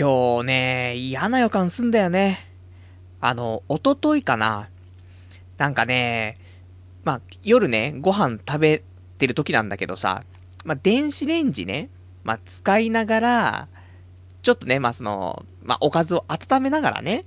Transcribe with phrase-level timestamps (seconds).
[0.00, 2.48] 今日ね、嫌な予感すんだよね。
[3.20, 4.70] あの、おとといかな。
[5.58, 6.38] なんかね、
[7.04, 8.82] まあ、夜ね、ご飯食べ
[9.18, 10.24] てる時なんだけどさ、
[10.64, 11.90] まあ、電子レンジね、
[12.24, 13.68] まあ、使いながら、
[14.40, 17.26] ちょっとね、まあ、その、まあ、おかずを温めながらね。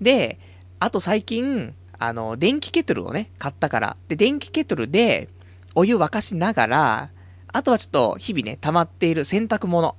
[0.00, 0.38] で、
[0.78, 3.96] あと最近、あの、電気ケトルをね、買ったから。
[4.06, 5.28] で、電気ケトルで、
[5.74, 7.10] お湯沸かしながら、
[7.48, 9.96] あとはちょっと日々ね、溜まっている洗濯物。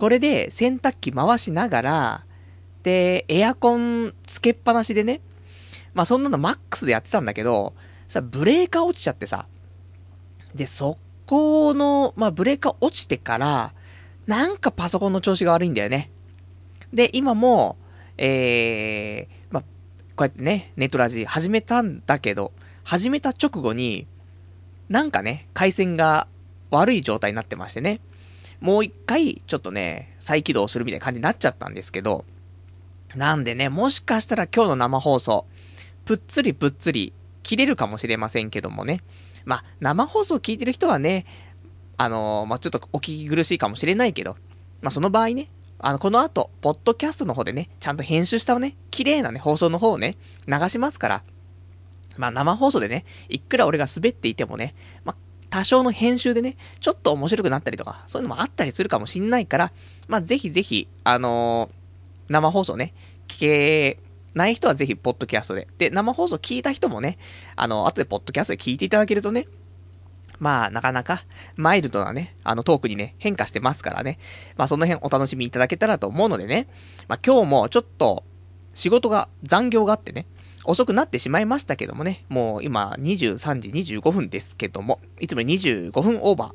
[0.00, 2.24] これで洗濯機回しながら、
[2.82, 5.20] で、エアコンつけっぱなしでね、
[5.92, 7.74] まあそんなのマックスでやってたんだけど、
[8.08, 9.46] さ、ブレーカー落ちちゃってさ。
[10.54, 10.96] で、そ
[11.26, 13.74] この、まあブレーカー落ちてから、
[14.26, 16.10] なんかパソコンの調子が悪いんだよね。
[16.94, 17.76] で、今も、
[18.16, 19.68] えー、まあ、こ
[20.18, 22.52] うやってね、ネットラジ始めたんだけど、
[22.84, 24.06] 始めた直後に、
[24.88, 26.26] なんかね、回線が
[26.70, 28.00] 悪い状態になってましてね。
[28.60, 32.24] もう一回、ちょっとね、再起動するみたいな感じになっちゃったんですけど、
[33.14, 35.46] なんでね、もしかしたら今日の生放送、
[36.04, 39.00] ぷっつりぷっつり切れるかもしれませんけどもね。
[39.44, 41.26] まあ、生放送聞いてる人はね、
[41.96, 44.36] あのー、まあ、ちょっとお聞き苦しいかもしれないけど、
[44.82, 50.16] まあ、その場合ね、あの、この後、ポッドキャストの方でね、ちゃんと編集したね、綺麗なね、放送の方をね、
[50.46, 51.22] 流しますから、
[52.16, 55.16] まあ、生放送でね、いくら俺が滑っていてもね、まあ、
[55.50, 59.72] 多少の編集でね、ちょっと面白くなったりとか、そういうのもあったりするかもしんないから、
[60.08, 62.94] まあ、ぜひぜひ、あのー、生放送ね、
[63.28, 63.98] 聞け
[64.34, 65.66] ない人はぜひ、ポッドキャストで。
[65.78, 67.18] で、生放送聞いた人もね、
[67.56, 69.46] あの、後でポッドキャストで聞いていただけるとね、
[70.38, 71.24] まあ、なかなか、
[71.56, 74.18] マイルドなね、あの、トークにね、変化してますからね。
[74.56, 76.68] まあ、その辺お楽しみいただけたらと思うのでね。
[77.08, 78.24] まあ、今日もちょっと、
[78.72, 80.26] 仕事が、残業があってね、
[80.64, 86.54] 遅くなってしまいましたけどもね、もう今23時25分ですけども、いつも25分オーバー。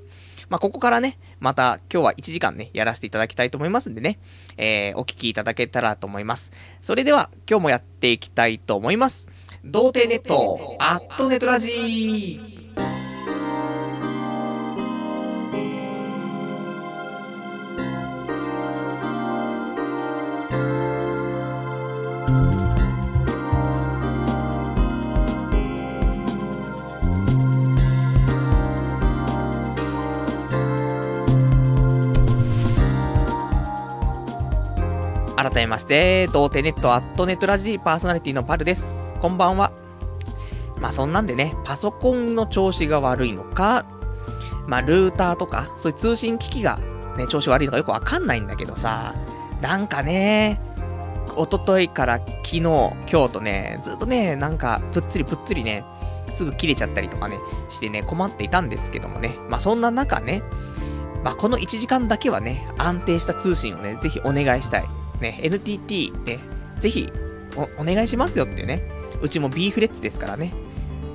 [0.49, 4.19] まあ、ここからね、また今日は1時間ね、やらせていただきたいと思いますんでね、
[4.57, 6.51] えー、お聞きいただけたらと思います。
[6.81, 9.27] それでは、今日もやっていきたいと思います。
[9.63, 12.54] 童貞ネット、アットネトラジー。
[35.45, 39.13] 改めまして、童貞ネットアットネットラジーパーソナリティのパルです。
[39.21, 39.71] こんばんは。
[40.81, 43.85] まあそんなんでね、パソコンの調子が悪いのか、
[44.65, 46.79] まあルーターとか、そういう通信機器が
[47.15, 49.13] ね、調子悪いのかよくわかんないんだけどさ、
[49.61, 50.59] なんかね、
[51.35, 55.83] おとといから昨日、今日とね、ずっとね、なんか、ぷっつりぷっつりね、
[56.33, 57.37] すぐ切れちゃったりとかね、
[57.69, 59.37] してね、困っていたんですけどもね。
[59.47, 60.41] まあそんな中ね、
[61.23, 64.85] まあこの1時間だけはね、安定した通信をね、ぜひお願いしたい。
[65.21, 66.39] ね、NTT ね、
[66.77, 67.11] ぜひ
[67.55, 68.81] お、お願いしますよっていうね。
[69.21, 70.53] うちも B フレッツですからね。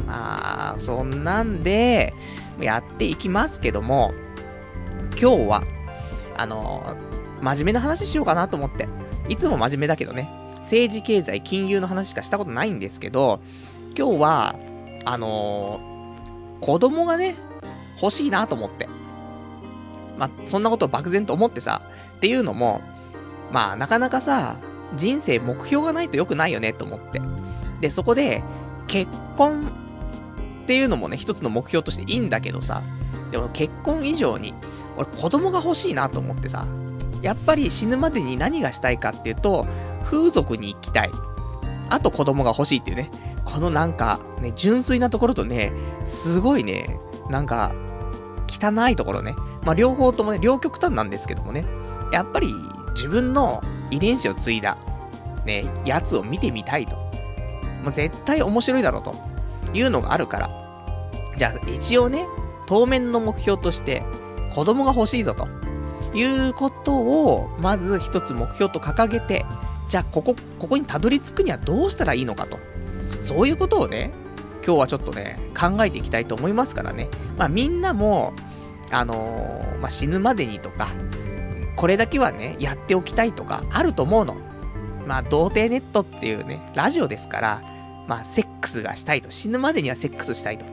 [0.06, 2.14] まあ、そんなんで、
[2.60, 4.12] やっていきますけども、
[5.20, 5.62] 今日は、
[6.36, 6.96] あの
[7.42, 8.88] 真面目な話しようかなと思って。
[9.28, 10.28] いつも真面目だけどね、
[10.58, 13.40] 政治経済金融の話しかしたことないんですけど、
[13.96, 14.56] 今日は、
[15.04, 17.36] あのー、子供がね、
[18.00, 18.88] 欲しいなと思って。
[20.18, 21.82] まあ、そんなことを漠然と思ってさ、
[22.16, 22.82] っていうのも、
[23.52, 24.56] まあ、なかなかさ、
[24.96, 27.20] 人生目標がないと良くないよねと思って。
[27.80, 28.42] で、そこで、
[28.86, 29.70] 結婚
[30.64, 32.82] っていうのもね、一つの目標としていいんだけどさ、
[33.30, 34.54] でも結婚以上に、
[34.96, 36.66] 俺子供が欲しいなと思ってさ、
[37.22, 39.66] やっぱり死ぬまでに何がしたいかっていうと、
[40.04, 41.10] 風俗に行きたい。
[41.88, 43.10] あと子供が欲しいっていうね。
[43.44, 45.72] このなんか、ね、純粋なところとね、
[46.04, 46.98] すごいね、
[47.30, 47.74] なんか、
[48.48, 49.34] 汚いところね。
[49.64, 51.64] まあ、両方ともね、両極端なんですけどもね。
[52.12, 52.54] やっぱり、
[53.00, 54.76] 自分の遺伝子を継いだ、
[55.46, 56.96] ね、やつを見てみたいと。
[57.82, 59.14] もう絶対面白いだろうと
[59.72, 60.50] いうのがあるから。
[61.38, 62.26] じゃあ一応ね、
[62.66, 64.02] 当面の目標として、
[64.54, 65.48] 子供が欲しいぞと。
[66.12, 69.46] いうことを、まず一つ目標と掲げて、
[69.88, 72.58] じゃあここ、ここにたどり着くにはどうしたらいいのかと。
[73.22, 74.12] そういうことをね、
[74.66, 77.08] 今日はちょっとね、考えていきたいと思いますからね。
[77.38, 78.34] まあみんなも、
[78.90, 80.88] あのー、まあ死ぬまでにとか、
[81.80, 84.36] これだけはね、やっておきたいとか、あると思うの。
[85.06, 87.62] まあ、童貞ネットっていうね、ラジオですから、
[88.06, 89.30] まあ、セックスがしたいと。
[89.30, 90.66] 死ぬまでにはセックスしたいと。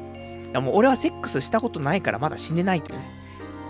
[0.52, 3.06] でも俺はセックスしたことないからまだ死ねないというね。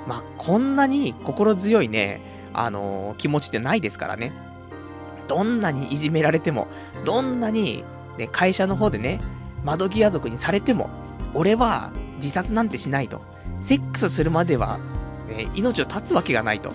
[0.07, 2.21] まあ、こんなに心強いね、
[2.53, 4.33] あのー、気持ちってないですからね。
[5.27, 6.67] どんなにいじめられても、
[7.05, 7.83] どんなに、
[8.17, 9.21] ね、会社の方でね、
[9.63, 10.89] 窓際族にされても、
[11.35, 13.21] 俺は自殺なんてしないと。
[13.61, 14.79] セックスするまでは、
[15.29, 16.71] ね、命を絶つわけがないと。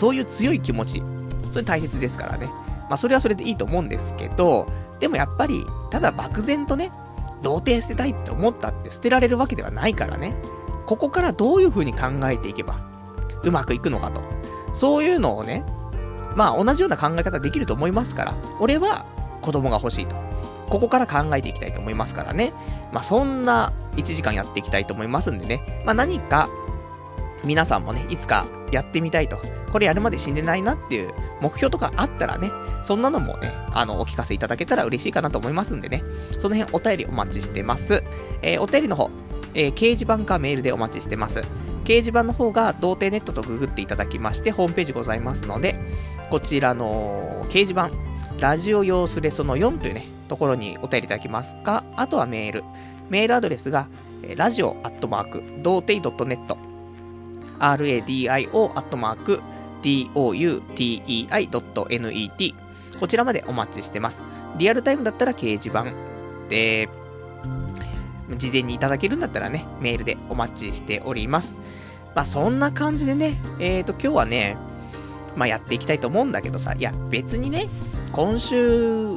[0.00, 1.02] そういう強い気持ち。
[1.50, 2.46] それ大切ですからね。
[2.88, 4.66] まあ、それはそれでいいと思うんですけど、
[4.98, 6.90] でもやっぱり、ただ漠然とね、
[7.42, 10.34] 童貞捨てたいって思ったって捨てられるわけではないからね。
[10.86, 12.80] ここからどういう風に考えていけば、
[13.42, 14.22] うまくいくのかと。
[14.72, 15.66] そういうのをね、
[16.34, 19.04] まあ同じような考え方できると思いますから、俺は
[19.42, 20.16] 子供が欲しいと。
[20.70, 22.54] ここから考えていきたいと思いますからね。
[22.90, 25.82] まあそんな1時間やっていきたいと思いますんでね。
[25.84, 26.48] まあ何か、
[27.44, 29.38] 皆さんもね、いつかやってみたいと。
[29.72, 32.50] これやるまで死んでないなっていう目標とかあったらね、
[32.82, 36.02] そんなのもね、あの、お聞かせいただけたら嬉しいかなと思いますんでね。
[36.38, 38.02] その辺お便りお待ちしてます。
[38.42, 39.10] えー、お便りの方、
[39.54, 41.40] えー、掲示板かメールでお待ちしてます。
[41.84, 45.78] 掲示板の方が童貞ネットとググっていただきまして、ホームページございますので、
[46.30, 47.90] こちらの掲示板、
[48.38, 52.64] ラジオ用スレその4というね、ところにお便りいただきますか、あとはメール。
[53.08, 53.88] メールアドレスが、
[54.36, 56.69] ラジオアットマーク、童貞 .net、
[57.60, 59.42] radio アットマーク、
[59.82, 62.54] doutei.net
[62.98, 64.24] こちらまでお待ちしてます。
[64.58, 65.86] リアルタイムだったら掲示板
[66.48, 66.88] で、
[68.36, 71.58] 事前にいただけるんだったらね、メールでお待ちしております。
[72.14, 74.56] まあそんな感じでね、えーと今日はね、
[75.36, 77.68] まあやっていきたいと思うんだけどさ、いや別にね、
[78.12, 79.16] 今週、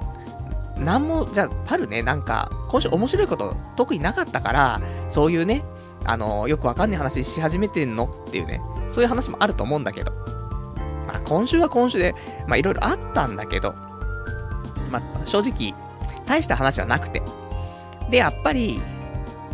[0.77, 5.63] なんも、じゃあパルね、なんか、今週面白いこと特になかったから、そういうね、
[6.05, 10.11] あの、よくわかんない話し始めてんのっていうね、そういう話もあると思うんだけど。
[11.07, 12.15] まあ今週は今週で、
[12.47, 13.73] まあいろいろあったんだけど、
[14.91, 15.73] まあ正直、
[16.25, 17.21] 大した話はなくて。
[18.09, 18.81] で、やっぱり、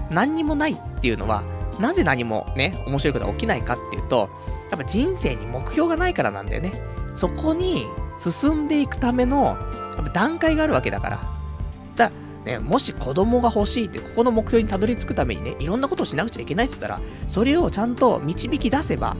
[0.09, 1.43] 何にもないっていうのは、
[1.79, 4.29] なぜ何もね、面白いことが起きないかっていうと、
[4.69, 6.73] やっぱ人生に目標がないからなんだよね。
[7.15, 7.85] そこに
[8.17, 9.57] 進んでいくための、
[9.95, 11.19] やっぱ段階があるわけだから。
[11.95, 12.11] だ
[12.45, 19.15] ね、もし子供が欲しいって、ここの目標にたどり着くためにね、いろんなことをしなくちゃいけないって言ったら、それをちゃんと導き出せば、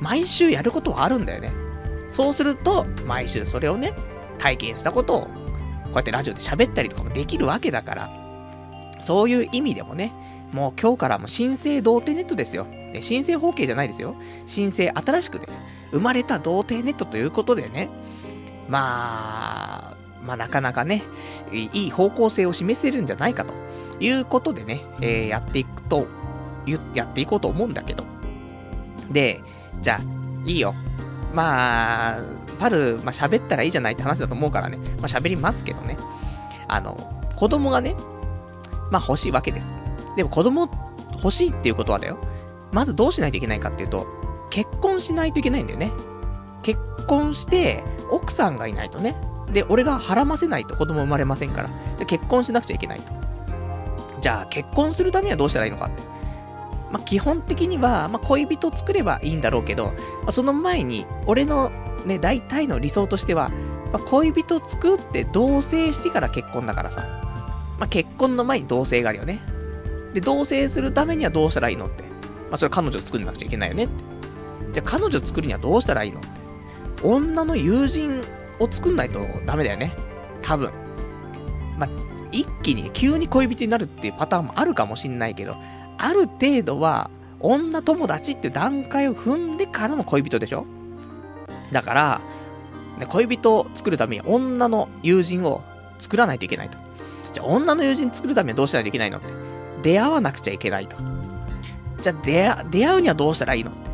[0.00, 1.52] 毎週やることはあるんだよね。
[2.10, 3.92] そうすると、毎週それをね、
[4.38, 5.28] 体験したことを、こ
[5.92, 8.10] うやってラジオで喋ったりとかもできるわけだから、
[9.00, 10.12] そういう意味でもね、
[10.52, 12.66] もう今日からも新生童貞ネットですよ。
[12.92, 14.14] で新生包茎じゃないですよ。
[14.46, 15.46] 新生新しくね、
[15.90, 17.90] 生まれた童貞ネットということでね、
[18.68, 19.93] まあ、
[20.24, 21.02] まあなかなかね、
[21.52, 23.52] いい方向性を示せるんじゃないかと
[24.00, 26.06] いうことでね、えー、やっていくと、
[26.94, 28.04] やっていこうと思うんだけど。
[29.10, 29.40] で、
[29.82, 30.74] じゃあ、いいよ。
[31.34, 32.22] まあ、
[32.58, 35.98] パル、まあ喋ったらいいじゃないって話だと思うからね、まあ喋りますけどね。
[36.68, 36.96] あの、
[37.36, 37.94] 子供がね、
[38.90, 39.74] まあ欲しいわけです。
[40.16, 40.70] でも子供
[41.22, 42.18] 欲しいっていうことはだよ。
[42.72, 44.06] まずどうしないといけないかっていうと、
[44.50, 45.90] 結婚しないといけないんだよね。
[46.62, 49.16] 結婚して、奥さんがいないとね。
[49.52, 51.68] で、俺がはらませないと子供生まれませんから。
[51.98, 53.12] で、結婚しなくちゃいけないと。
[54.20, 56.02] じゃあ、結婚するためにはどうしたらいいのかって。
[56.90, 59.92] まあ、基本的には、まあ、恋人作ればいいんだろうけど、ま
[60.28, 61.70] あ、その前に、俺の
[62.06, 63.50] ね、大体の理想としては、
[63.92, 67.02] まあ、恋人作って同棲してから結婚だからさ。
[67.78, 69.40] まあ、結婚の前に同棲があるよね。
[70.14, 72.02] で、同棲するためにはどうしたらいいのって。
[72.02, 72.08] ま
[72.52, 74.14] あ、それ彼女作んなくちゃいけないよねって。
[74.74, 76.28] じゃあ彼女作るにはどうしたらいいのって
[77.04, 78.20] 女の友人
[78.60, 79.92] を作んないとダメだよね。
[80.42, 80.70] 多分。
[81.78, 81.90] まあ、
[82.30, 85.56] 一気に、急に恋人になるっていうパターンもあるかもしんないけど、
[85.98, 87.10] ある程度は、
[87.40, 90.64] 女友達っていう段階を踏んでからの恋人でしょ？
[91.72, 92.20] だから、
[92.98, 95.62] ね、恋人を作るために女の友人を
[95.98, 96.78] 作らないといけないと。
[97.34, 99.26] じゃあ女の友人作るためにはどうしたらいけないのって。
[99.82, 100.96] 出会わなくちゃいけないと。
[102.00, 103.90] じゃあ出会、出会うにはどうしたらいいのって。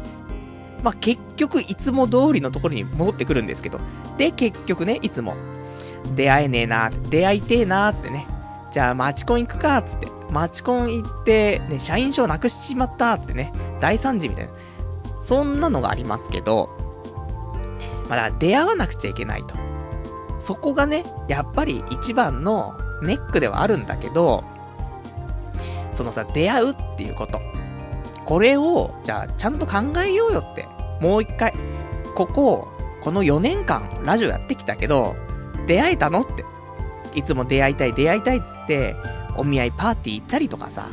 [0.82, 3.78] まあ、結局、いつも通りのところに戻ってくるんですけど。
[4.16, 5.34] で、結局ね、いつも、
[6.14, 8.26] 出会えねえな出会いてえなーってね。
[8.72, 10.08] じゃあ、マチコン行くかーつって。
[10.30, 13.52] マチコン行って、ね、社員証なくしちまったつってね。
[13.80, 14.52] 大惨事みたいな。
[15.20, 16.70] そんなのがありますけど、
[18.08, 19.54] まだ出会わなくちゃいけないと。
[20.38, 24.44] そこがね、やっぱり一番のネックではあるんだけど、
[25.92, 27.40] そのさ、出会うっていうこと。
[28.30, 30.68] これを、じゃあ、ちゃんと考えようよって。
[31.00, 31.52] もう一回。
[32.14, 32.68] ここ、
[33.00, 35.16] この4年間、ラジオやってきたけど、
[35.66, 36.44] 出会えたのって。
[37.16, 38.94] いつも出会いたい、出会いたいっつって、
[39.37, 40.88] お見合いパーティー行ったりとかさ、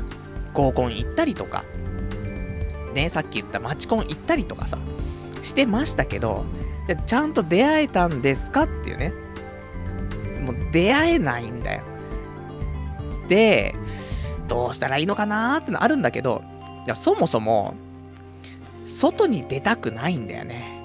[0.52, 1.64] 合コン行ったりとか、
[2.96, 4.80] ね、さっき言ったマチコン行ったりとかさ、
[5.44, 6.44] してましたけど、
[6.88, 9.14] じゃちゃんと出会えたんですかっていうね。
[10.44, 11.84] もう出会えないんだよ。
[13.28, 13.76] で、
[14.48, 16.42] どうしたらいいのかなーってのあるんだけど、
[16.88, 17.76] いや、そもそも、
[18.86, 20.82] 外に出たくないんだよね。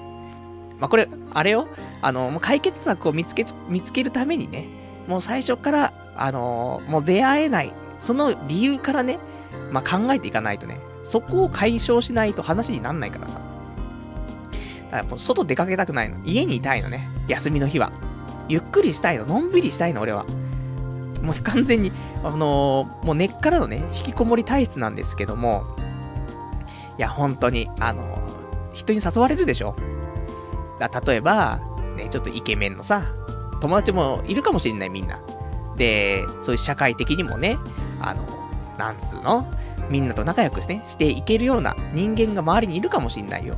[0.77, 1.69] まあ、これ、あれよ、
[2.01, 4.67] あの、もう解決策を見つけ、見つけるためにね、
[5.07, 9.17] もう最初から、あの、もう出会えない、その理由からね、
[9.71, 13.39] まあ、考えていかないとね、そこを解消しないと話になんないからさ。
[14.91, 16.17] だから、外出かけたくないの。
[16.25, 17.07] 家にいたいのね。
[17.29, 17.93] 休みの日は。
[18.49, 20.25] ゆっくりしたいの、のんびりしたいの、俺は。
[21.21, 21.93] もう完全に、
[22.25, 25.63] あのー、もう根っからのね、引きこもり体質なんですけども、
[26.97, 28.19] いや、本当に、あの、
[28.73, 29.75] 人に誘われるでしょ
[30.79, 31.59] だ例えば、
[31.95, 33.03] ね、ちょっとイケメンのさ、
[33.61, 35.19] 友達もいるかもしれない、みんな。
[35.77, 37.57] で、そういう社会的にもね、
[38.01, 38.23] あの、
[38.77, 39.45] なんつうの？
[39.89, 43.55] みんなと仲良くして、していけるような人間が周りにいるかもしんないよ。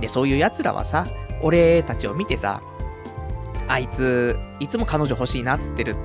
[0.00, 1.06] で、そういう奴らはさ、
[1.42, 2.60] 俺たちを見てさ、
[3.68, 6.00] あいつ、いつも彼女欲しいなっつってるって。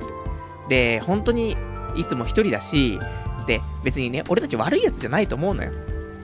[0.68, 1.56] で、本当に、
[1.96, 2.98] いつも一人だし、
[3.46, 5.72] で、別にね、俺たち悪い奴じゃないと思うのよ。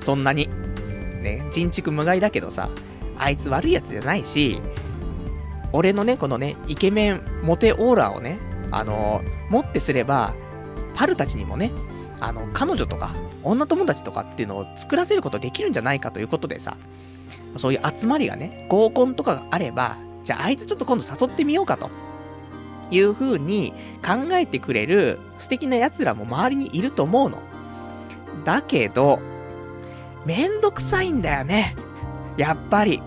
[0.02, 0.48] そんなに。
[1.22, 2.68] ね、人畜無害だけどさ、
[3.16, 4.60] あいつ悪い奴じゃないし、
[5.72, 8.38] 俺のね、このね、イケメン、モテオーラをね、
[8.70, 10.34] あのー、もってすれば、
[10.94, 11.70] パルたちにもね、
[12.20, 16.76] あの、彼女とか、女友達とかっていうのを作らせることできるんじゃないかということでさ、
[17.56, 21.90] そういう集まりがね、合コンとかがあれば、じゃああいつちょっと今度誘ってみようかと。
[22.90, 23.72] いう風に
[24.04, 27.38] 考えてくれる素敵な奴らも周りにいると思うの。
[28.44, 29.18] だけど、
[30.24, 31.76] めんどくさいんだよね。
[32.36, 33.02] やっぱり。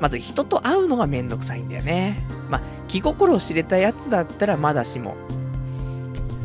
[0.00, 2.16] まず人と会うのがめんどくさいんだよね。
[2.50, 5.16] まあ、気心を知れたやつだったらまだしも。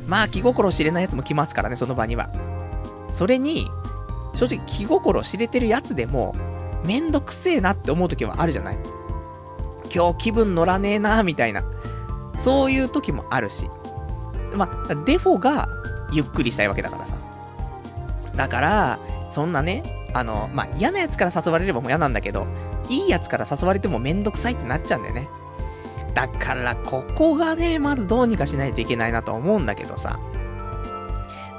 [0.08, 2.30] まあ、気心を知れないやつも来ますからね、その場には。
[3.10, 3.70] それに、
[4.34, 6.36] 正直気心を知れてるやつでも、
[6.86, 8.78] めんどくせえなって思う時はあるじゃない
[9.94, 11.64] 今日気分乗らねえなみたいな。
[12.38, 13.70] そういう時もあるし。
[14.56, 15.68] まあ、デフォが
[16.12, 17.16] ゆっくりしたいわけだからさ。
[18.36, 19.84] だから、そんなね、
[20.14, 22.48] あの、まあ、嫌なやつから誘われればもう嫌なんだけど、
[22.90, 25.28] いいやつから誘われてもめんどくさいってなっちゃうんだよね。
[26.14, 30.20] だから、ここがね、まずどうにかしないといけないなと思うんだけどさ。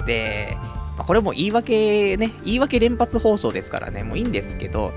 [0.06, 0.56] で、
[0.96, 4.92] まあ、これも言い訳ね、言い訳連発放送ですからね、もういいんですけど、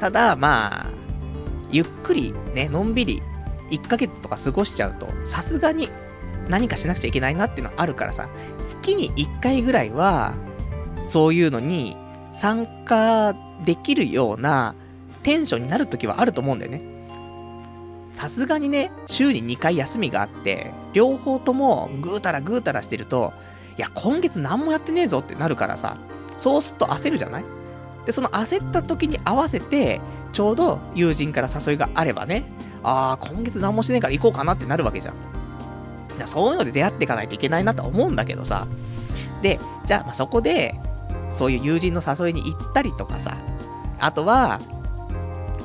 [0.00, 0.90] ただ、まあ、
[1.70, 3.22] ゆっくりね、のんびり
[3.70, 5.88] 1ヶ月とか過ごしちゃうと、さすがに
[6.48, 8.28] 何かしなくちゃいけないなっていうのはあるからさ、
[8.66, 10.34] 月に1回ぐらいは、
[11.04, 11.96] そういうのに
[12.32, 13.34] 参加
[13.64, 14.74] できるような
[15.22, 16.82] テンションになるときはあると思うんだよね。
[18.10, 23.32] さすがにね、週に2回休みがあって、両方ともぐうたらぐうたらしてると、
[23.76, 25.96] いや、今月何もやってねえぞってなるからさ、
[26.38, 27.44] そうすると焦るじゃない？
[28.06, 30.00] で、その焦った時に合わせて、
[30.32, 32.44] ちょうど友人から誘いがあればね、
[32.82, 35.14] ああ、今月何もしねえから行こうかなってなるわけじゃん。
[36.26, 38.68] そういうので出会っていかないといけないなと思うんだけどさ。
[39.42, 40.74] で、じゃあ、まあ、そこで、
[41.34, 43.36] そういう友人の誘いに行ったりとかさ、
[43.98, 44.60] あとは、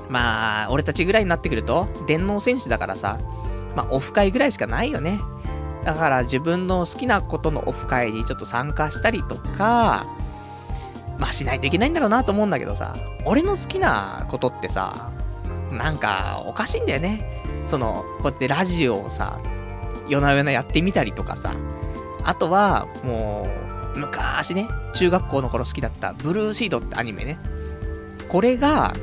[0.10, 3.20] まあ、俺たちぐらいになってくると、電脳戦士だからさ、
[3.76, 5.20] まあ、オフ会ぐらいしかないよね。
[5.86, 10.06] だから自分の好きなことのオフ会にちょっと参加したりとか、
[11.18, 12.96] まあしないといけないんだろうなと思うんだけどさ、
[13.26, 15.12] 俺の好きなことってさ、
[15.72, 17.44] なんかおかしいんだよね。
[17.68, 19.40] その、こうやってラジオをさ、
[20.08, 21.54] 夜な夜なやってみたりとかさ、
[22.24, 27.40] あとは、もう、昔ね、中学校の頃好きだったブルーシードってアニメね。
[28.30, 28.94] これが、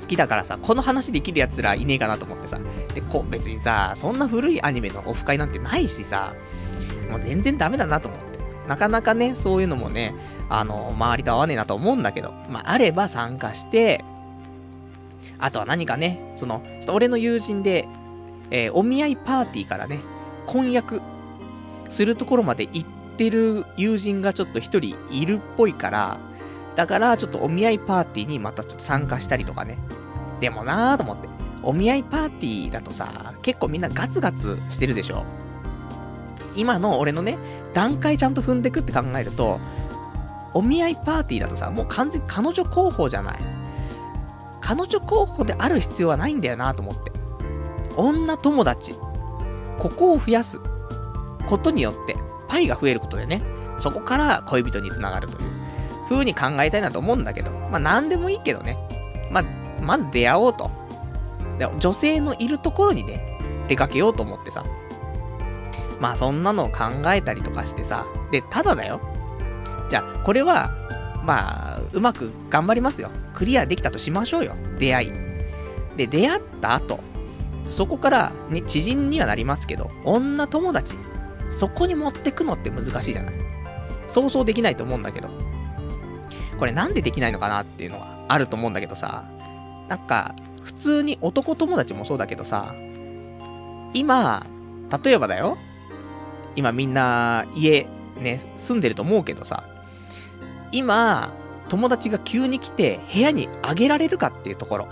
[0.00, 2.58] 好きだからさ、この話できる奴らいねえかなと思ってさ。
[2.94, 6.34] で、こう、別にさ、そんな古いアニメのオフ会なんてないしさ、
[7.10, 8.38] もう全然ダメだなと思って。
[8.68, 10.14] なかなかね、そういうのもね、
[10.48, 14.04] あの、周りと合わねえなと思うんだけど、まあ、あれば参加して、
[15.38, 17.88] あとは何かね、その、ちょっと俺の友人で、
[18.50, 20.00] えー、お見合いパーティーからね、
[20.46, 21.00] 婚約
[21.88, 26.18] するところまで行ってる友人がちょっと一人いるっぽいから、
[26.76, 29.78] だから、ちょっとお見合いパーティーにまたちょっと参加したりとかね。
[30.40, 31.28] でもなぁと思って。
[31.62, 35.24] お見合いパーティーだとさ、結構みんなガツガツしてるでしょ。
[36.56, 37.38] 今の俺のね、
[37.72, 39.58] 段階ちゃんと踏んでくって考えると、
[40.52, 43.38] お見合いパーティーだとさ、もう完全に彼女候補じゃない。
[44.60, 47.12] 彼女候補である必要はないんだよなと思って。
[47.96, 48.94] 女友達。
[49.78, 50.60] ここを増やす
[51.46, 52.16] ことによって、
[52.48, 53.42] パイが増えることでね、
[53.78, 55.64] そこから恋人につながるという。
[56.08, 58.76] 風に考えたいなと思うんだけど、まあ何でもいいけどね。
[59.30, 59.44] まあ、
[59.80, 60.70] まず出会おうと。
[61.58, 64.64] で女性のいるところにね、出かけようと思ってさ。
[66.00, 68.06] まあそんなのを考えたりとかしてさ。
[68.30, 69.00] で、ただだよ。
[69.90, 70.70] じゃあ、これは、
[71.24, 73.10] まあ、うまく頑張りますよ。
[73.34, 74.54] クリアできたとしましょうよ。
[74.78, 75.12] 出会い。
[75.96, 77.00] で、出会った後、
[77.70, 80.94] そこから、ね、知人にはなりますけど、女友達、
[81.54, 83.34] そこに持ってくのって難しいじゃない。
[84.08, 85.28] そうそうできないと思うんだけど。
[86.58, 89.24] これなんでできないのかなっていうのはあると思うんだけどさ、
[89.88, 92.74] なんか、普通に男友達もそうだけどさ、
[93.92, 94.46] 今、
[95.04, 95.56] 例えばだよ、
[96.56, 97.86] 今みんな家
[98.20, 99.64] ね、住んでると思うけどさ、
[100.72, 101.32] 今、
[101.68, 104.88] 友達が急に来て部屋にあげられるかっていうところ。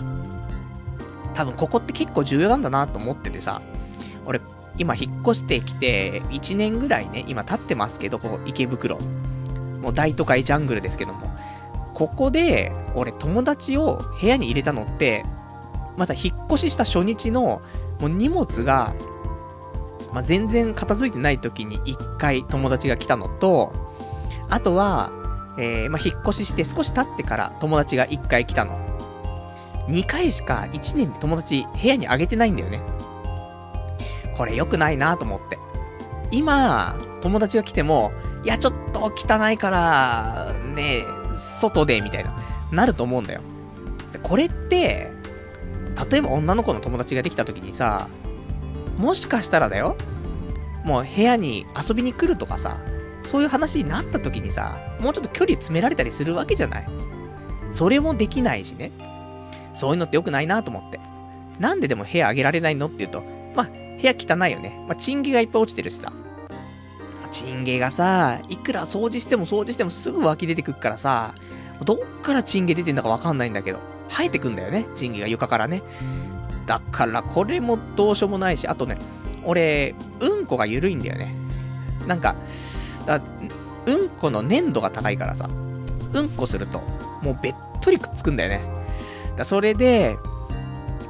[1.33, 3.61] 多分ここって結構重要なんだなと思っててさ、
[4.25, 4.41] 俺、
[4.77, 8.97] 今引っ越してきて、1年ぐらいね、今経ってますけど、ここ池袋。
[9.81, 11.31] もう大都会ジャングルですけども。
[11.93, 15.25] ここで、俺友達を部屋に入れたのって、
[15.97, 17.61] また引っ越しした初日の、
[17.99, 18.93] もう荷物が、
[20.11, 23.73] まあ、全然片付いてない時に一回友達が来たのと、
[24.49, 25.11] あとは、
[25.57, 28.79] えー、まあ、引っ越しして少し経ってから友達が一回来たの。
[29.87, 32.81] 2回しか1年で友達部屋にあげてないんだよね。
[34.35, 35.57] これ良くないなと思って。
[36.31, 38.11] 今、友達が来ても、
[38.43, 41.03] いや、ちょっと汚いから、ね、
[41.37, 42.35] 外で、みたいな、
[42.71, 43.41] なると思うんだよ。
[44.23, 45.11] これって、
[46.11, 48.07] 例えば女の子の友達ができた時にさ、
[48.97, 49.95] もしかしたらだよ、
[50.83, 52.77] もう部屋に遊びに来るとかさ、
[53.23, 56.87] そういう話になった時にさ、もうちょっと距離詰められたりするわけじゃない。
[57.71, 58.91] それもできないしね。
[59.75, 60.99] そういうのって良くないなと思って。
[61.59, 63.23] なんででも部屋あげられないのって言うと、
[64.03, 64.83] 部屋汚いよね。
[64.85, 66.11] まあ、チンゲがいっぱい落ちてるしさ。
[67.31, 71.33] チンゲがさ、いくら掃除しても掃除してもすぐ湧き出てくっからさ、
[71.83, 73.79] どっからチンゲ出てんだかわかんないんだけど、
[74.09, 75.81] 生えてくんだよね、チンゲが床からね。
[76.67, 78.97] だからこれもどうしようもないし、あとね、
[79.45, 81.33] 俺、うんこが緩いんだよね。
[82.05, 82.35] なんか、
[83.05, 83.21] だ
[83.85, 85.49] うんこの粘度が高いからさ、
[86.13, 86.79] うんこすると、
[87.21, 88.61] もうべっとりくっつくんだよね。
[89.37, 90.17] だそれで、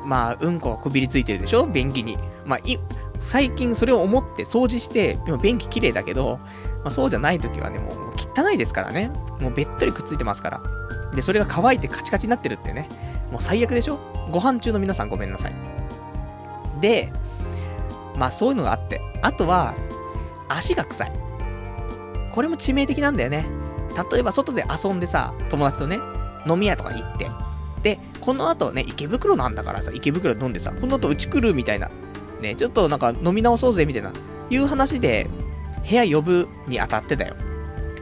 [0.06, 2.18] まあ、うんこがこびりついてるでしょ便器に。
[2.46, 2.80] まあ、い、
[3.20, 6.40] 最近それを思って掃除して、今便器綺麗だけど、
[6.84, 9.12] まあ、そうじゃない時はね、もう汚いですからね。
[9.40, 10.62] もうべっとりくっついてますから。
[11.16, 12.90] で、それが乾いてカチカチになってるってね。
[13.32, 14.00] もう最悪でしょ？
[14.32, 15.54] ご飯中の皆さんごめんなさい。
[16.82, 17.12] で、
[18.18, 19.02] まあそういうのがあって。
[19.22, 19.74] あとは、
[20.50, 21.12] 足が臭い。
[22.32, 23.46] これも致命的なんだよね。
[24.12, 26.00] 例えば外で遊んでさ、友達とね、
[26.48, 27.30] 飲み屋とかに行って。
[27.84, 31.92] で、この後ね、池袋なんだからさ、池袋飲んでさ、この後うち来るみたいな。
[32.44, 34.14] ね、ちょっとなんか飲み直そうぜみたいな、
[34.52, 35.28] いう話で、
[35.90, 37.36] 部屋呼ぶにあたってだよ。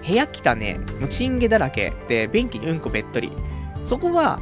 [0.06, 3.32] 部屋来たね、もうチンゲだらけで、便器にうんこべっとり。
[3.86, 4.40] そこは、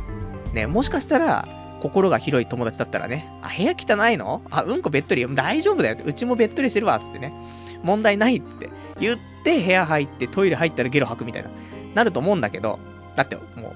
[0.54, 1.48] ね、もしかしたら、
[1.82, 4.42] 心が広い友達だったらね、あ、部屋汚いの？
[4.50, 5.26] あ、うんこべっとり？
[5.34, 6.04] 大丈夫だよって。
[6.04, 7.34] うちもべっとりしてるわ、つってね。
[7.84, 11.50] 問題ないって言って部屋入ってトイレ入ったらゲロ吐くみたいな、
[11.94, 12.80] なると思うんだけど、
[13.16, 13.76] だっても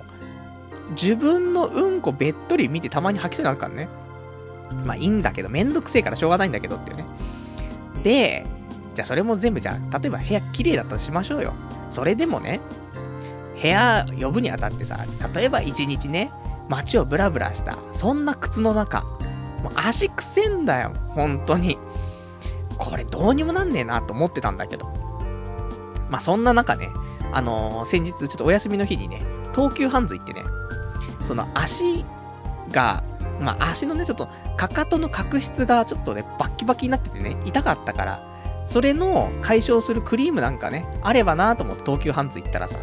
[0.90, 3.88] う、自分のうんこべっとり見てたまに吐きそうになるからね。
[4.86, 7.06] まあいいんだけど、めんどくせえからしょうがないんだけどっていうね。
[8.04, 8.46] で、
[8.94, 11.54] じゃあそれも全部じゃあ、例えば部屋綺麗だったとしましょうよ。
[11.90, 12.60] それでもね、
[13.62, 15.00] 部屋呼ぶにあたってさ、
[15.34, 16.32] 例えば一日ね、
[16.70, 19.02] 街をブラブラした、そんな靴の中、
[19.64, 21.78] もう足くせんだよ、本当に。
[22.78, 24.92] これどうにもなんねえなと思ってたんだけど。
[26.10, 26.90] まあそんな中ね、
[27.32, 29.22] あのー、先日ちょっとお休みの日にね、
[29.56, 30.44] 東急ハンズ行ってね、
[31.24, 32.06] その足
[32.72, 33.04] が、
[33.40, 38.34] まあ足のね、ちょっと、かかとの角質がちょっとね、バッキバキになっててね、痛かったから、
[38.66, 42.80] それの解消するクリームなんかね、あればなと思って東急ハンズ行ったらさ、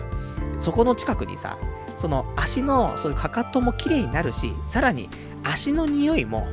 [0.61, 1.57] そこの近くにさ、
[1.97, 5.09] その足の、そういうかかとも綺麗になるし、さらに
[5.45, 6.49] 足の匂いも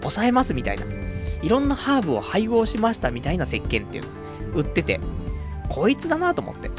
[0.00, 0.84] 抑えますみたいな。
[1.42, 4.10] いろんなハーブを配合しましたみたいな石鹸っていうの
[4.54, 5.00] 売ってて、
[5.68, 6.70] こいつだなと思って。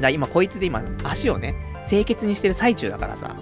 [0.00, 1.54] だ今こいつで今足をね、
[1.88, 3.36] 清潔にしてる最中だからさ、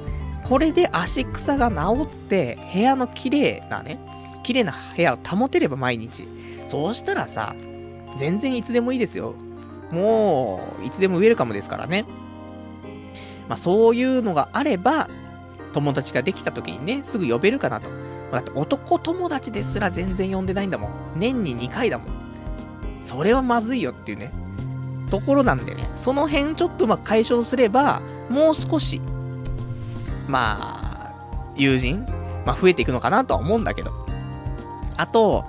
[0.50, 4.00] これで足草が治って部屋の綺麗なね、
[4.42, 6.26] 綺麗な部屋を保てれば毎日。
[6.66, 7.54] そうしたらさ、
[8.16, 9.36] 全然いつでもいいですよ。
[9.92, 12.04] もう、いつでもウェルカムですからね。
[13.48, 15.08] まあそういうのがあれば、
[15.72, 17.88] 友達ができた時にね、すぐ呼べるかなと。
[18.32, 20.90] だって男友達ですら全然呼んでないんだもん。
[21.14, 22.08] 年に2回だもん。
[23.00, 24.32] それはまずいよっていうね。
[25.10, 29.00] ところなんでね、その辺ちょっとまく解消すれば、もう少し、
[30.30, 31.12] まあ、
[31.56, 32.06] 友人、
[32.46, 33.92] まあ増えていくのかなとは思うんだけど。
[34.96, 35.44] あと、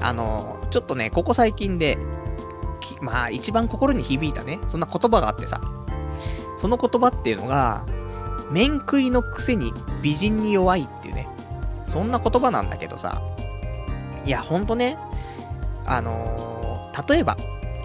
[0.00, 1.98] あの、ちょっとね、ここ最近で、
[3.00, 5.60] まあ一番心に響いたね、そんな言葉があってさ。
[6.56, 7.84] その言葉っていうのが、
[8.50, 11.28] 面食いのくせに美人に弱いっていうね。
[11.84, 13.22] そんな言葉なんだけどさ。
[14.26, 14.98] いや、ほんとね、
[15.86, 17.36] あのー、例えば、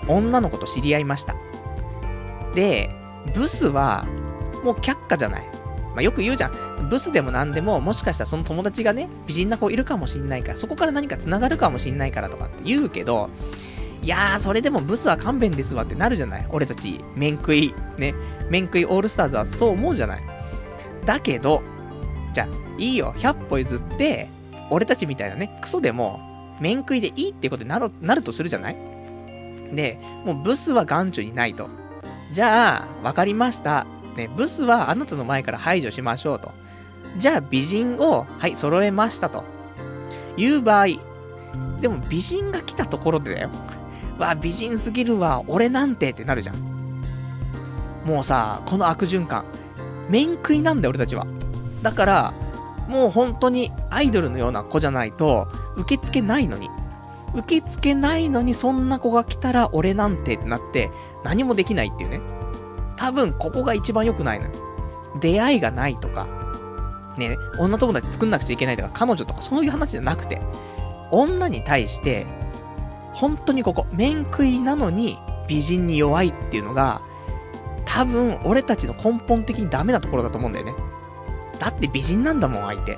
[0.07, 1.35] 女の子と知り合いました。
[2.53, 2.89] で、
[3.33, 4.05] ブスは、
[4.63, 5.43] もう却下じゃない。
[5.95, 6.89] まあ、よく言うじゃん。
[6.89, 13.29] ブスでも何でも、もしかしたらその友達がね、美人な子いるかもしんないから、そこから何か繋がるかもしんないからとかって言うけど、
[14.01, 16.45] いやー、それでもブスは勘弁ですわってなるじゃない？
[16.49, 18.13] 俺たち、面食い、ね、
[18.51, 20.23] 面食いオールスターズはそう思うじゃない？
[21.05, 21.63] だけど、
[22.33, 24.27] じゃあ、いいよ、100歩譲って、
[24.69, 26.19] 俺たちみたいなね、クソでも、
[26.59, 28.75] 面食いでいいってことになる、なるとするじゃない？
[29.73, 31.69] で、もうブスは眼中にないと。
[32.31, 33.87] じゃあ、わかりました。
[34.15, 36.51] ね、ブスはあなたの前から排除しましょうと。
[37.17, 39.43] じゃあ美人を、はい、揃えましたと。
[40.37, 40.87] いう場合、
[41.79, 43.49] でも美人が来たところでだよ。
[44.17, 46.75] わ、美人すぎるわ、俺なんてってなるじゃん。
[48.05, 49.45] もうさ、この悪循環。
[50.09, 51.25] 面食いなんだよ、俺たちは。
[51.81, 52.33] だから、
[52.87, 55.47] もう本当にアイドルのような子じゃないと、
[55.77, 56.69] 受け付けないのに。
[57.33, 60.89] 受け付けないのにそんな子が来たら俺なんてってなって、
[61.23, 62.21] 何もできないっていうね。
[62.97, 64.51] 多分ここが一番良くないのよ。
[65.19, 66.27] 出会いがないとか、
[67.17, 70.41] ね、女友達作んなくちゃいけないとか、彼女とかそういう話じゃなくて、
[71.11, 72.25] 女に対して、
[73.13, 77.01] 本当にここ、面食いなのに美人に弱いっていうのが、
[77.85, 80.73] 多分俺たちの根本的にダメなところだと思うんだよね。
[81.59, 82.97] だって美人なんだもん、相手。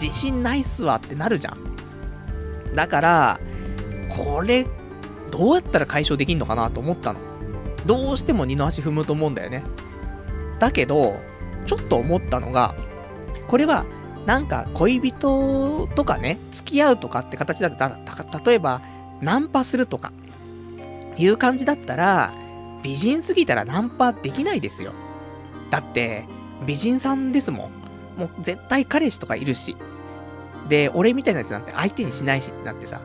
[0.00, 2.74] 自信ないっすわってなるじゃん。
[2.74, 3.40] だから、
[4.10, 4.66] これ、
[5.30, 7.29] どうやったら解消できんのかなと思ったの。
[7.86, 9.62] どうしても二の足踏むと思うんだよね。
[10.58, 11.20] だけど、
[11.66, 12.74] ちょっと思ったのが、
[13.46, 13.84] これは、
[14.26, 17.98] なんか恋人とかね、付き合うとかって形だったら、
[18.44, 18.82] 例えば、
[19.20, 20.12] ナンパするとか、
[21.16, 22.32] いう感じだったら、
[22.82, 24.92] 美人すぎたらナンパできないですよ。
[25.70, 26.26] だって、
[26.66, 27.70] 美人さんですも
[28.16, 28.20] ん。
[28.20, 29.76] もう絶対彼氏とかいるし。
[30.68, 33.00] で、俺みたいなやつなんて相手にしないしってなってさ。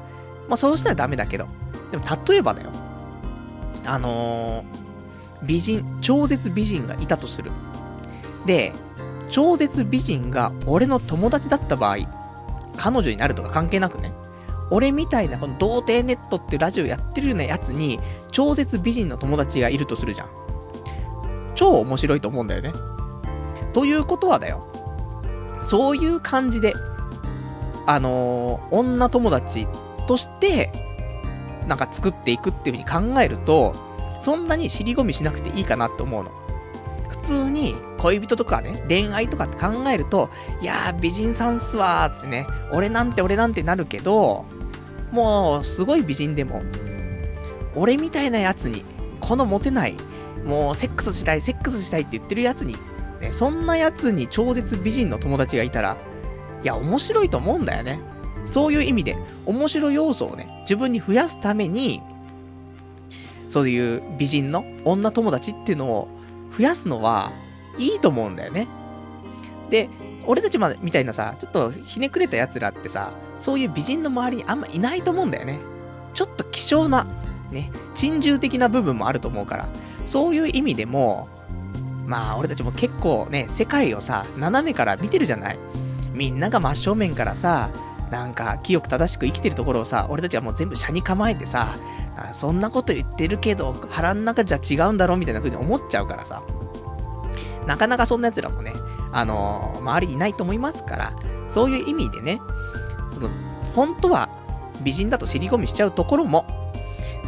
[0.47, 1.47] まあそうしたらダメだけど。
[1.91, 2.71] でも例えばだよ。
[3.85, 4.65] あのー、
[5.43, 7.51] 美人、超絶美人がいたとする。
[8.45, 8.73] で、
[9.29, 11.97] 超絶美人が俺の友達だった場合、
[12.77, 14.13] 彼女になるとか関係なくね、
[14.71, 17.99] 俺みたいなこの童貞ネットってラジオやってるようなやつに、
[18.31, 20.29] 超絶美人の友達がいるとするじゃん。
[21.55, 22.73] 超面白いと思うんだよね。
[23.73, 24.65] ということはだよ。
[25.61, 26.73] そういう感じで、
[27.85, 29.67] あのー、女友達
[30.07, 30.94] として、
[31.67, 33.75] なんか作っていくっていう風に考えると、
[34.21, 36.31] そんなに尻込みしなくていいかなって思うの。
[37.09, 40.29] 普通に恋人とかね、恋愛とかって考えると、
[40.61, 44.45] いやー美人さんっすわーつってね、俺なんて俺なんてなるけど、
[45.11, 46.61] もうすごい美人でも、
[47.75, 48.83] 俺みたいなやつに、
[49.21, 49.95] このモテない、
[50.45, 52.75] もうセックスしたい、セックスしたいって言ってるやつに、
[53.21, 55.97] ね、そんなやつに超絶美人の友達がいたら、
[56.63, 57.99] いや、面白いと思うんだよね。
[58.45, 62.01] そういう意味で、面白要素をね、自分に増やすために、
[63.49, 66.07] そういう美人の女友達っていうのを
[66.57, 67.31] 増やすのは
[67.77, 68.67] いいと思うんだよね。
[69.69, 69.89] で、
[70.25, 75.59] 俺たちみたいなさ、ちょっとひねくれた奴らってさ、そういう美人の周りにあんまいないと思うんだよね。
[76.13, 77.05] ちょっと希少な、
[77.51, 79.67] ね、珍獣的な部分もあると思うから、
[80.05, 81.27] そういう意味でも、
[82.05, 85.59] まあ俺たちも結構ね、世界をさ、斜めから見てるじゃない。
[86.13, 87.69] みんなが真正面からさ、
[88.15, 91.75] なんか清く正しく生きてるところをさ、俺たちはもう全部車に構えてさ、
[92.31, 96.41] そんなこと言ってるけど、腹ん中じゃ違うんだろうみたいな風に思っちゃうからさ、
[97.67, 98.71] なかなかそんな奴らもね、
[99.11, 101.13] あのー、周りにいないと思いますから、
[101.49, 102.39] そういう意味でね、
[103.11, 103.29] その、
[103.75, 104.29] 本当は
[104.81, 106.45] 美人だと尻込みしちゃうところも、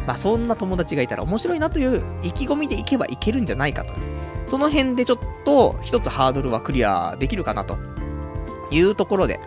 [0.06, 3.92] まあそんな友達がいたら面白いなという意気込みでいけばいけるんじゃないかと。
[4.46, 7.76] その辺でちょっと一つハードルはクリアできるかなと
[8.70, 9.38] いうところで、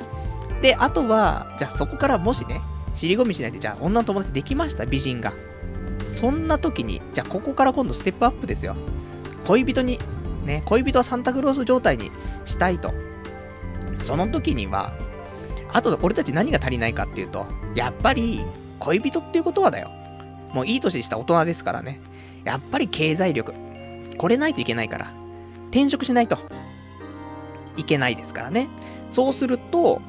[0.62, 2.62] で、あとは、じゃあそこからもしね、
[2.94, 5.34] 尻込みしないで、じゃあ女の友達できました、美人が。
[6.04, 8.76] そんな時に、じゃあここから今度ステップアップですよ。
[9.48, 10.00] 恋人に、
[10.46, 12.12] ね、恋人はサンタクロース状態に
[12.46, 12.94] したいと。
[14.02, 14.94] その時には、
[15.74, 18.46] あと俺たち何が足りないかっていうと、やっぱり、
[18.80, 19.92] 恋人っていうことはだよ。
[20.54, 22.02] もういい年した大人ですからね。
[22.44, 23.54] やっぱり経済力。
[24.18, 25.14] これないといけないから。
[25.70, 26.38] 転職しないと。
[27.78, 28.68] いけないですからね。
[29.10, 30.02] そうすると、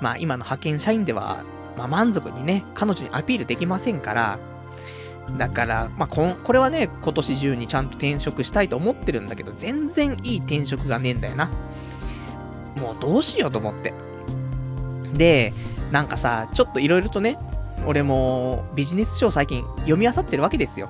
[0.00, 1.44] まあ今の派遣社員では、
[1.76, 4.38] まあ満足にね、彼女にアピールできませんから、
[5.36, 11.50] だから、まあこ、これはね、今年中にちゃんと転職したいと思ってるんだけど、全然いい転職がねえんだよな。
[12.80, 13.92] もうどうしようと思って。
[15.12, 15.52] で、
[15.92, 17.38] なんかさ、ちょっと色々とね、
[17.86, 20.88] 俺もビジネス書を最近読み漁ってるわけですよ。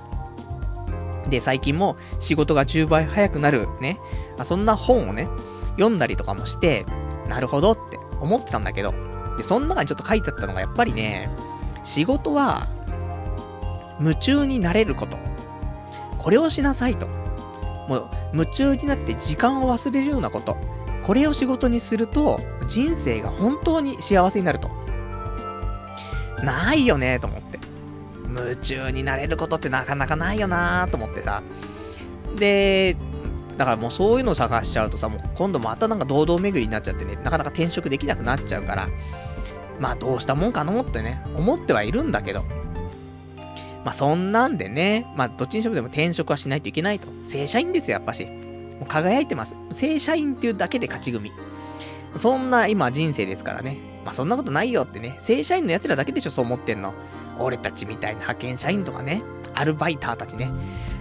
[1.29, 3.99] で、最近も仕事が10倍早くなるね、
[4.45, 5.29] そんな本をね、
[5.77, 6.87] 読んだりとかもして、
[7.29, 8.93] なるほどって思ってたんだけど、
[9.37, 11.29] で、その中にちょっと書いてあったのが、やっぱりね、
[11.85, 12.69] 仕事は、
[14.01, 15.19] 夢中になれること。
[16.19, 17.07] これをしなさいと。
[17.89, 20.57] もう、夢中になって時間を忘れるようなこと。
[21.05, 24.69] これを仕事にすると、人生が本当に幸せになると。
[26.45, 27.59] ないよねと思って。
[28.29, 31.43] 夢中になれることってなかなかないよなと思ってさ。
[32.37, 32.97] で、
[33.59, 38.89] だからもうそういうの探しちゃうとさ、もう今度またなんか堂々巡りになっちゃってね、なかなか転職できなくなっちゃうから、
[39.81, 42.45] まあどうしたもんかのってね、思ってはいるんだけど、
[43.85, 47.09] まあそんなんでね、まあどっちにしろでも転職はしないといけないと。
[47.25, 48.25] 正社員ですよ、やっぱし。
[48.25, 49.57] もう輝いてます。
[49.71, 51.33] 正社員っていうだけで勝ち組。
[52.15, 53.79] そんな今人生ですからね。
[54.05, 56.95] まあそんなことないよってね、正社員の奴らだけでしょ、そう思ってんの。
[57.39, 59.23] 俺たちみたいな派遣社員とかね、
[59.55, 60.51] アルバイターたちね。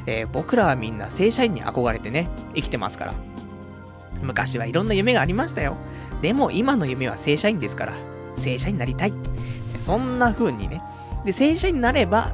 [0.06, 3.14] えー、僕らはみんな正社員に憧れてね、生きてますから。
[4.22, 5.76] 昔はいろんな夢がありましたよ。
[6.22, 7.94] でも今の夢は正社員ですから。
[8.36, 9.14] 正社員になりたい。
[9.80, 10.82] そんな風にね。
[11.26, 12.34] で、正社員になれば、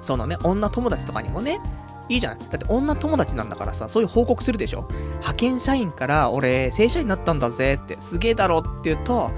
[0.00, 1.60] そのね、女友達とかにもね、
[2.08, 2.38] いいじゃん。
[2.38, 9.30] だって女友達なんだからさ、そういう報告するでしょ派遣社員から俺、正社員になったんだぜって、すげえだろって言うと、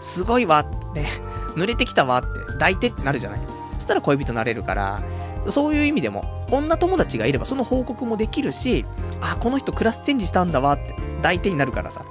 [0.00, 1.08] すごいわって、ね、
[1.54, 3.40] 濡れてきたわって、抱いてってなるじゃない？
[3.74, 5.02] そしたら恋人になれるから、
[5.48, 8.84] そういう意味でも、女友達がいればその報告もできるし、
[9.20, 12.04] あ、この人クラスチェンジしたんだわって、抱いてになるからさ。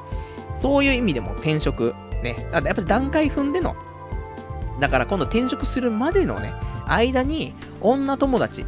[0.56, 3.76] そういう意味でも転職、ね、やっぱり段階踏んでの、
[4.80, 6.54] だから今度転職するまでのね、
[6.88, 8.66] 間に女友達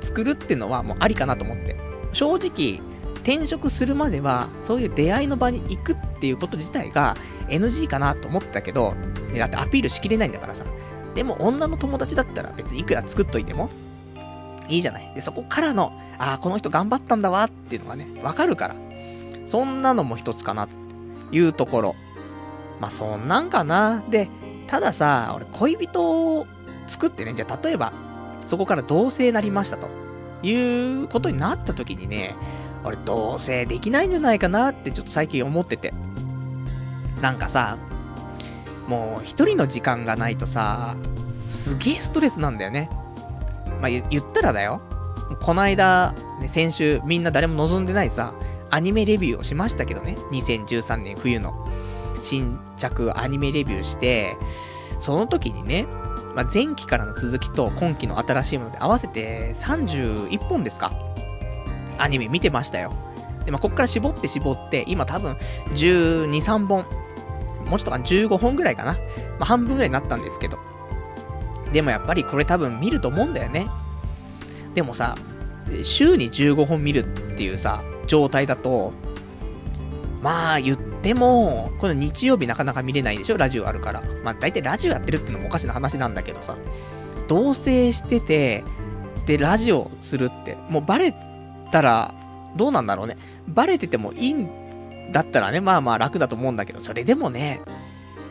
[0.00, 1.76] 作るっていうのはもうありかなと思って。
[2.12, 2.80] 正直、
[3.26, 7.16] 転職するまでは、そういう出会いの場に行くっていうこと自体が
[7.48, 8.94] NG かなと思ってたけど、
[9.36, 10.64] だってアピールしきれないんだからさ。
[11.16, 13.68] でも女の友達だったら別にいくら作っといても、
[14.68, 15.12] いいじゃない。
[15.16, 18.76] で、そこからの、ああ、この人頑張ったんだわっていうのがね、わかるから。
[19.44, 20.72] そんなのも一つかな、と
[21.32, 21.96] いうところ。
[22.78, 24.04] まあ、そんなんかな。
[24.08, 24.28] で、
[24.68, 26.46] たださ、俺恋人を
[26.86, 27.92] 作ってね、じゃあ例えば、
[28.44, 30.06] そこから同棲なりましたと。
[30.42, 32.36] いうことになった時にね、
[32.86, 35.92] 俺同棲できないんじゃないかなってちょっと最近思ってて。
[37.20, 37.78] なんかさ、
[38.88, 40.96] もう一人の時間がないとさ、
[41.48, 42.88] すげえストレスなんだよね。
[43.80, 44.80] まあ、言ったらだよ。
[45.40, 48.34] この間、ね、先週みんな誰も望んでないさ、
[48.70, 50.16] アニメレビューをしましたけどね。
[50.30, 51.66] 2013年冬の
[52.22, 54.36] 新着アニメレビューして、
[54.98, 55.86] その時にね、
[56.34, 60.92] まあ、前期からの続きと今期の新しいもので合わせて31本ですか
[61.98, 62.92] アニメ見てましたよ。
[63.44, 65.36] で、まあ、こっから絞って絞って、今多分
[65.74, 66.84] 12、3本、
[67.66, 68.92] もうちょっとか15本ぐらいかな。
[68.92, 68.98] ま
[69.40, 70.58] あ、半分ぐらいになったんですけど。
[71.72, 73.66] でもやっぱりこれ多分見ると思うんだよね。
[74.74, 75.16] でもさ、
[75.82, 78.92] 週に15本見るっていうさ、状態だと、
[80.22, 83.36] まあ言っても、この日曜日なかなか見れないでしょ？
[83.36, 84.02] ラジオあるから。
[84.22, 86.56] まあ大体ラジオやってるってのもおかしな話なんだけどさ。
[87.28, 88.62] 同棲してて、
[89.26, 91.12] で、ラジオするって、もうバレ
[91.70, 92.14] たら、
[92.56, 93.16] どうなんだろうね。
[93.48, 97.60] バレててもいいんだったらね、まあまあ楽だと思うんだけど、それでもね、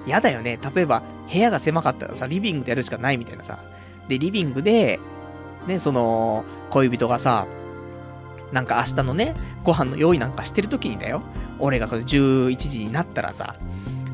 [0.07, 0.59] 嫌だよね。
[0.75, 3.59] 例えば、部屋が狭かったらさ、リビングでやるしかないみたいなさ。
[4.07, 4.99] で、リビングで、
[5.67, 7.47] ね、その、恋人がさ、
[8.51, 11.21] なんか明日のね、ご飯の用意なんかしてる時にだよ。
[11.59, 13.55] 俺がこの11時になったらさ、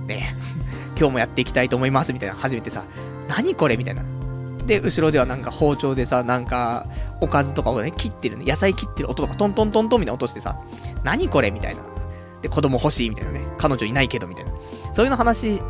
[0.07, 0.33] ね、
[0.97, 2.83] 今日もやっていきたいと思いますみたいな初めてさ、
[3.27, 4.03] 何これみたいな。
[4.65, 6.85] で、後ろではなんか包丁でさ、なんか、
[7.19, 10.59] おかずとかをね、切ってるね、野菜切ってる音とかトントントントンみたいな音してさ、
[11.03, 11.81] 何これみたいな。
[12.41, 14.51] で、子供欲しいみたいなね、彼女いないけどみたいな。
[14.93, 15.61] そういうの話、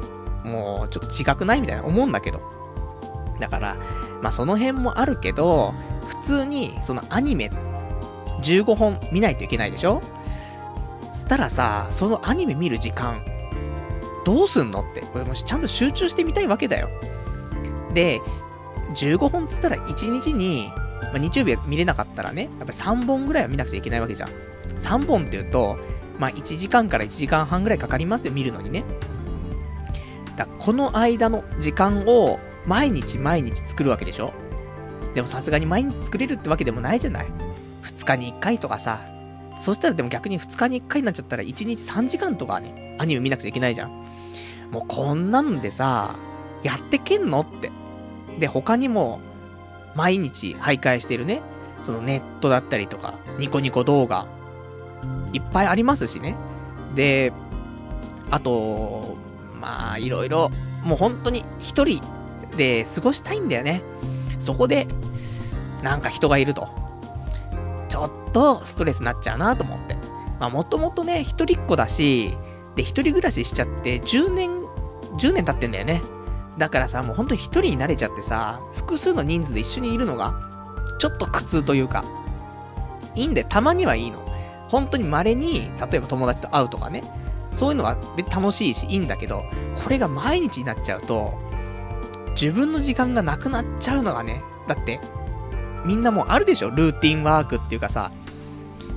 [0.44, 2.42] もうちょっと違くないみたいな思うんだけど。
[3.40, 3.78] だから、
[4.22, 5.74] まあその辺もあるけど、
[6.08, 7.52] 普通にそのアニメ
[8.42, 10.02] 15本見ないといけないでしょ？
[11.14, 13.24] したらさ、そのアニメ見る時間、
[14.26, 15.04] どうすんのって。
[15.14, 16.90] 俺もちゃんと集中してみたいわけだよ。
[17.94, 18.22] で、
[18.96, 24.30] 15本つったら1日に、まあ、日曜日は見れなかったらね、やっぱり3本ぐらいは見なくちゃいけないわけじゃん。
[24.80, 25.78] 3本って言うと、
[26.20, 28.84] まあ1時間から1時間半ぐらいかかりますよ、見るのにね。
[30.36, 34.34] だこの間の時間を毎日毎日作るわけでしょ
[35.14, 37.26] でもさすがに毎日作れるってわけでもないじゃない。
[37.84, 39.02] 2日に1回とかさ。
[39.58, 43.90] そしたらでも逆に2日に1回になっちゃったら1日3時間とかね、アニメ見なくちゃいけないじゃん。
[44.72, 46.16] もうこんなんでさ、
[46.64, 47.72] やってけんのって。
[48.40, 49.20] で、他にも、
[49.96, 51.42] 毎日徘徊してるね、
[51.84, 54.26] そのネットだったりとか、ニコニコ動画、
[55.34, 56.36] いっぱいありますしね。
[56.96, 57.34] で、
[58.30, 59.16] あと、
[59.60, 60.50] まあ、いろいろ、
[60.84, 62.02] もう本当に一人
[62.58, 63.82] で過ごしたいんだよね。
[64.40, 64.88] そこで、
[65.84, 66.70] なんか人がいると。
[67.90, 69.96] ちょっとストレスになっちゃうなと思って。
[70.40, 72.36] まあもともとね、一人っ子だし、
[72.76, 74.50] で、一人暮らししちゃって10年、
[75.18, 76.02] 10年経ってんだよね。
[76.58, 80.34] だからさ、もうほんと一人に慣れちゃってさ、複数の人数で一緒にいるのが、
[81.00, 82.04] ちょっと苦痛というか、
[83.16, 84.20] いいんで、たまにはいいの。
[84.70, 87.04] 本当に稀に、例えば友達と会うとかね、
[87.54, 89.44] そういうのは別に楽しいし、いいんだけど、
[89.84, 91.34] これが毎日になっちゃうと、
[92.40, 95.02] 自分の時間がなくなっちゃうのがね、だって、
[95.84, 96.70] みんなもうあるでしょ？
[96.70, 98.12] ルーティンワークっていうかさ、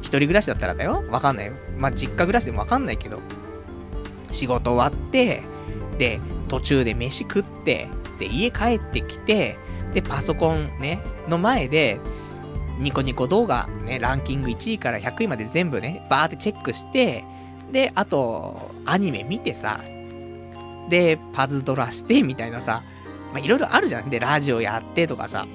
[0.02, 1.02] 一人暮らしだったらだよ？
[1.10, 1.54] わかんないよ。
[1.78, 3.20] まあ、実家暮らしでもわかんないけど、
[4.30, 5.42] 仕事終わって、
[5.98, 6.20] で、
[6.54, 7.88] 途中で飯食って、
[8.20, 9.58] で、家帰ってきて、
[9.92, 11.98] で、パソコンね、の前で、
[12.78, 17.24] ニコニコ動画ね、ランキング1位から100位まで全部ね、バーってチェックして、
[17.72, 19.80] で、あと、アニメ見てさ、
[20.88, 22.82] で、パズドラして、みたいなさ、
[23.32, 24.08] まあ、いろいろあるじゃん。
[24.08, 25.46] で、ラジオやってとかさ、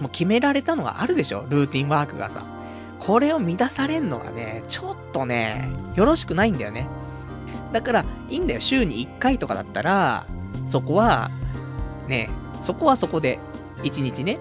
[0.00, 2.44] もう決められたのがあるでしょルーティンワークがさ。
[2.98, 6.88] これを乱されんのがね、ちょっとね、よろしくないんだよね。
[7.72, 8.60] だから、いいんだよ。
[8.60, 10.26] 週に1回とかだったら、
[10.66, 11.30] そこは、
[12.08, 12.30] ね、
[12.60, 13.38] そこはそこで、
[13.82, 14.38] 1日ね、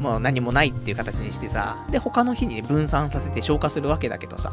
[0.00, 4.52] もう何もないっていう形にしてさ、で、他の日に、分散させて消化するわけだけどさ、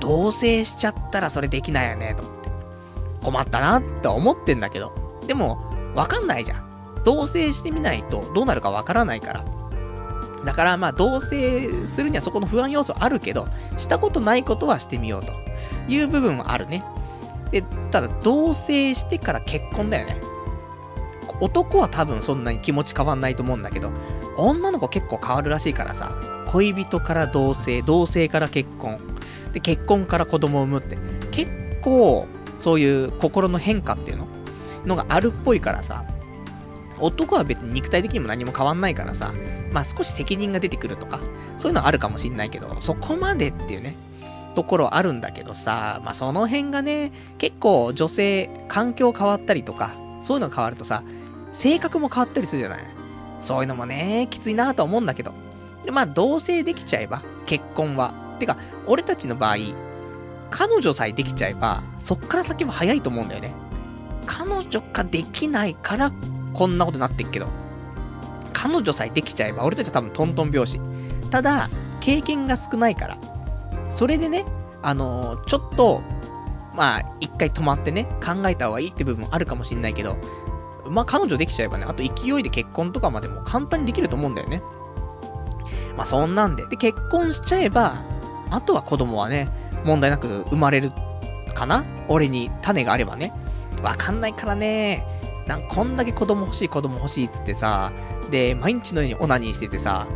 [0.00, 2.50] 同棲しちゃったらそれできないよね、と思って。
[3.22, 4.92] 困ったなって思ってんだけど。
[5.26, 5.58] でも、
[5.94, 6.70] わかんないじゃん。
[7.04, 9.44] 同棲してみないとどうなるかわからないから。
[10.44, 15.32] だからまあ同棲するにはそこの不安要素あるけど、したことないことはしてみようと
[15.88, 16.84] いう部分はあるね。
[17.50, 20.16] で、ただ同棲してから結婚だよね。
[21.40, 23.90] 男は多分そんなに気持ち変わんないと思うんだけど、
[24.36, 26.14] 女の子結構変わるらしいからさ、
[26.48, 28.98] 恋人から同棲、同棲から結婚、
[29.52, 30.98] で、結婚から子供を産むって、
[31.30, 31.50] 結
[31.82, 32.26] 構、
[32.58, 34.26] そういう心の変化っていうの？
[34.84, 36.04] のがあるっぽいからさ、
[36.98, 39.32] 男は別に肉体的にも何も変わんないからさ、
[39.72, 41.20] まあ少し責任が出てくるとか、
[41.56, 43.94] そういうのはあるかもしんないけど、そこまでっていうね、
[44.60, 51.02] ところあるんだけどさ、まあその辺がね、結構女性、環境変わったりとか、そういうのが変わるとさ、
[51.50, 52.84] 性格も変わったりするじゃない？
[53.40, 55.32] そういうのもね、きついなと思うんだけど。
[55.86, 58.12] で、まあ同棲できちゃえば、結婚は。
[58.38, 59.56] てか、俺たちの場合、
[60.50, 63.54] 彼女さえできちゃえば、そっから先は早いと思うんだよね。
[64.26, 66.12] 彼女ができないから、
[66.52, 67.46] こんなことになってっけど。
[68.52, 70.80] 彼女さえできちゃえば、俺たちは多分トントン拍子。
[71.30, 71.70] ただ、
[72.00, 73.16] 経験が少ないから。
[73.90, 74.44] それでね、
[74.82, 76.02] あのー、ちょっと、
[76.74, 80.16] まあ、一回止まってね、考えた方がいいって部分もあるかもしんないけど、
[80.86, 84.62] まあ、彼女できちゃえばね、あと勢いで結婚とかまでも簡単にできると思うんだよね。
[85.96, 86.66] まあ、そんなんで。
[86.66, 87.94] で、結婚しちゃえば、
[88.50, 89.48] あとは子供はね、
[89.84, 90.92] 問題なく生まれる
[91.54, 91.84] かな？
[92.08, 93.32] 俺に種があればね。
[93.82, 95.04] わかんないからね。
[95.46, 97.92] なんこんだけ子供欲しい子供欲しいっつってさ、
[98.30, 100.06] で、毎日のようにオナニーしててさ、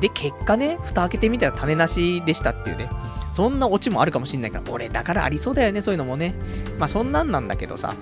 [0.00, 2.88] で、結果ね、蓋開けてみたら種なしでしたっていうね。
[3.34, 6.36] そんなオチもあるかもしんないから、俺、だからありそうだよね、そういうのもね。
[6.78, 7.96] まあ、そんなんなんだけどさ。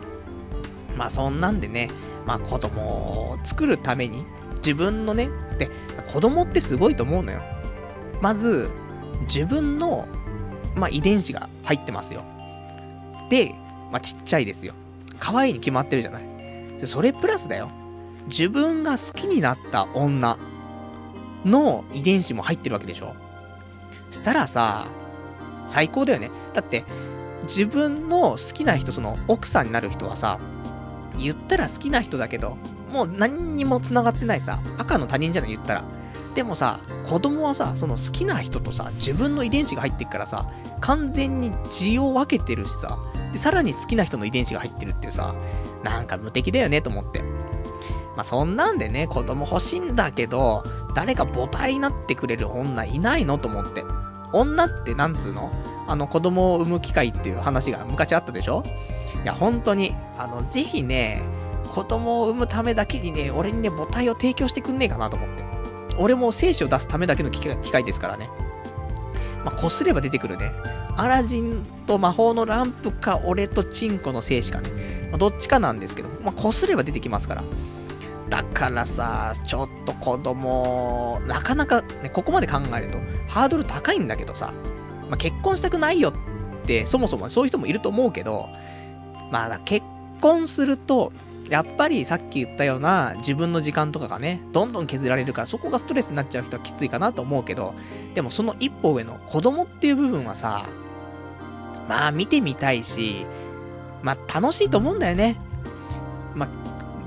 [0.95, 1.89] まあ、そんなんでね、
[2.27, 4.25] まあ、子供を作るために、
[4.57, 5.71] 自分のね、で、
[6.13, 7.41] 子供ってすごいと思うのよ。
[8.21, 8.69] まず、
[9.23, 10.07] 自分の、
[10.77, 12.25] まあ、遺伝子が入ってますよ。
[13.31, 13.55] で、
[13.91, 14.75] まあ、ちっちゃいですよ。
[15.19, 16.23] 可愛いに決まってるじゃない。
[16.79, 17.71] で、それプラスだよ。
[18.27, 20.37] 自分が好きになった女
[21.47, 23.15] の遺伝子も入ってるわけでしょ
[24.11, 24.89] したらさ、
[25.67, 26.31] 最高だよね。
[26.53, 26.85] だって、
[27.45, 30.39] 自分の好きな人、その奥さんになる人はさ、
[31.19, 32.57] 言ったら好きな人だけど、
[32.93, 35.85] もう何にも繋がってないさ、赤の他人じゃない言ったら。
[36.35, 40.49] でもさ、子供はさ、その好きな人とさ、自分の遺伝子が入ってるからさ、
[40.81, 42.99] 完全に血を分けてるしさ、
[43.33, 45.35] で、さらに好きな人の遺伝子が入ってるっていうさ、
[45.83, 47.23] なんか無敵だよねと思って。
[48.15, 53.85] まあ、そんなんでね、子供欲しいんだけど、誰か母体になってくれる女いないのと思って。
[54.33, 55.51] 女ってなんつうの？
[55.89, 58.63] あの子供を産む機会っていう話が昔あったでしょ？
[59.23, 61.23] いや、本当に、あの、ぜひね、
[61.71, 65.45] 子供を産むためだけにね、俺にね、母体を提供してくんねえかなと思って。
[65.99, 67.41] 俺も精子を出すためだけの機
[67.71, 68.31] 械ですからね。
[69.45, 70.53] まあ、こすれば出てくるね。
[70.97, 74.71] アラジンと魔法のランプか、俺とチンコの精子かね。
[75.11, 77.45] まあ、どっちかなんですけど、まあ、こすれば出てきますから。
[78.33, 82.97] だからさ、ちょっと子供、なかなか、ね、ここまで考えると、
[83.29, 84.55] ハードル高いんだけどさ、
[85.11, 86.15] まあ、結婚したくないよっ
[86.67, 88.49] て、そもそもそういう人もいると思うけど、
[89.31, 89.85] まあ、結
[90.23, 91.13] 婚すると、
[91.51, 97.75] やっぱりさっき言ったような自分の時間とかがね、どんどん削られるからそこがストレスになっちゃう人はきついかなと思うけど、
[98.15, 100.65] でもその一歩上の子供っていう部分はさ、
[101.87, 103.27] まあ見てみたいし、
[104.01, 105.37] まあ楽しいと思うんだよね。
[106.35, 106.49] まあ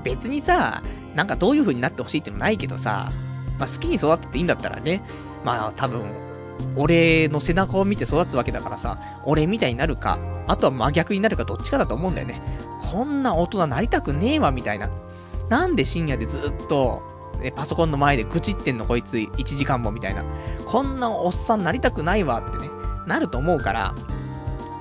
[0.04, 0.84] 別にさ、
[1.16, 3.10] なんかどういう風になってほしいってもないけどさ、
[3.58, 5.02] まあ好きに育ってていいんだったらね、
[5.44, 6.02] まあ多分、
[6.76, 12.40] 俺の背中を見て育つわけだからさ、俺みたいになるか、あとは真逆になるかどっちかだと思うんだよね。
[12.90, 14.88] こんな大人なりたくねえわ、みたいな。
[15.48, 17.02] なんで深夜でずっと、
[17.40, 20.22] ね、パソコンの前で愚痴ってんのこいつ1時間もみたいな。
[20.66, 22.68] こんなおっさんなりたくないわってね、
[23.06, 23.94] なると思うから、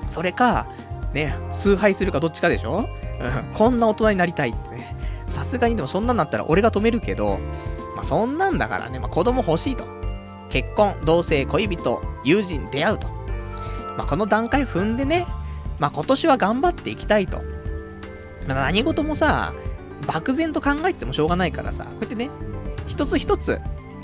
[0.07, 0.67] それか、
[1.13, 2.89] ね、崇拝するかどっちかでしょ？
[3.21, 4.94] うん、こんな大人になりたいってね。
[5.29, 7.39] さすがにでもそんなんなったら俺が止めるけど、
[7.95, 9.85] まあそんなんだからね、まあ子供欲しいと。
[10.49, 13.07] 結婚、同性、恋人、友人、出会うと。
[13.97, 15.25] まあこの段階踏んでね、
[15.79, 17.41] まあ今年は頑張っていきたいと。
[18.47, 19.53] まあ、何事もさ、
[20.07, 22.29] 漠然と考えてもしょうがないからさ、こうやってね、
[22.87, 23.59] 一つ一つ、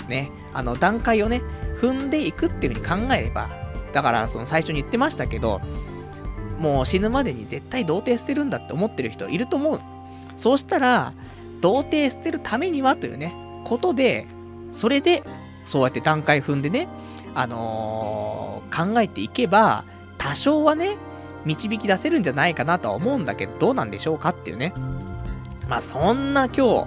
[0.08, 1.42] ね、あの、段階をね、
[1.80, 3.50] 踏んでいくっていう風に考えれば、
[3.92, 5.60] だから、その最初に言ってましたけど、
[6.58, 9.80] もう死ぬまでに絶対童貞捨てるんだって思ってる人いると思う。
[10.42, 11.12] そうしたら、
[11.60, 13.32] 童貞捨てるためにはというね、
[13.62, 14.26] ことで、
[14.72, 15.22] それで、
[15.64, 16.88] そうやって段階踏んでね、
[17.36, 19.84] あのー、考えていけば、
[20.18, 20.96] 多少はね、
[21.44, 24.74] 導き出せるんじゃないかなとは思うんだけど、どうなんでしょうかっていうね。
[25.68, 26.86] まあ、そんな今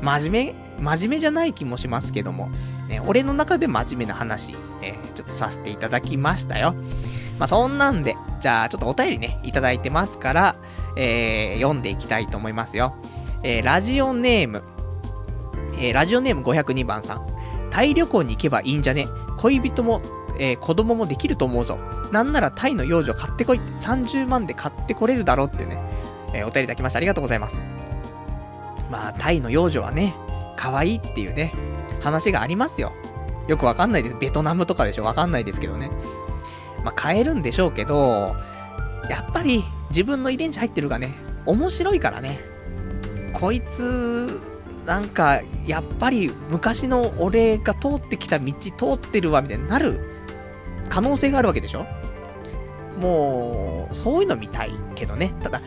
[0.00, 2.50] 真面目、真面目じゃない気もしますけども、
[2.88, 6.76] ね、俺の中で真面目な話、え、ちょっとさせていただきましたよ。
[7.40, 10.56] まあ、そんなんで、じゃあ、ちょっとお便りね、いただいてますから、
[10.96, 12.94] えー、読んでいきたいと思いますよ。
[13.42, 14.62] えー、ラジオネーム、
[15.78, 17.26] えー、ラジオネーム502番さん。
[17.70, 19.06] タイ旅行に行けばいいんじゃね？
[19.38, 20.02] 恋人も、
[20.38, 21.78] えー、子供もできると思うぞ。
[22.10, 25.78] なんならタイの幼女買ってこいって30万で買ってこれるだろうってね、
[26.34, 26.98] えー、お便りいただきました。
[26.98, 27.60] ありがとうございます。
[28.90, 30.14] まあ、タイの幼女はね、
[30.56, 31.54] 可愛いっていうね、
[32.00, 32.92] 話がありますよ。
[33.46, 34.16] よくわかんないです。
[34.18, 35.04] ベトナムとかでしょ？
[35.04, 35.90] わかんないですけどね。
[36.84, 38.34] まあ、買えるんでしょうけど、
[39.08, 41.14] やっぱり自分の遺伝子入ってるがね、
[41.46, 42.40] 面白いからね。
[43.32, 44.40] こいつ、
[44.86, 50.00] なんか、やっぱり昔の俺が通ってきた道通ってるわ、みたいになる
[50.88, 51.86] 可能性があるわけでしょ？
[53.00, 55.34] もう、そういうの見たいけどね。
[55.42, 55.60] ただ、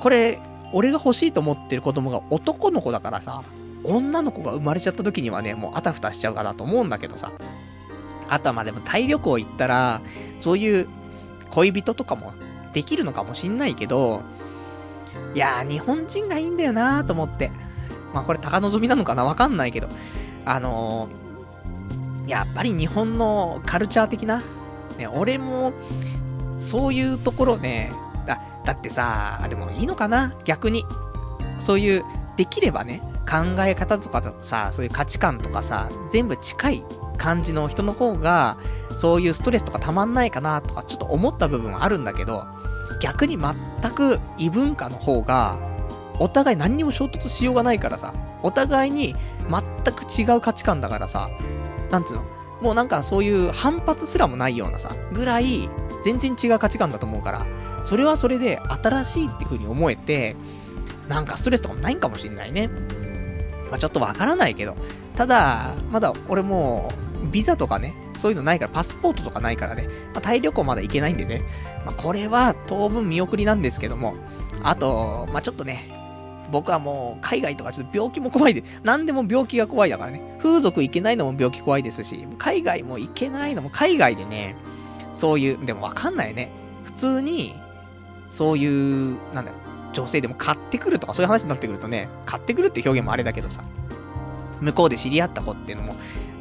[0.00, 0.40] これ、
[0.72, 3.42] 俺が欲しいと思ってる子供が男の子だからさ、
[3.84, 7.32] 女の子が生まれちゃった時にはね、もうあたふたしちゃうかなと思うんだけどさ。
[8.28, 10.00] あとはまあでもタイ旅行行ったら、
[10.36, 10.88] そういう
[11.52, 12.32] 恋人とかも
[12.76, 14.20] できるのかもしんないけど、
[15.34, 17.50] いやー、日本人がいいんだよなーと思って。
[18.12, 19.24] まあこれ高望みなのかな？
[19.24, 19.88] わかんないけど。
[20.44, 24.42] あのー、やっぱり日本のカルチャー的な、
[24.98, 25.72] ね、俺も、
[26.58, 27.90] そういうところね、
[28.26, 30.34] だ、だってさ、でもいいのかな？
[30.44, 30.84] 逆に。
[31.58, 32.04] そういう、
[32.36, 36.84] できればね、考え方とかさ、そういう価値観とかさ、全部近い
[37.16, 38.58] 感じの人の方が、
[38.94, 42.46] そういうストレスとかたまんないかなとか、ちょっと思った部分はあるんだけど、
[43.00, 43.54] 逆に全
[43.92, 45.58] く異文化の方が、
[46.18, 49.14] お互い何にも衝突しようがないからさ、お互いに
[49.50, 51.30] 全く違う価値観だからさ、
[51.90, 52.24] なんつうの？
[52.62, 55.68] もうなんかそういう反発すらもないようなさ、ぐらい
[56.02, 57.46] 全然違う価値観だと思うから、
[57.82, 60.36] それはそれで新しいっていう風に思えて、
[61.08, 62.68] なんかストレスとかもないんかもしんないね。
[63.70, 64.76] まあ、ちょっとわからないけど。
[65.16, 66.90] ただ、まだ俺も
[67.26, 71.42] ビザとかね、そういうのないから、パスポートとかないからね、まあ、タイ旅行まだ行けないんでね、
[71.84, 74.16] まあ、これは当分見送りなんですけども、
[74.62, 75.90] あと、まあ、ちょっとね、
[76.50, 84.56] 僕はもう海外とかちょっと病気も怖いで、何でも病気が怖いだからね、風俗行けないのも病気怖いですし、海外も行けないのも海外でね、
[85.14, 86.50] そういう、でもわかんないね。
[86.84, 87.54] 普通に、
[88.30, 89.56] そういう、なんだよ、
[89.92, 93.64] 女性でも買ってくるとかそういう話になってくるとね、買ってくるって表現もあれだけどさ、
[94.60, 95.96] 向こうで知り合った子っていうのも、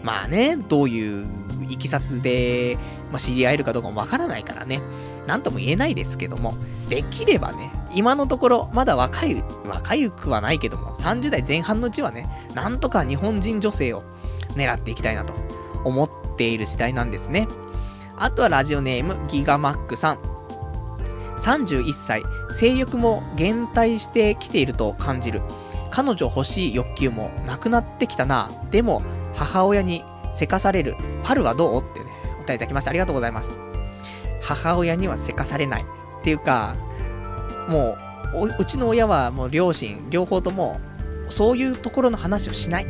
[0.06, 1.26] まあね、どういう
[1.68, 2.78] いきさつで、
[3.12, 4.80] まあ、知り合えるかどうかもわからないからね、
[5.26, 6.56] なんとも言えないですけども、
[6.89, 14.03] できればね、今のところ、まだ若い、若いくはないけども、30代前半のうちはね、なんとか日本人女性を
[14.53, 15.34] 狙っていきたいなと
[15.84, 17.47] 思っている時代なんですね。
[18.16, 20.20] あとはラジオネーム、ギガマックさん。
[21.39, 25.41] 31歳、性欲も減退してきていると感じる。
[25.89, 28.51] 彼女欲しい欲求もなくなってきたな。
[28.70, 29.01] でも、
[29.36, 30.95] 母親にせかされる。
[31.23, 31.81] パルはどう？
[31.81, 32.05] ってね、
[32.39, 32.89] お答えいただきました。
[32.89, 33.57] ありがとうございます。
[34.41, 35.81] 母親にはせかされない。
[35.81, 35.86] っ
[36.23, 36.75] ていうか、
[37.67, 37.97] も
[38.33, 40.79] う、うちの親はもう両親、両方とも、
[41.29, 42.88] そういうところの話をしない。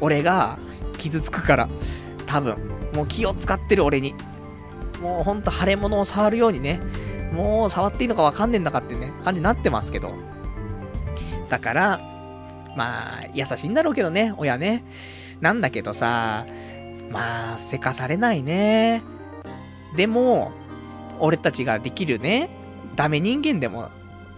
[0.00, 0.58] 俺が
[0.98, 1.68] 傷つくから。
[2.26, 2.56] 多分。
[2.94, 4.14] もう気を使ってる俺に。
[5.00, 6.80] もうほんと腫れ物を触るようにね。
[7.32, 10.12] もう触っていいのかわかんねえんだかっていうね、感じになってますけど。
[11.48, 12.00] だから、
[12.76, 14.84] まあ、優しいんだろうけどね、親ね。
[15.40, 16.46] なんだけどさ、
[17.10, 19.02] まあ、せかされないね。
[19.96, 20.52] でも、
[21.18, 22.50] 俺たちができるね、
[22.96, 23.90] ダメ人間でも、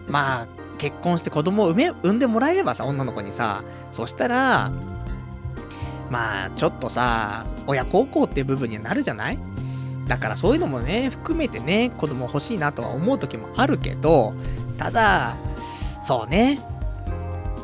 [0.09, 0.49] まあ、
[0.79, 4.73] 結婚して子供を産め、産んでもらえればさ、女の子にさ、そしたら、
[6.11, 9.39] まあ、ちょっとさ、親孝行っていう部分にはなるじゃない？
[10.09, 14.35] だからそういうのもね、含めてね、子供欲しいなとは思う時もあるけど、
[14.77, 15.37] ただ、
[16.03, 16.59] そうね、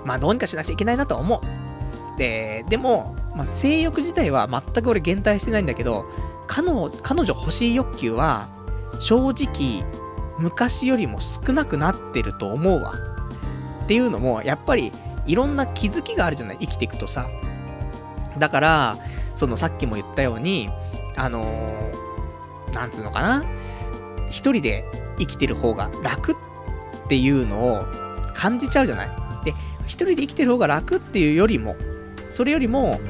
[0.05, 1.43] まあどうにかしなきゃいけないなとは思
[2.17, 2.19] う。
[2.19, 6.05] で、でも、まあ、性欲自体は全く俺減退してないんだけど、
[6.49, 8.49] 彼女、彼女欲しい欲求は、
[8.99, 9.85] 正直、
[10.39, 12.95] 昔よりも少なくなってると思うわ。
[13.85, 14.93] っていうのも、やっぱり、
[15.25, 16.59] いろんな気づきがあるじゃない？
[16.63, 17.29] 生きていくとさ。
[18.39, 18.99] だから、
[19.37, 20.69] そのさっきも言ったように、
[21.17, 23.45] あのー、なんつうのかな？
[24.31, 24.85] 一人で
[25.19, 26.37] 生きてる方が楽っ
[27.09, 27.85] ていうのを
[28.35, 29.11] 感じちゃうじゃない？
[29.45, 31.77] で、一人で生きてる方が楽っていうよりも、
[32.31, 33.01] それよりも、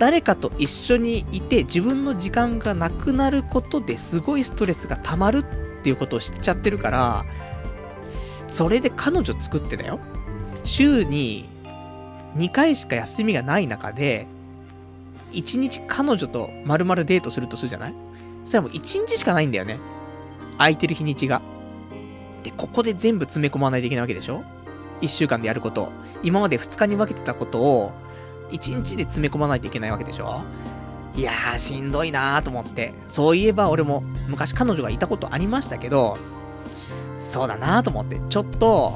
[0.00, 5.44] 誰かと一緒にいて自分の時間がなくなることですごいストレスが溜まるっ
[5.82, 7.24] ていうことを知っちゃってるから、
[8.48, 10.00] それで彼女作ってだよ。
[10.64, 11.44] 週に
[12.34, 14.26] 2回しか休みがない中で、
[15.32, 17.94] 1日彼女と丸々デートするとするじゃない？
[18.44, 19.78] そしたらもう1日しかないんだよね。
[20.56, 21.42] 空いてる日にちが。
[22.42, 24.44] で、ここで全部詰め込まないといけないわけでしょ
[25.02, 25.92] ?1 週間でやること。
[26.22, 27.92] 今まで2日に分けてたことを、
[28.50, 30.42] 1日で詰め込まないといけないわけでしょ？
[31.16, 32.94] いやー、しんどいなーと思って。
[33.08, 36.16] そういえば俺も昔彼女がいたことありましたけど、
[37.18, 38.20] そうだなーと思って。
[38.28, 38.92] ちょっと、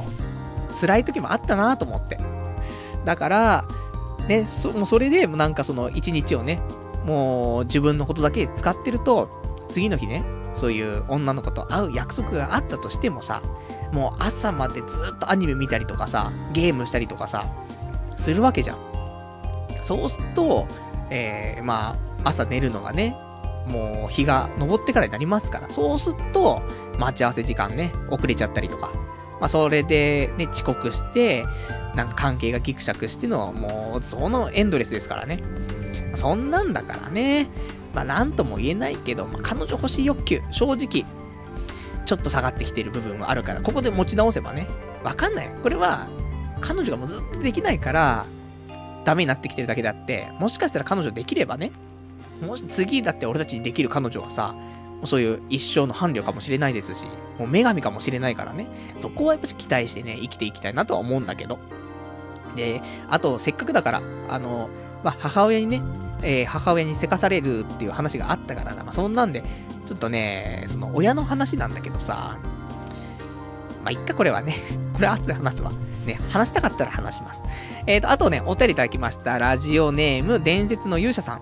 [0.81, 2.19] 辛い時もあったなーと思って。
[3.05, 3.65] だから、
[4.29, 6.61] ね、そ、もうそれで、もなんかその1日をね、
[7.07, 9.29] もう自分のことだけ使ってると、
[9.69, 10.25] 次の日ね、
[10.55, 13.43] そういう女の子と会う約束があったとしてもさ、
[13.93, 17.47] もう朝までずっとアニメ見たりとかさ、ゲームしたりとかさ、
[18.17, 18.94] するわけじゃん。
[19.85, 20.67] そうすると、
[21.11, 23.17] えー、まあ、朝寝るのがね、
[23.67, 26.63] もう日が昇ってからになりますから、そうすると、
[26.99, 28.93] 待ち合わせ時間ね、遅れちゃったりとか、
[29.41, 31.45] まあ、それでね、遅刻して、
[31.95, 35.43] なんか関係がギクシャクしての、もう、そのエンドレスですからね。
[36.15, 37.49] そんなんだからね、
[37.95, 41.05] まあ、なんとも言えないけど、まあ、彼女欲しい欲求、正直、
[42.07, 44.67] ちょっと下がってきてる部分はあるから、ここで持ち直せばね、
[45.03, 45.51] わかんない。
[45.63, 46.07] これは、
[46.61, 48.27] 彼女がもうずっとできないから、
[49.05, 51.73] ダメになってきてるだけであって、もしかしたら彼女できればね、
[52.47, 54.55] もし次だって俺たちにできる彼女はさ、
[55.05, 57.07] そういう一生の伴侶かもしれないですし、
[57.39, 58.67] もう女神かもしれないからね、
[58.99, 61.59] そこはやっぱ期待してね、生きていきたいなとは思うんだけど。
[62.57, 62.81] で、
[63.11, 64.71] あと、せっかくだから、あの、
[65.03, 65.83] まあ、母親にね、
[66.23, 69.45] えー母親にせかされるっていう話があったからさ、まあ、そんなんで、
[69.85, 72.39] ちょっとね、その親の話なんだけどさ、
[73.85, 74.55] まあ、いっか、これはね。
[74.95, 75.71] これ後で話すわ。
[76.07, 77.43] ね、話したかったら話します。
[77.87, 79.39] えーと、あとね、お便りいただきました。
[79.39, 81.41] ラジオネーム、伝説の勇者さん。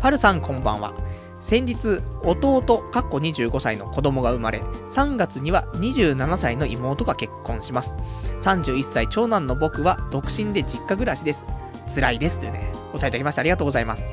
[0.00, 0.92] パルさんこんばんは。
[1.40, 2.62] 先日、弟、
[2.92, 4.60] かっこ25歳の子供が生まれ、
[4.90, 7.94] 3月には27歳の妹が結婚します。
[8.40, 11.46] 31歳長男の僕は独身で実家暮らしです。
[11.94, 12.40] 辛いです。
[12.40, 13.40] というね、お便りいただきました。
[13.40, 14.12] ありがとうございます。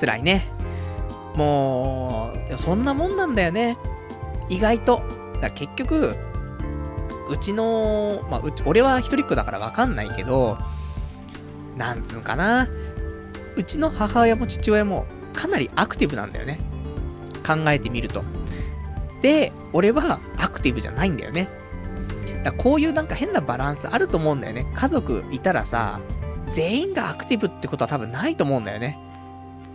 [0.00, 0.46] 辛いね。
[1.34, 3.76] もう、そんなもんなんだよね。
[4.48, 5.23] 意外と。
[5.44, 6.16] だから結局、
[7.28, 10.56] うちの、まあ、うち、俺は一人っ子だからわかんないけど、
[11.76, 12.68] なんつうのかな。
[13.56, 16.58] うちの母親も父親もかなりアクティブなんだよね。
[17.46, 18.24] 考えてみると。
[19.20, 21.48] で、俺はアクティブじゃないんだよね。
[22.42, 24.66] だこういうなんか変なバランスあると思うんだよね。
[24.74, 26.00] 家族いたらさ、
[26.48, 28.98] 全員がアクティブってことは多分ないと思うんだよね。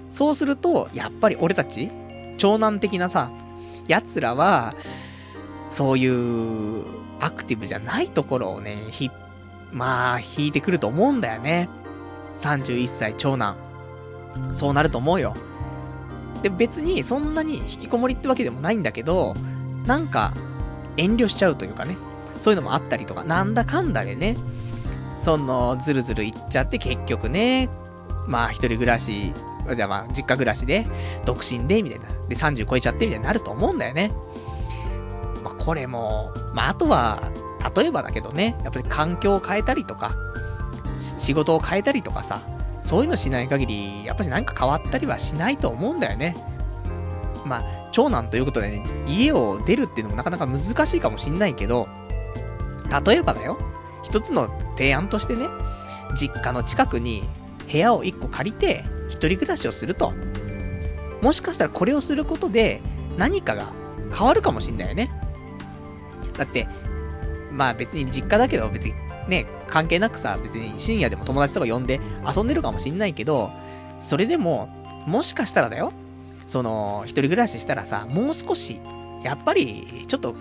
[0.10, 1.92] そうすると、やっぱり俺たち、
[2.38, 3.30] 長男的なさ、
[3.88, 4.76] 奴らは、
[5.70, 6.84] そういう
[7.20, 9.12] アクティブじゃないところをね、ひ、
[9.72, 11.70] まあ、引いてくると思うんだよね。
[12.38, 13.56] 31歳長男。
[14.54, 15.36] そうなると思うよ。
[16.42, 19.36] で、別にそんなに引きこもりってわけでもないんだけど、
[19.86, 20.34] なんか、
[20.98, 21.98] 遠慮しちゃうというかね、
[22.40, 24.38] そういうのもあったりとか、なんだかんだでね、
[25.18, 27.70] その、ずるずるいっちゃって結局ね、
[28.28, 29.34] まあ、一人暮らし、
[29.76, 30.88] じゃあまあ、実家暮らしで、
[31.26, 32.06] 独身で、みたいな。
[32.28, 34.12] で、30超えちゃって、みたいになると思うんだよね。
[35.70, 37.32] これも、まあ、あとは、
[37.76, 40.16] 例えばだけどね、やっぱり環境を変えたりとか、
[41.20, 42.42] 仕事を変えたりとかさ、
[42.82, 46.36] そういうのしない限り、やっぱりなんか変わったりはしないと思うんだよね。
[47.46, 51.88] まあ、長男ということでね、家を出るっていうのもなかなか難しいかもしんないけど、
[53.06, 53.60] 例えばだよ、
[54.02, 55.46] 一つの提案としてね、
[56.16, 57.22] 実家の近くに
[57.72, 60.14] 部屋を一個借りて、一人暮らしをすると。
[61.22, 62.82] もしかしたらこれをすることで、
[63.20, 63.72] 何かが
[64.12, 65.12] 変わるかもしんないよね。
[66.40, 66.68] だって、
[67.52, 68.94] まあ別に実家だけど別に
[69.28, 72.00] ね、関係なくさ、別に深夜でも友達とか呼んで
[72.36, 73.52] 遊んでるかもしんないけど、
[74.00, 74.68] それでも、
[75.06, 75.92] もしかしたらだよ、
[76.48, 78.80] その、一人暮らししたらさ、もう少し、
[79.24, 80.34] やっぱり、ちょっと、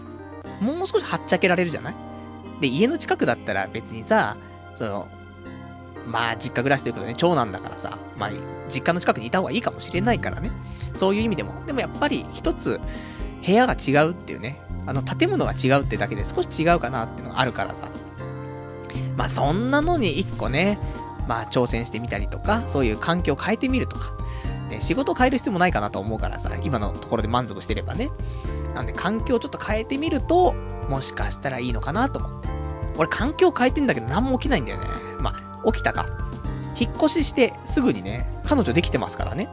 [0.62, 1.94] もう少しはっちゃけられるじゃない？
[2.60, 4.36] で、家の近くだったら別にさ、
[4.74, 5.08] その、
[6.06, 8.30] まあ、実家暮らしということでね、長男だからさ、まあ、
[8.70, 10.50] 実家の近くにいた方がいいかもしれないからね。
[10.94, 11.52] そういう意味でも。
[11.66, 12.80] でもやっぱり、一つ、
[13.44, 14.58] 部屋が違うっていうね、
[14.88, 17.88] あの、建物が違うってだけで少し違うかなっていうのがあるからさ。
[19.18, 20.78] まあ、そんなのに一個ね、
[21.28, 24.14] まあ、挑戦してみたりとか、そういう環境を変えてみるとか。
[24.70, 28.08] ね、仕事を変える必要もないかなと思うからさ、今のところで満足してればね。
[28.74, 30.54] なんで、環境をちょっと変えてみると、
[30.88, 32.48] もしかしたらいいのかなと思って。
[32.96, 34.86] 俺、環境変えてんだけど何も起きないんだよね。
[35.20, 36.06] まあ、起きたか。
[36.80, 39.50] 引っ越ししてすぐにね、彼女できてますからね。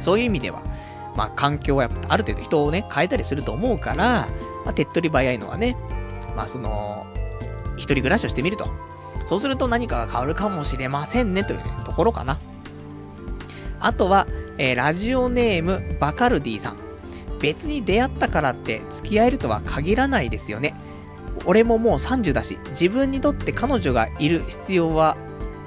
[0.00, 0.62] そういう意味では、
[1.16, 4.28] まあ、環境はある程度人をね、変えたりすると思うから、
[4.64, 5.76] まあ、手っ取り早いのはね、
[6.36, 7.06] まあ、その、
[7.76, 8.68] 一人暮らしをしてみると。
[9.26, 12.38] そうすると何かが変わるかもしれませんね、というね、ところかな。
[13.80, 14.26] あとは、
[14.58, 16.76] えーラジオネーム、バカルディさん。
[17.40, 20.74] 別に出会ったからって付き合えるとは限らないですよね。
[21.44, 25.16] 俺ももう30だし、自分にとって彼女がいる必要は、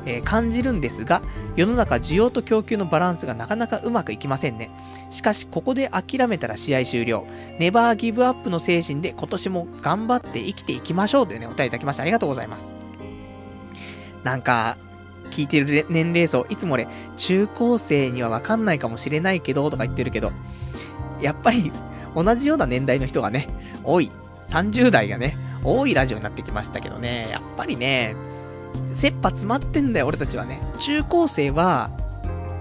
[0.08, 1.22] えー、感じるんですが、
[1.58, 4.72] 世の中需要と供給のバランスがなかなかうまくいきませんね。
[5.10, 7.28] しかし、ここで諦めたら試合終了。
[7.60, 12.04] ネバーギブアップの精神で今年も頑張って生きていきましょうというね、お便りいただきました。
[12.04, 12.72] ありがとうございます。
[14.24, 14.78] なんか、
[15.30, 16.88] 聞いてる年齢層、いつも俺、
[17.18, 20.32] 中高生にはわかんないかもしれないけど、とか言ってるけど、
[21.22, 21.72] やっぱり、
[22.16, 23.50] 同じような年代の人がね、
[23.84, 24.10] 多い。
[24.44, 25.36] 30代がね、
[25.66, 28.16] 多いラジオになってきましたけどね、やっぱりね、
[28.94, 30.62] 切羽詰まってんだよ、俺たちはね。
[30.80, 31.90] 中高生は、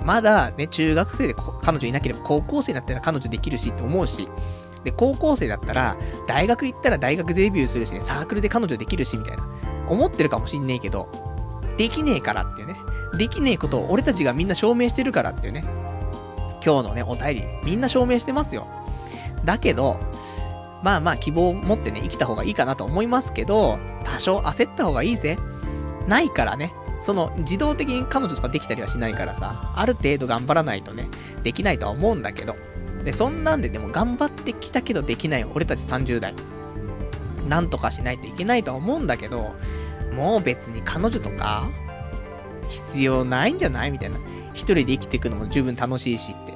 [0.05, 4.29] まだね、中学生で彼女いなければ高校生だったら彼女できるしって思うし、
[4.85, 5.97] で、高校生だったら、
[6.29, 9.45] 大学行ったら大学デビューするしね、サークルで彼女できるし、みたいな。
[9.89, 11.09] 思ってるかもしんねえけど、
[11.77, 12.77] できねえからっていうね。
[13.19, 15.65] できねえことを俺たちがみんな証明してるからっていうね。
[16.65, 18.67] 今日のね、お便り、みんな証明してますよ。
[19.45, 19.99] だけど、
[20.83, 25.39] まあまあ希望を持ってね、生きた方がいいかなと思いますけど、多少焦った方がいいぜ。
[26.07, 26.73] ないからね。
[27.03, 31.09] その、自動的に彼女とかできたりはしないからさ、ある程度頑張らないとね、
[31.43, 32.57] できないとは思うんだけど。
[33.05, 36.35] で、そんなんででも頑張ってきたけどできない俺たち30代。
[37.49, 39.55] なんとかしないといけないとは思うんだけど、
[40.15, 41.69] もう別に彼女とか、
[42.69, 44.19] 必要ないんじゃないみたいな。
[44.53, 46.55] 一人で生きていくのも十分楽しいしって。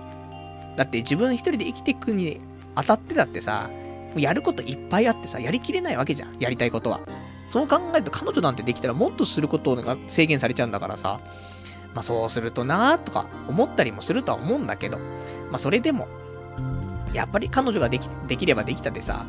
[0.76, 2.40] だって自分一人で生きていくに
[2.74, 3.70] 当たってだってさ、
[4.16, 6.36] やることいっぱいあってさ、やりきれないわけじゃん。
[6.40, 7.00] やりたいことは。
[7.50, 11.20] そう考えると彼女なんてできたらもっとすることが制限されちゃうんだからさ。
[11.92, 14.98] まあそうするとなーとか思ったりもするとは思うんだけど。
[14.98, 16.06] まあそれでも、
[17.12, 19.26] やっぱり彼女ができ、できればできたでさ、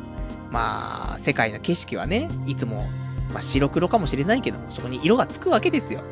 [0.52, 2.84] まあ世界の景色はね、いつも
[3.32, 6.02] まあ、白黒かもしれないけど、そこに色がつくわけですよ。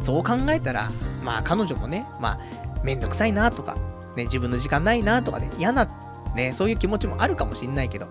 [0.00, 0.90] そう考えたら、
[1.24, 2.38] まあ彼女もね、まあ、
[2.82, 3.76] めんどくさいなとか、
[4.16, 5.88] ね、自分の時間ないなとかね、嫌な、
[6.34, 8.06] ね、そういう気持ちもあるかもしんないけど、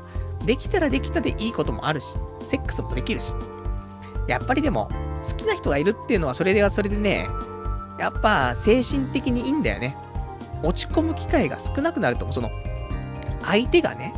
[0.45, 3.33] できたらできたでいいこともあるし、セックスもできるし。
[4.27, 4.89] やっぱりでも、
[5.21, 7.27] 好きな人がいるっていうのはそれではそれでね、
[7.97, 9.95] やっぱ精神的にいいんだよね。
[10.63, 12.33] 落ち込む機会が少なくなると思う。
[12.33, 12.49] その、
[13.41, 14.13] 相手がね、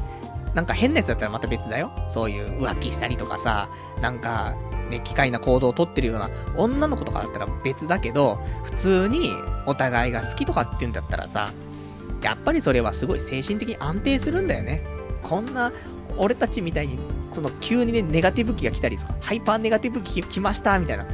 [0.54, 1.92] なんか変なやつだったらまた別だよ。
[2.10, 3.70] そういう浮気したりとかさ、
[4.02, 4.56] なんか、
[4.90, 9.32] ね、機械な行動をとってるような女の子とかだったら別だけど、普通に
[9.66, 11.52] お互いが好きとかっていうんだったらさ、
[12.22, 14.84] やっぱりそれはすごい精神的に安定するんだよね。
[15.24, 15.72] こんな、
[16.18, 16.98] 俺たちみたいに、
[17.34, 21.06] その急にね、ネガティブ期が来たりとか、ハイパーネガティブ期来ましたみたいな。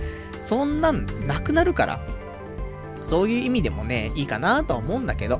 [0.41, 1.99] そんなんなくなるから。
[3.03, 5.39] そういう意味でもね、いいかなとは思うんだけど。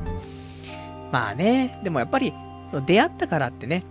[1.12, 2.34] まあね、でもやっぱり、
[2.70, 3.84] その出会ったからってね、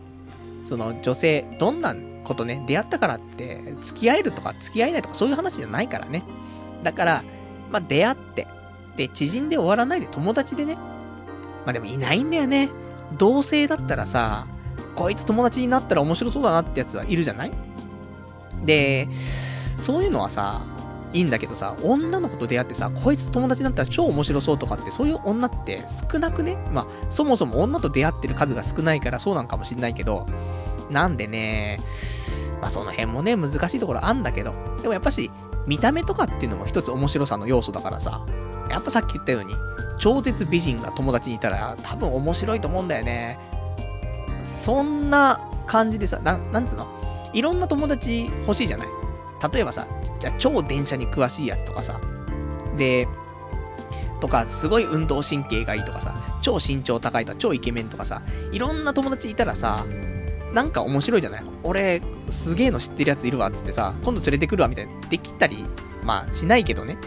[0.65, 1.95] その女性、どんな
[2.25, 6.23] ことね、出会ったからって、付き合えるとか付き合えないとかそういう話じゃないからね。
[6.83, 7.25] だから、
[7.71, 8.47] まあ、出会って、
[8.97, 10.75] で、知人で終わらないで友達でね。
[11.65, 12.71] まあ、でもいないんだよね。
[13.19, 14.47] 同性だったらさ、
[14.97, 17.53] こいつ友達になったら面白そうだなってやつはいるじゃない？
[18.65, 19.09] で、
[19.79, 20.63] そういうのはさ、
[21.13, 25.83] いいんだけどさ、女の子と出会ってさ、こいつと友達になったら超面白そうとかって、そういう女って
[26.13, 26.57] 少なくね？
[26.73, 30.27] まあ、そもそも女と出会ってる数が少ないからそうなんかもしんないけど、
[30.91, 31.81] なんでね、
[32.61, 35.31] まあその辺もね、難しいところあんだけど、でもやっぱし、
[35.67, 38.25] 見た目とかっていうのも一つ面白さの要素だからさ、
[38.69, 39.55] やっぱさっき言ったように、
[39.99, 43.39] 超絶美人が友達にいたら多分面白いと思うんだよね。
[44.45, 46.87] そんな感じでさ、ななんつうの？
[47.33, 48.89] いろんな友達欲しいじゃない？
[49.53, 49.87] 例えばさ、
[50.19, 52.01] じゃ超電車に詳しいやつとかさ、
[52.77, 53.09] で、
[54.21, 58.21] とか、すごい運動神経がいいとかさ、超身長高いとか、超イケメンとかさ、
[58.53, 59.87] いろんな友達いたらさ、
[60.53, 61.45] なんか面白いじゃない？
[61.63, 64.93] 俺、すげえの知ってるやついるわ、つってさ、今度連れてくるわ、みたいな。
[65.09, 65.65] できたり、
[66.05, 66.99] まあ、しないけどね。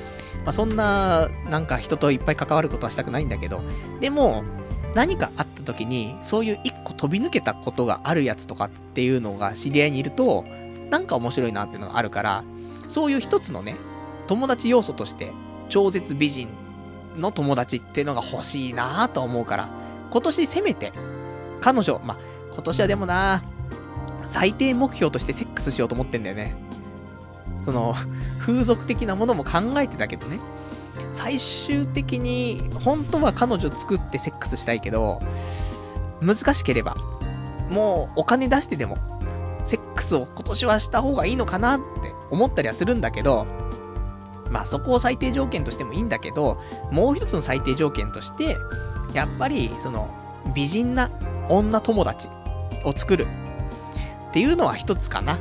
[0.43, 3.61] まあ、そんな、なんか人といっぱい関わることはしたくないんだけど、
[3.99, 4.43] でも、
[4.95, 10.45] 何かあった時に、そういう一個飛び抜けたことがあるやつとかっていうのが知り合いにいると、
[10.89, 12.43] なんか面白いなっていうのがあるから、
[12.87, 13.75] そういう一つのね、
[14.27, 15.31] 友達要素として、
[15.69, 16.49] 超絶美人
[17.17, 19.69] の友達っていうのが欲しいなと思うから、
[20.11, 20.93] 今年せめて、
[21.61, 22.19] 彼女、ま、
[22.53, 23.41] 今年はでもな
[24.25, 26.55] 最低目標としてセックスしようと思ってんだよね。
[27.65, 27.95] その、
[28.39, 30.39] 風俗的なものも考えてたけどね。
[31.11, 35.21] 最終的に、本当は彼女作ってセックスしたいけど、
[36.21, 36.95] 難しければ、
[37.69, 38.97] もうお金出してでも、
[39.63, 41.83] セックスを今年はした方がいいのかなって
[42.29, 43.45] 思ったりはするんだけど、
[44.49, 46.59] まあそこを最低条件としてもいいんだけど、
[46.91, 48.57] もう一つの最低条件として、
[49.13, 50.09] やっぱり、その、
[50.53, 51.09] 美人な
[51.49, 52.29] 女友達
[52.83, 53.27] を作る
[54.29, 55.39] っていうのは一つかな。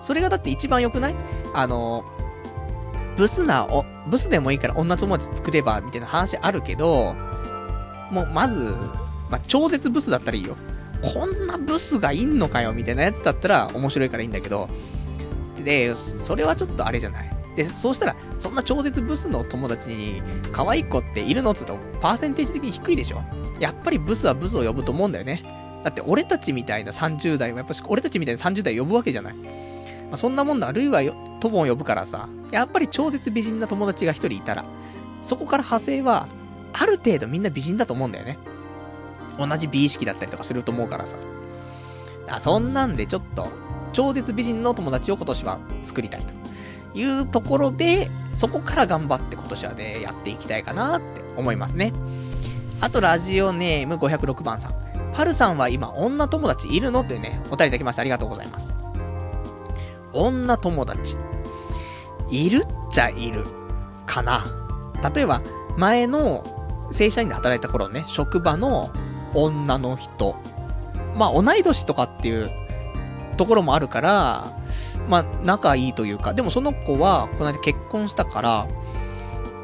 [0.00, 1.14] それがだって一番良くない？
[1.54, 2.04] あの、
[3.16, 7.14] ブスな、お、ブスでもいいから女友達作れば、みたいな話あるけど、
[8.10, 8.74] もうまず、
[9.30, 10.56] まあ、超絶ブスだったらいいよ。
[11.02, 14.68] こんなブスがいんのかよ、みたいなやつだったら面白いからいいんだけど、
[15.64, 17.30] で、それはちょっとあれじゃない。
[17.56, 23.22] で、そうしたら、そんな超絶ブスの友達に、可愛い子っているのって言うと、パーセンテージ的に低いでしょ
[23.58, 25.42] やっぱりブスはブスを呼ぶと思うんだよね。
[25.82, 29.34] だって俺たちみたいな30代は、やっぱし俺たちみたいな30代呼ぶわけじゃない。
[30.06, 31.02] まあ、そんなもんだ、あるいは
[31.40, 34.64] 友を呼ぶからさ、やっぱり超絶美人な友達が一人いたら、
[35.22, 36.28] そこから派生は、
[36.72, 38.38] ある程度みんな美人だと思うんだよね。
[39.38, 41.16] 同じ美意識だったりとかすると思うからさ。
[42.28, 43.48] あそんなんでちょっと、
[43.92, 51.92] 超絶美人の友達を今年は作りたいというところで、そこから頑張って今年はね、やっていきたいかなって思いますね。
[52.80, 54.74] あと、ラジオネーム506番さん。
[55.14, 57.00] パルさんは今、女友達いるの？
[57.00, 58.02] ってね、お便りいただきました。
[58.02, 58.74] ありがとうございます。
[60.16, 61.16] 女友達。
[62.30, 63.44] いるっちゃいる。
[64.06, 64.44] かな。
[65.14, 65.42] 例えば、
[65.76, 66.44] 前の
[66.90, 68.90] 正社員で働いた頃ね、職場の
[69.34, 70.36] 女の人。
[71.14, 72.50] まあ、同い年とかっていう
[73.36, 74.56] ところもあるから、
[75.08, 78.66] まあ、仲いいというか、でもその子は、この間結婚したから、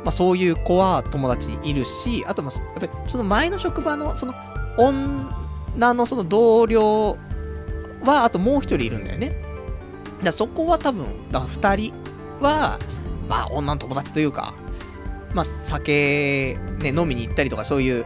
[0.05, 4.35] まあ、そういう子は友達にいるし、あと、やっぱり、その前の職場の、その、
[4.77, 7.17] 女のその同僚
[8.05, 9.52] は、あともう一人いるんだよね。
[10.23, 11.93] だそこは多分、だ二人
[12.41, 12.79] は、
[13.29, 14.55] まあ、女の友達というか、
[15.35, 18.05] まあ、酒、ね、飲みに行ったりとか、そういう、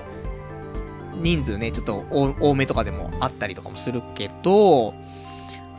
[1.20, 4.94] 人数ね、ちょっと多めとかでもあったりとかもするけど、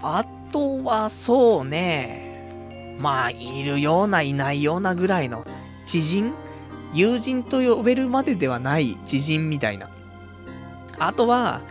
[0.02, 5.46] あとはそうね、まあ、いるような、いないようなぐらいの
[5.86, 6.34] 知人
[6.94, 9.90] 友人と呼べるまでではない知人みたいな。
[10.98, 11.62] あとは、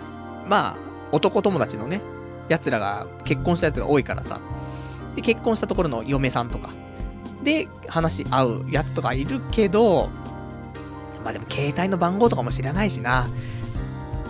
[0.49, 0.77] まあ、
[1.12, 2.01] 男友達のね、
[2.49, 4.41] 奴らが、結婚した奴が多いからさ。
[5.17, 6.71] で、結婚したところの嫁さんとか。
[7.43, 10.09] で、話し合うやつとかいるけど、
[11.25, 13.27] まあでも携帯の番号とかも知らないしな。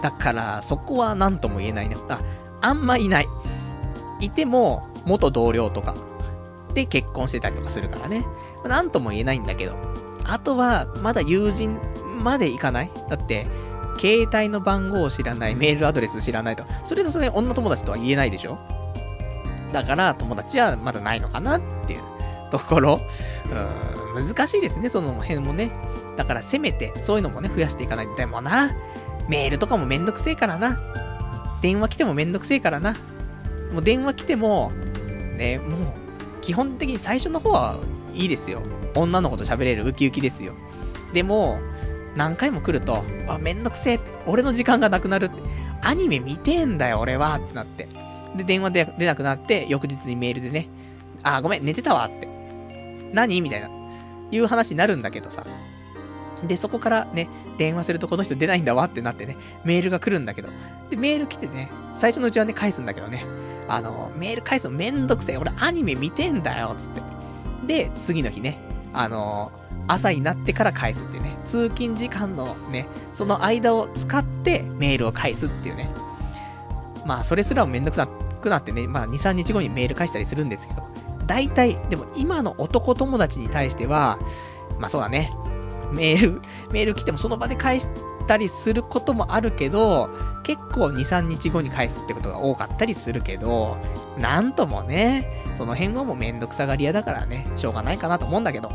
[0.01, 1.97] だから、そこは何とも言えないね。
[2.09, 2.21] あ、
[2.63, 3.29] あんまいない。
[4.21, 5.95] いても、元同僚とか、
[6.75, 8.25] で結婚してたりとかするからね。
[8.65, 9.75] なんとも言えないんだけど。
[10.25, 11.79] あとは、まだ友人
[12.23, 13.47] までいかないだって、
[13.99, 16.65] 携帯の番号を知らない、メールアドレス知らないと。
[16.85, 18.59] それとそれ女友達とは言えないでしょ
[19.73, 22.01] だから友達はまだないのかなっていう
[22.51, 23.01] ところ。
[24.17, 25.71] うん、難しいですね、その辺もね。
[26.17, 28.15] だからせめて、そういうのもね、増やしていかないと。
[28.17, 28.73] でもな、
[29.29, 30.81] メールとかもめんどくせえからな。
[31.63, 32.95] 電話来てもめんどくせえからな。
[33.73, 34.73] もう電話来ても、
[35.37, 37.79] ね、もう、基本的に最初の方は
[38.15, 38.63] いいですよ。
[38.95, 40.55] 女の子と喋れるウキウキですよ。
[41.13, 41.59] でも、
[42.15, 44.01] 何回も来ると、あ、めんどくせえ。
[44.27, 45.31] 俺の時間がなくなる。
[45.83, 47.37] アニメ見てんだよ、俺は。
[47.37, 47.89] ってなって。
[48.37, 50.69] で、電話で出なくなって、翌日にメールでね、
[51.23, 52.29] あ、ごめん、寝てたわって。
[53.13, 53.41] 何？
[53.41, 53.71] みたいな。
[54.31, 55.45] いう話になるんだけどさ。
[56.47, 57.29] で、そこからね、
[57.59, 60.49] 電話するとこの人出ないんだわってなってね、メールが来るんだけど。
[60.91, 63.25] で、メール来てね、最初のうちはね、返すんだけどね。
[63.69, 65.37] あの、メール返すのめんどくせえ。
[65.39, 67.01] 俺アニメ見てんだよ、つって。
[67.67, 68.59] で、次の日ね、
[68.93, 69.51] あの
[69.89, 71.37] 朝になってから返すっていうね。
[71.47, 75.89] 通勤時間のね、その間を使ってメールを返すっていうね。
[77.07, 78.09] まあ、それすらもめんどくさ
[78.47, 80.83] くなってね、まあ、2、3日後にメール返したりするんですけど。
[81.27, 84.19] 大体、でも今の男友達に対しては、
[84.79, 85.33] まあそうだね。
[85.93, 86.41] メール、
[86.71, 87.89] メール来てもその場で返し
[88.27, 90.11] たりすることもあるけど、
[90.45, 93.77] 結構2、3日後に返すってことが多かったりするけど、
[94.19, 98.71] なんともね、その辺はもうめんどくさがり屋だからね、しょうがないかなと思うんだけど。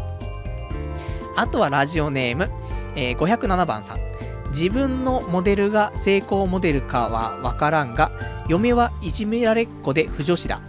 [1.38, 2.52] あとはラジオネーム、
[2.96, 4.11] えー、507番さん。
[4.52, 8.12] 自分のモデルが成功モデルかはわからんが、
[8.48, 10.62] 嫁はいじめられっ子で不女子だ。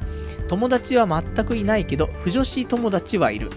[0.48, 3.50] 友達は全くいないけど、不女子友達はいる。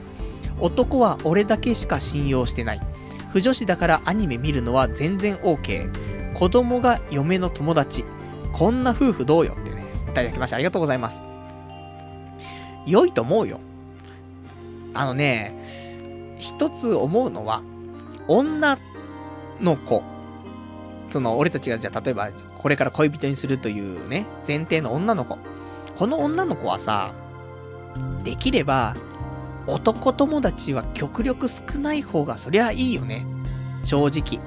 [0.59, 2.81] 男は俺だけしか信用してない。
[3.31, 6.33] 不女子だからアニメ見るのは全然 OK。
[6.33, 8.03] 子供が嫁の友達。
[8.53, 10.55] こんな夫婦どうよってね、いただきました。
[10.55, 11.21] ありがとうございます。
[12.85, 13.59] 良いと思うよ。
[14.93, 17.61] あのね、一つ思うのは、
[18.27, 18.77] 女
[19.61, 20.14] の子。
[21.15, 25.37] その、俺たちがじゃあ例えば、これから恋人にするというね、前提の女の子。
[25.95, 27.13] この女の子はさ、
[28.25, 28.95] できれば、
[29.65, 33.25] 男友達は極力少ない方がそりゃいいよね。
[33.85, 34.41] 正直。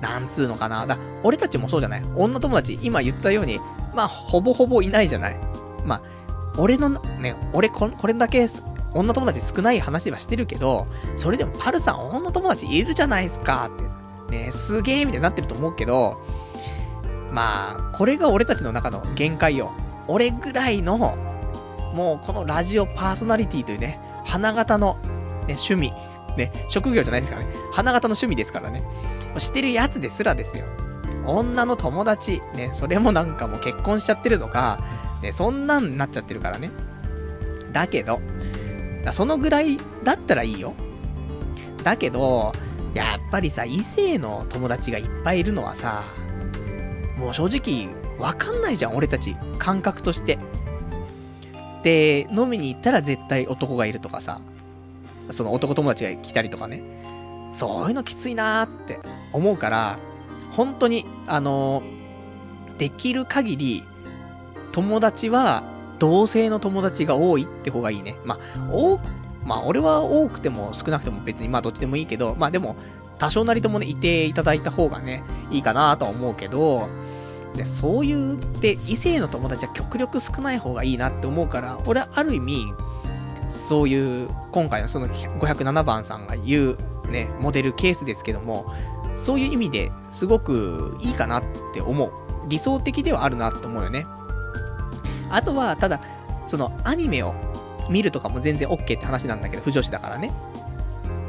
[0.00, 0.86] なんつうのかな。
[0.86, 2.04] だ、俺たちもそうじゃない？
[2.14, 3.58] 女友達、今言ったように、
[3.96, 5.36] まあ、ほぼほぼいないじゃない？
[5.84, 6.02] まあ、
[6.56, 8.46] 俺の、ね、俺こ、これだけ、
[8.92, 13.83] 女友達少ない話はしてるけど、それでもパルさん女友達いるじゃないですかって。
[14.28, 16.20] ね、すげえみたいになってると思うけど、
[17.30, 19.72] まあ、これが俺たちの中の限界よ。
[20.06, 21.16] 俺ぐらいの、
[21.94, 24.98] もうこのラジオパーソナリティというね、花形の、
[25.46, 25.92] ね、趣味。
[26.36, 27.52] ね、職業じゃないですからね。
[27.72, 28.82] 花形の趣味ですからね。
[29.38, 30.64] してるやつですらですよ。
[31.26, 34.80] 女の友達、ね、それもなんかもう結婚しちゃってるとか、
[35.22, 36.70] ね、そんなんなっちゃってるからね。
[37.72, 38.20] だけど、
[39.12, 40.74] そのぐらいだったらいいよ。
[41.82, 42.52] だけど、
[42.94, 46.04] やっぱりさ、異性の友達がいっぱいいるのはさ、
[47.18, 47.88] もう正直、
[48.18, 49.36] わかんないじゃん、俺たち。
[49.58, 50.38] 感覚として。
[51.82, 54.40] で、飲みに行ったら絶対男がいるとかさ、
[55.30, 56.82] その男友達が来たりとかね。
[57.50, 58.98] そういうのきついなーって
[59.32, 59.98] 思うから、
[60.52, 63.84] 本当に、あのー、できる限り、
[64.72, 65.64] 友達は、
[65.98, 68.16] 同性の友達が多いって方がいいね。
[68.24, 68.98] まあ、多、
[69.44, 72.76] まあ、俺は多くても少なくても別に、まあ、どっちでもいいけど、まあ、でも、
[73.18, 76.88] 多少なりともね、いていただいた方がね、いいかなとは思うけど、
[77.54, 82.72] で、そういうで、異性の友達は極力少ない方がいいなって思うから、俺はある意味、
[83.48, 86.78] そういう、今回のその507番さんが言う、
[87.10, 88.72] ね、モデルケースですけども、
[89.14, 92.12] そういう意味ですごくいいかなって思う。
[92.48, 94.06] 理想的ではあるなって思うよね。
[95.30, 96.00] あとは、ただ、
[96.46, 97.34] そのアニメを
[97.90, 100.32] 見るとかも全然 OK って話なんだけど、不女子だからね。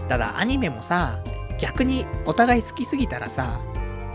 [0.08, 1.20] ただ、アニメもさ、
[1.60, 3.60] 逆にお互い好きすぎたらさ、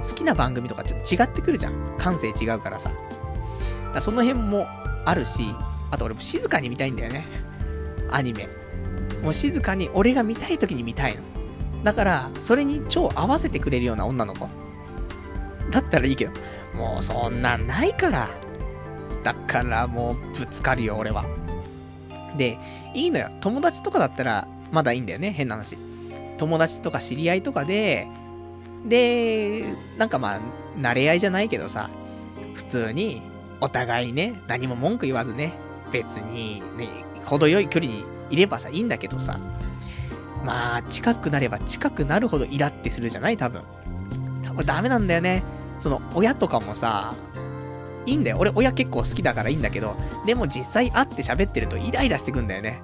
[0.03, 1.97] 好きな番組とかちょっと違ってくるじゃん。
[1.99, 2.91] 感性違うからさ。
[3.95, 4.67] だその辺も
[5.05, 5.55] あるし、
[5.91, 7.27] あと俺も静かに見たいんだよね。
[8.11, 8.49] アニメ。
[9.23, 11.23] もう静かに俺が見たい時に見たいの。
[11.85, 14.49] だから、それに超合わせてくれるような女の子。
[15.71, 16.33] だったらいいけど、
[16.75, 18.29] もうそんなんないから。
[19.23, 21.25] だからもうぶつかるよ、俺は。
[22.41, 22.59] で、
[22.95, 23.29] いいのよ。
[23.43, 25.77] 友達とかだったら、まだいいんだよね、変な話。
[26.39, 28.09] 友達とか知り合いとかで、
[28.87, 29.67] で、
[29.99, 30.41] なんかまあ、
[30.79, 31.91] 慣れ合いじゃないけどさ、
[32.55, 33.21] 普通に、
[33.61, 35.53] お互いね、何も文句言わずね、
[35.93, 36.89] 別に、ね、
[37.27, 39.39] 程よい距離にいればさ、いいんだけどさ、
[40.43, 43.37] まあ、近くなれば近くなるほどイラってするじゃない？
[43.37, 43.61] 多分。
[44.49, 45.43] これダメなんだよね。
[45.79, 47.15] その、親とかもさ、
[48.07, 48.39] いいんだよ。
[48.39, 49.97] 俺、親結構好きだからいいんだけど、
[50.27, 52.83] でも実際会って喋ってるとイライラしてくんだよね。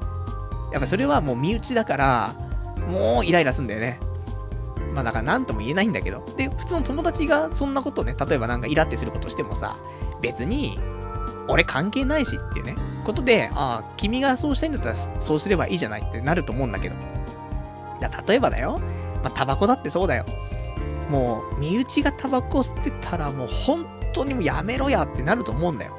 [0.73, 2.35] やっぱそれはもう身内だから、
[2.89, 3.99] もうイライラすんだよね。
[4.95, 6.25] まあだから何とも言えないんだけど。
[6.37, 9.77] で、普通の友達がそんなことね、例えばなんかイラってすることしてもさ、
[10.23, 10.79] 別に、
[11.49, 16.97] 俺関係ないしっていうね、ことで、ああ、君がそうしたいんだったらそうすればいいじゃないってなると思うんだけど。
[18.01, 18.81] だ例えばだよ、
[19.23, 20.25] まあタバコだってそうだよ。
[21.11, 23.87] もう、身内がタバコ吸ってたらもう本
[24.17, 25.97] 当にもうやめろやってなると思うんだよ。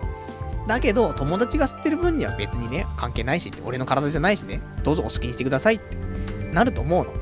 [0.68, 5.96] だけど、友達が吸ってる分には別にね、関係ないしって、俺の体じゃないしね、どうぞお好きにしてくださいって
[6.54, 7.14] なると思うの。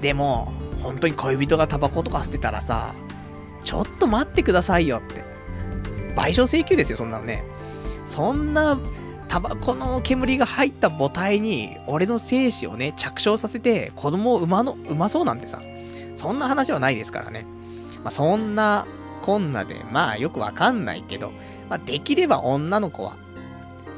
[0.00, 0.52] でも、
[0.82, 2.94] 本当に恋人がタバコとか吸ってたらさ、
[3.62, 5.24] ちょっと待ってくださいよって。
[6.14, 7.44] 賠償請求ですよ、そんなのね。
[8.06, 8.78] そんな、
[9.28, 15.60] タバコの煙が入った母体に、俺の精子をね、着床させて、子供を産まの、産まそうなんてさ、
[16.16, 17.46] そんな話はないですからね。
[18.02, 18.86] まあ、そんな、
[19.24, 21.32] こんなで、まあ、よくわかんないけど、
[21.70, 23.16] まあ、できれば女の子は、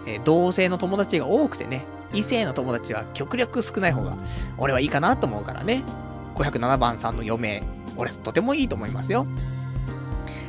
[0.07, 4.17] えー、同性の友達が多くてね、異性の友達は極力少ない方が、
[4.57, 5.83] 俺はいいかなと思うからね。
[6.37, 7.65] 507番さんの余命、
[7.97, 9.27] 俺とてもいいと思いますよ。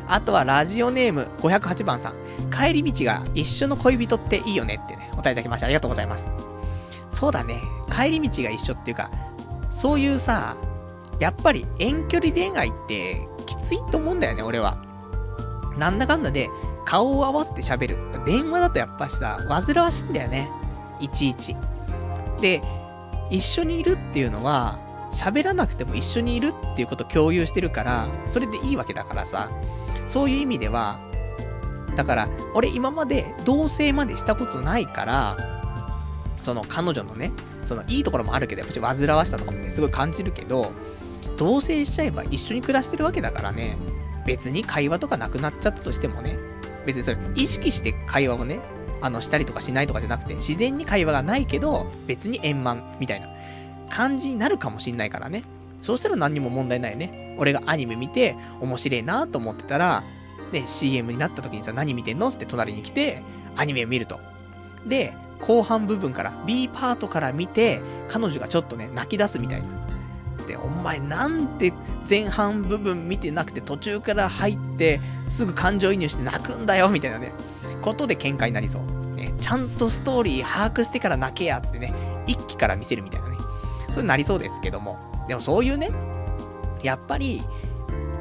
[0.07, 2.13] あとはラジオネーム508番さん。
[2.51, 5.65] 帰り道が一緒の恋人っていいよねってね、お答えいただきました。
[5.65, 6.29] ありがとうございます。
[7.09, 7.63] そうだね。
[7.89, 9.09] 帰り道が一緒っていうか、
[9.71, 10.55] そういうさ、
[11.19, 14.77] やっぱり遠距離恋愛ってきついと思うんだよね、俺は。
[15.77, 16.49] なんだかんだで
[16.85, 17.97] 顔を合わせて喋る。
[18.25, 20.49] 電話だとやっぱしさ、煩わしいんだよね。
[20.99, 21.55] いちいち。
[22.39, 22.61] で、
[23.29, 24.79] 一緒にいるっていうのは、
[25.11, 29.49] 喋らなくても一緒にいるっていうことを共有してるから、それでいいわけだからさ、
[30.05, 30.99] そういう意味では、
[31.95, 35.37] だから、俺今まで同棲までしたことないから、
[36.39, 37.31] その彼女のね、
[37.65, 40.71] そのいいところもあるけど、やっぱ煩わしさとかもね、すごい感じるけど、
[41.37, 43.77] 同棲しちゃえば一緒に暮らしてるわけだからね、
[44.25, 46.37] 別に会話とかなくなっちゃったとしてもね、
[46.85, 48.59] 別にそれ意識して会話をね、
[49.01, 53.27] あの、したりとかしないとかじゃなくて、自然に会話がないけど、別に円満、みたいな
[53.89, 55.43] 感じになるかもしんないからね。
[55.81, 57.35] そうしたら何にも問題ないよね。
[57.37, 60.03] 俺がアニメ見て、面白いなと思ってたら、
[60.51, 63.21] ね、CM になった時にさ、何見てんのって隣に来て、
[63.55, 64.19] アニメを見ると。
[64.85, 69.67] で、後半部分から、B パートから見て、彼女がちょっとね、泣き出すみたいな。
[70.47, 71.73] で、お前なんで
[72.09, 77.33] 前半部分見てなくて途中から入って、すぐ感情移入して泣くんだよみたいなね。
[77.81, 79.15] ことで喧嘩になりそう。
[79.15, 81.93] ね、ちゃんとストーリー把握してから泣けやってね、
[82.25, 83.37] 一気から見せるみたいなね。
[83.91, 84.97] そうなりそうですけども。
[85.27, 85.91] でもそういうね、
[86.81, 87.43] やっぱり、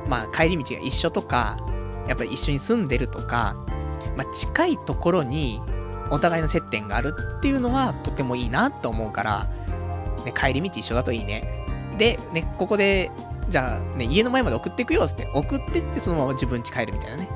[0.09, 1.57] まあ帰り道が一緒とか、
[2.09, 3.57] やっぱり一緒に住んでるとか、
[4.17, 5.61] まあ近いところに
[6.11, 9.49] お互いの接点があるっていうのはとてもいいなと思うから、
[10.25, 11.56] ね、帰り道一緒だといいね。
[11.99, 13.11] で、ね、ここで
[13.49, 15.29] じゃあね、家の前まで送っていくよ、つって。
[15.33, 17.29] 送ってってそのまま自分家帰るみたいなね。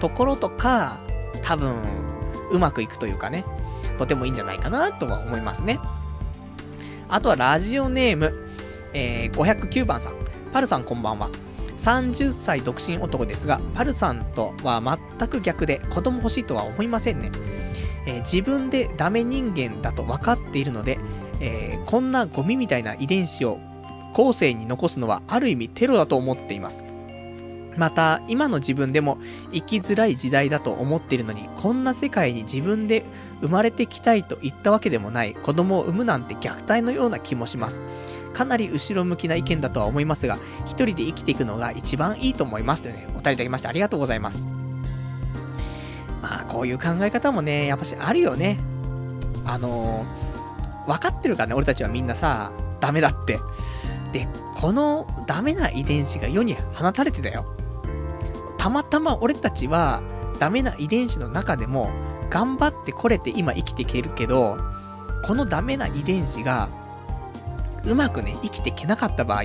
[0.00, 0.98] ところとか、
[1.42, 1.76] 多分、
[2.50, 3.44] うまくいくというかね、
[3.98, 5.78] とてもいいんじゃないかなとは思いますね。
[7.08, 8.32] あとはラジオネーム、
[8.92, 10.14] えー、509番さん。
[10.52, 11.30] パルさんこんばんは。
[11.78, 14.82] 30歳独身男ですが、パルさんとは
[15.18, 17.30] 全く逆で子供欲しいとは思いませんね。
[18.06, 20.98] えー、自分でダメ人間だと分かっているので、
[21.40, 23.60] えー、こんなゴミみたいな遺伝子を
[24.12, 26.84] 後世に残すのはある意味テロだと思っています。
[27.76, 29.18] また、今の自分でも
[29.52, 33.04] 生きづらい時代だと思っているのに、こんな世界に自分で
[33.40, 37.80] 生まれてきたいと言ったわけでもない子供を産むなんて虐待のような気もします。
[38.34, 44.46] かなり後ろ向きな意見だとは思いますが、一人で生きていくのが一番いいと思いますとね、お便りいただきましてありがとうございます。
[46.20, 48.58] まあ、こういう考え方もね、やっぱしあるよね。
[49.44, 53.38] あのー、分かってるからね、俺たちはみんなさ、ダメだって。
[54.12, 57.44] で、このダメな遺伝子が世に放たれてたよ。
[58.58, 60.02] たまたま俺たちは
[60.38, 61.90] ダメな遺伝子の中でも
[62.30, 64.58] 頑張ってこれて今生きていけるけど、
[65.24, 66.68] このダメな遺伝子が
[67.84, 69.42] うまくね、生きていけなかった場合、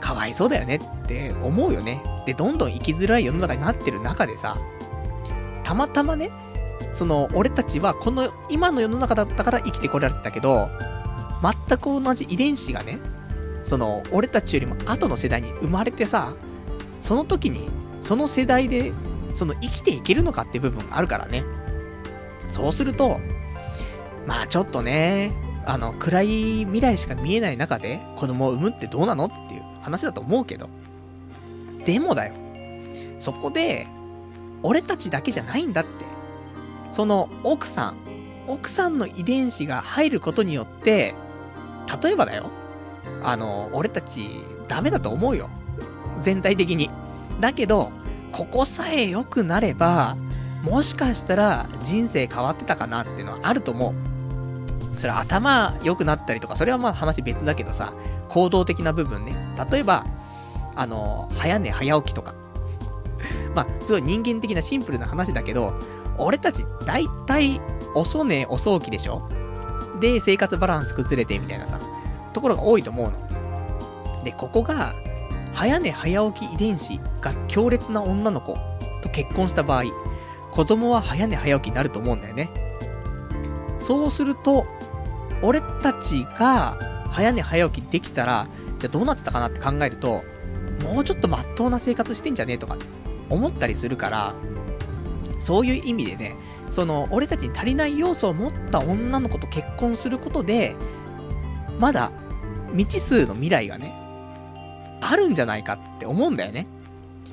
[0.00, 2.02] かわいそうだよねって思うよね。
[2.26, 4.56] で、どんどん生きづらい世の中になってる中でさ、
[5.64, 6.30] たまたまね、
[6.92, 10.70] その、俺たちはこの今の世の中だったから生きてこられてたけど、
[11.68, 12.98] 全く同じ遺伝子がね、
[13.62, 16.34] その、俺たちよりも後の世代に生まれてさ、
[17.00, 17.68] その時に
[18.00, 18.92] その世代で、
[19.34, 21.44] その生きていけるのかって部分があるからね。
[22.46, 23.20] そうすると、
[24.26, 25.32] まあちょっとね、
[25.66, 30.68] あの、暗い未来しか見えない中で子供を産むってどうなのっていう話だと思うけど。
[31.84, 32.34] でもだよ。
[33.18, 33.86] そこで、
[34.62, 35.90] 俺たちだけじゃないんだって。
[36.90, 37.96] その奥さん、
[38.46, 41.14] 奥さんの遺伝子が入ることによって、
[42.02, 42.50] 例えばだよ。
[43.22, 45.48] あの、俺たちダメだと思うよ。
[46.18, 46.90] 全体的に。
[47.40, 47.90] だけど、
[48.32, 50.16] ここさえ良くなれば、
[50.64, 53.94] もしかしたら人生変わってたかなっていうのはあると思う。
[54.98, 57.92] それは頭良くなったりとか、それはまあ話別だけどさ、
[58.28, 59.34] 行動的な部分ね。
[59.70, 60.04] 例えば、
[60.74, 62.34] あの、早寝早起きとか。
[63.54, 65.72] まあ、すごい人間的なシンプルな話だけど、
[66.18, 67.60] 俺たち大体
[67.94, 69.22] 遅寝遅起きでしょ？
[70.00, 71.78] で、生活バランス崩れてみたいなさ、
[72.32, 74.24] ところが多いと思うの。
[74.24, 74.94] で、ここが、
[75.52, 78.56] 早寝早起き遺伝子が強烈な女の子
[79.02, 79.84] と結婚した場合、
[80.52, 82.50] 子供は早寝早起きになると思うんだよね。
[83.78, 84.66] そうすると、
[85.42, 86.78] 俺たちが
[87.10, 88.46] 早寝早起きできたら、
[88.78, 90.22] じゃあどうなってたかなって考えると、
[90.82, 92.76] もうちょっとまっとうな生活してんじゃねえとか
[93.28, 94.34] 思ったりするから、
[95.40, 96.36] そういう意味でね、
[96.70, 100.76] その、俺たちに足りない要素を持った女の子と結婚することで、
[101.78, 102.10] まだ
[102.72, 103.94] 未知数の未来がね、
[105.00, 106.66] あるんじゃないかって思うんだよね。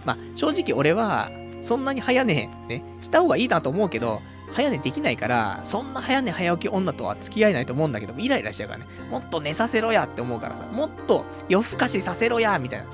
[0.06, 1.30] まあ、正直俺は、
[1.62, 4.22] そんなに早寝、ね、した方がいいなと思うけど、
[4.54, 8.88] 早寝できないから、そんな早寝早起き女とは付き合えないと思うんだけど、イライラしちゃうからね。
[9.10, 12.86] もっと寝させろやって思うからさ、もっと夜更かしさせろやみたいな、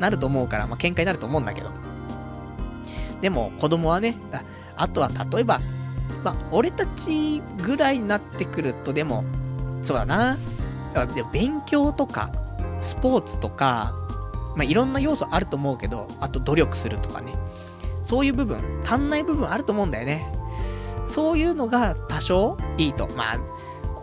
[0.00, 1.70] なると思うから、まあ、喧嘩になると思うんだけど。
[3.20, 4.42] でも、子供はね、あ
[4.76, 5.60] あとは例えば、
[6.22, 9.24] まあ、俺たちぐらいになってくると、でも、
[9.82, 10.36] そうだな。
[11.32, 12.30] 勉強とか、
[12.80, 13.92] スポーツとか、
[14.56, 17.34] まあ、いろんな要素あると思うけど、あと努力するとかね。
[18.02, 20.32] そういう部分、足んない部分あると思うんだよね。
[21.06, 23.08] そういうのが多少いいと。
[23.16, 23.40] まあ、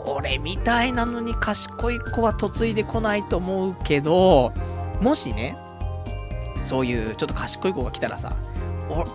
[0.06, 4.54] 俺みたいなのに賢い子は嫁いでこないと思うけど、
[5.02, 5.58] もしね、
[6.64, 8.34] そういうちょっと賢い子が来たらさ、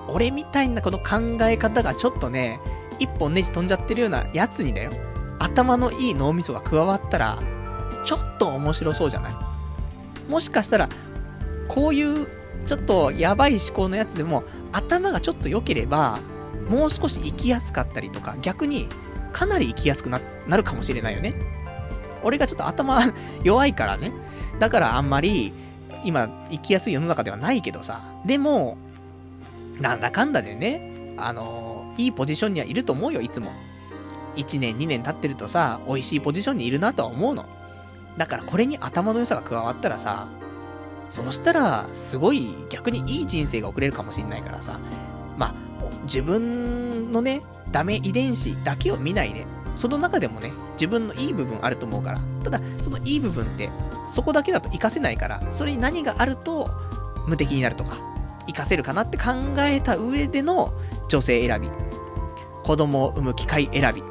[0.09, 2.61] 俺みたいなこの考え方がちょっとね、
[2.99, 4.91] 一本ネジ飛んじゃってるようなやつにだよ。
[5.39, 7.39] 頭のいい脳みそが加わったら、
[8.09, 10.30] ちょっと面白そうじゃない？
[10.30, 10.88] もしかしたら、
[11.68, 12.26] こういう
[12.66, 16.18] ちょっとやばい思考のやつでも頭がちょっと良ければ、
[16.70, 18.88] もう少し生きやすかったりとか、逆に
[19.34, 20.20] かなり生きやすくな、
[20.56, 21.34] るかもしれないよね。
[22.22, 22.98] 俺がちょっと頭
[23.44, 24.11] 弱いからね。
[24.59, 25.52] だからあんまり、
[26.02, 28.00] 今、生きやすい世の中ではないけどさ。
[28.24, 28.78] でも、
[29.80, 33.50] なんだかんだでね、あのー、いいポジションにはいると思うよ、いつも。
[34.36, 37.44] 1年、2年経ってるとさ、美味しいポジションにいるなとは思うの。
[38.18, 40.26] だからこれに頭の良さが加わったらさ、
[41.08, 44.78] そしたら、すごい逆にいい人生が送れるかもしんないからさ、
[45.38, 45.54] まあ、
[46.02, 53.70] 自分のね、ダメ遺伝子だけを見ないで、その中でもね、自分のいい部分あると思うから、ただ、そのいい部分って、
[54.08, 56.68] そこだけだと活かせないから、それに何があると、
[57.26, 57.98] 無敵になるとか、
[58.40, 60.72] 活かせるかなって考えた上での
[61.08, 61.70] 女性選び、
[62.64, 64.02] 子供を産む機会選び、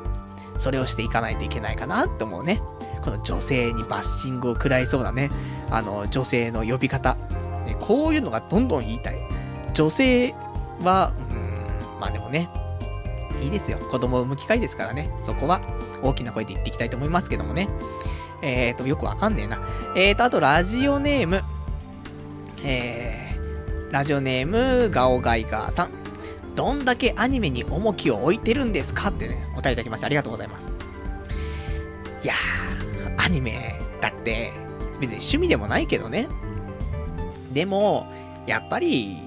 [0.57, 2.61] それをしていかないといけないかなって思うね。
[3.07, 5.31] この女性にバッシングを食らいそうなね、
[5.71, 7.15] あの、女性の呼び方。
[7.65, 9.17] ね、こういうのがどんどん言いたい。
[9.73, 10.35] 女性
[10.83, 11.33] は、う
[11.97, 12.49] ん、まあでもね、
[13.41, 13.77] いいですよ。
[13.77, 15.09] 子供を産む機会ですからね。
[15.21, 15.61] そこは
[16.03, 17.69] 大きな声で言っていきたいと思いますけどもね。
[18.41, 19.61] えーと、よくわかんねえな。
[19.95, 21.41] えーと、あと、ラジオネーム。
[22.65, 25.91] えー、ラジオネーム、ガオガイガーさん。
[26.55, 30.73] どんだけアニメに重きを置いてるんですかってね、お便りいただきましてありがとうございます。
[32.21, 32.33] いや、
[33.27, 34.53] アニメ、だって、
[35.01, 36.29] 別に趣味でもないけどね。
[37.51, 38.09] でも、
[38.45, 39.17] やっぱり、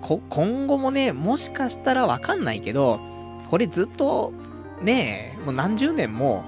[0.00, 3.00] 今後もね、もしかしたらわかんないけど、
[3.50, 4.32] これずっと、
[4.82, 6.44] ねもう何十年も、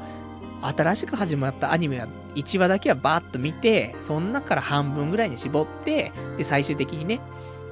[0.63, 7.19] 新しく始まったアニメは、1話だけはバーッと見て、その中から半分ぐらいに絞って、で、最終的にね、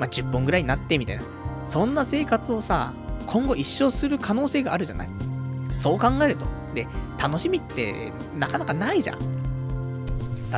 [0.01, 1.23] まあ、10本ぐらいになって、みたいな。
[1.67, 2.93] そんな生活をさ、
[3.29, 5.09] 今後一生する可能性があるじゃない
[5.77, 6.66] そう考えると。
[6.77, 6.87] で、
[7.19, 9.19] 楽しみってなかなかないじゃん。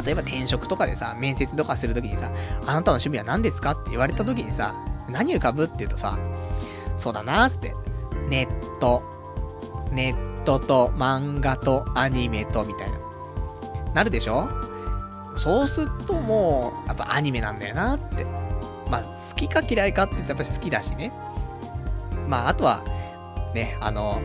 [0.04, 2.30] 例えば転職とかでさ、面接とかするときにさ、
[2.66, 3.70] あなたの趣味は何ですか？
[3.70, 4.74] って言われたときにさ、
[5.08, 5.64] 何浮かぶ？
[5.64, 6.18] って言うとさ、
[6.98, 7.74] そうだなーって、
[8.28, 9.02] ネット、
[9.90, 12.98] ネットと漫画とアニメとみたいな。
[13.94, 14.48] なるでしょ？
[15.36, 18.26] そうするともう、やっぱアニメなんだよなって。
[18.90, 21.12] まあ、好きか嫌いかって言ったらやっぱ好きだしね。
[22.26, 22.82] まあ、あとは、
[23.54, 24.18] ね、あの、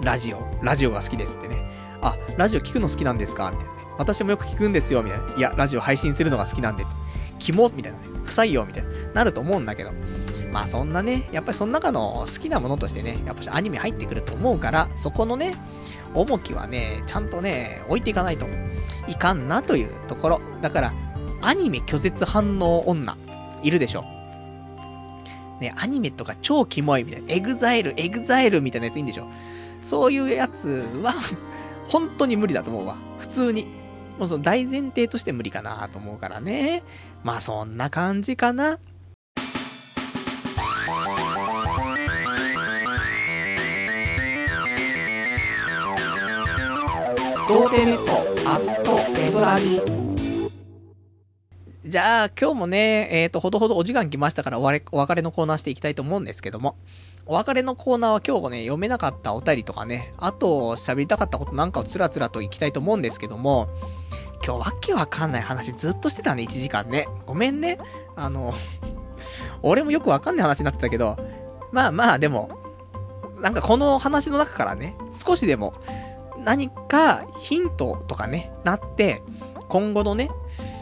[0.00, 1.70] ラジオ、ラジオが好きですってね。
[2.00, 3.80] あ、ラジオ聞くの好きなんですかみたいなね。
[3.98, 5.34] 私もよく聞くんですよ、みたいな。
[5.36, 6.84] いや、ラジオ配信するのが好きなんで。
[7.38, 8.04] キモみたいなね。
[8.26, 8.90] 臭いよ、みたいな。
[9.14, 9.92] なると思うんだけど。
[10.52, 15.52] まあそんなね、やっぱりその中の好きなものとしてね、やっぱしアニメ入ってくると思うから、そこのね、
[16.14, 18.46] 重きはね、ちゃんとね、置いていかないと
[19.08, 20.40] いかんなというところ。
[20.62, 20.92] だから、
[21.42, 23.16] アニメ拒絶反応女、
[23.62, 24.04] いるでしょ。
[25.60, 27.32] ね、アニメとか超キモいみたいな。
[27.32, 29.28] EXILE、EXILE みたいなやついいんでしょ。
[29.84, 31.14] そういうやつは
[31.86, 32.96] 本当に無理だと思うわ。
[33.18, 33.66] 普通に。
[34.18, 36.82] もうその大前提として無理かなと思うからね。
[37.22, 38.78] まあそんな感じかな。
[51.84, 56.76] じゃあ、今日もね、えっ、ー、と、ほどほどお時間来ましたからお別れ、お別れのコーナーしていきたいと思うんですけども。
[57.26, 63.68] お別れのコーナーは今日もね、読めなかったお便りとかね、あと、喋りたかったことなんかをつらつらといきたいと思うんですけども、
[64.44, 67.08] 今日わけわかんない話ずっとしてたね、1時間ね。
[67.24, 67.78] ごめんね。
[68.14, 68.52] あの、
[69.62, 71.16] 俺もよくわかんない話になってたけど、
[71.72, 72.50] まあまあ、でも、
[73.40, 75.72] なんかこの話の中からね、少しでも、
[76.44, 79.22] 何かヒントとかね、なって、
[79.70, 80.28] 今後のね、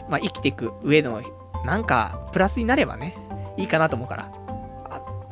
[0.09, 1.21] まあ生きていく上での、
[1.63, 3.17] なんか、プラスになればね、
[3.55, 4.42] いいかなと思うから。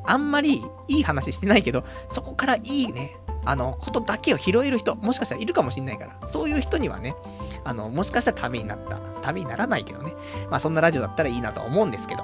[0.06, 7.16] あ、んまりいい話してないけど、そこからいいね、あの、ことだけを拾える人、もしかしたらいるかもしんないから、そういう人にはね、
[7.64, 8.97] あの、もしかしたらためになった。
[9.22, 10.14] ためにならないけどね。
[10.49, 12.24] まあそんなラジオだったらいいなと思うんですけど。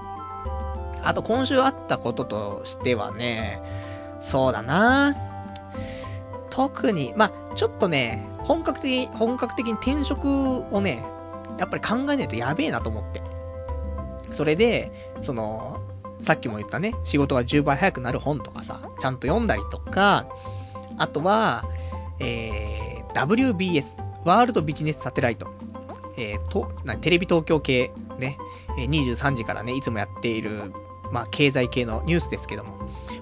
[1.03, 3.61] あと今週あったこととしてはね、
[4.19, 5.15] そうだな
[6.49, 10.27] 特に、まあ、ちょっとね、本格的に、本格的に転職
[10.71, 11.05] をね、
[11.59, 13.21] やっぱり考えないとやべえなと思って。
[14.31, 15.79] それで、その、
[16.21, 20.25] さっきも言ったね、仕事が10倍早くなる本とかさ、ちゃんと読んだりとか、
[20.97, 21.65] あとは、
[22.19, 25.47] えー、WBS、ワールドビジネスサテライト。
[26.17, 28.37] えー、と、な、テレビ東京系、ね、
[28.75, 30.73] 23時からね、いつもやっている、
[31.11, 32.77] まあ、経済系のニュースですけども、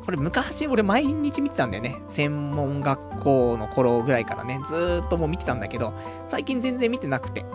[0.05, 1.97] これ昔俺毎日見てたんだよね。
[2.07, 5.93] 専門学校の頃ぐらいからね、ずーっともう見てたんだけど、
[6.25, 7.45] 最近全然見てなくて。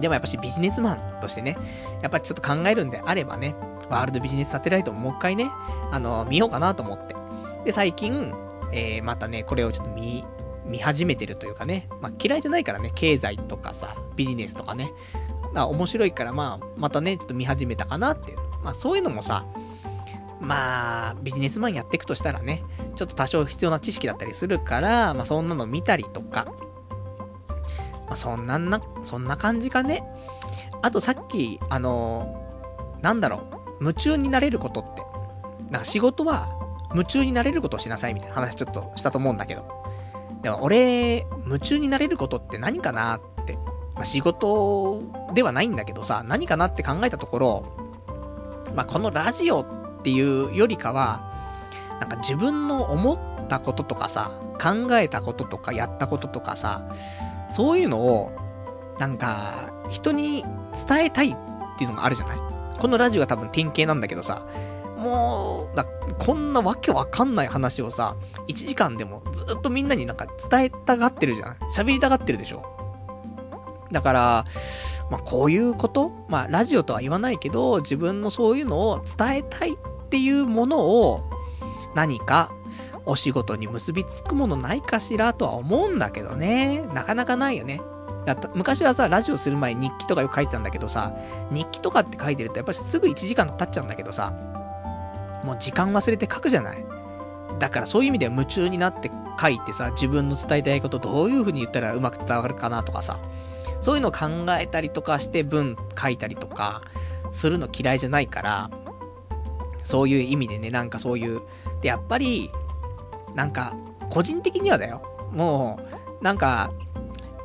[0.00, 1.56] でもやっぱしビジネスマンとしてね、
[2.02, 3.54] やっぱちょっと考えるんであればね、
[3.90, 5.50] ワールドビジネスサテライトももう一回ね、
[5.90, 7.14] あの、見ようかなと思って。
[7.64, 8.34] で、最近、
[8.72, 10.24] えー、またね、これをちょっと見、
[10.66, 14.92] 見始めてるというかね、まあ嫌いじゃないからね、経済とかさ、ビジネスとかね、
[15.54, 18.38] あ面白いからまあ、またね、ちょっと見始めたかなっていう。
[18.62, 19.44] まあそういうのもさ、
[20.40, 22.62] まあ、ビジネスマンやっていくとしたらね、
[22.96, 26.46] ちょっと多少必要な知識だったりするから、まあそんなの見たりとか、
[28.06, 30.02] まあそんなな、そんな感じかね。
[30.82, 32.42] あとさっき、あの
[33.00, 35.02] なんだろう、夢中になれることって。
[35.70, 36.48] なんか仕事は
[36.92, 39.66] 夢中になれることをしなさいみたいな話ちょっとしたと思うんだけど。
[40.42, 43.58] でも俺、夢中になれることって何かなって。
[43.94, 45.02] まあ、仕事
[45.34, 47.66] ではないんだけどさ、何かなって考えたところ、
[48.74, 49.66] まあ、このラジオっ
[50.02, 51.32] ていうよりかは、
[52.00, 56.84] なんか自分の思ったこととかさ、考えたこととかやったこととかさ、
[57.50, 58.32] そういうのを、
[58.98, 60.44] なんか、人に
[60.88, 61.36] 伝えたいっ
[61.78, 62.38] ていうのがあるじゃない？
[62.78, 64.46] このラジオが多分典型なんだけどさ、
[64.98, 68.16] もう、だこんなわけわかんない話をさ、
[68.48, 71.56] 1時間でもずっとみんなになんか伝えたがってるじゃん。
[71.74, 72.64] 喋りたがってるでしょ。
[73.92, 74.44] だから、
[75.10, 76.10] まあこういうこと？
[76.28, 81.30] まあラジオとは言わないけど、自分のそういうのを伝えたいっていうものを、
[81.94, 82.50] 何か
[83.06, 86.82] お仕事に結びつくものないかしらとは思うんだけどね。
[86.94, 87.80] なかなかないよね。
[88.24, 91.12] だ昔はさ、ラジオする前に日記とかよく書いてたんだけどさ、
[91.50, 94.32] 日記とかって書いてるとやっぱりすぐ1時間経っちゃうんだけどさ、
[95.42, 96.84] もう時間忘れて書くじゃない。
[97.58, 99.10] だからそういう意味では夢中になって
[99.40, 103.18] 書いてさ、自分の伝えたいことどういう風に言ったらうまく伝わるかなとかさ、
[103.80, 104.28] そういうのを考
[104.58, 106.82] えたりとかして文書いたりとか、
[107.32, 108.70] するの嫌いじゃないから、
[109.82, 111.42] そういう意味でね、なんかそういう、
[111.82, 112.50] で、やっぱり、
[113.34, 113.74] なんか、
[114.08, 115.02] 個人的にはだよ。
[115.32, 115.78] も
[116.20, 116.72] う、なんか、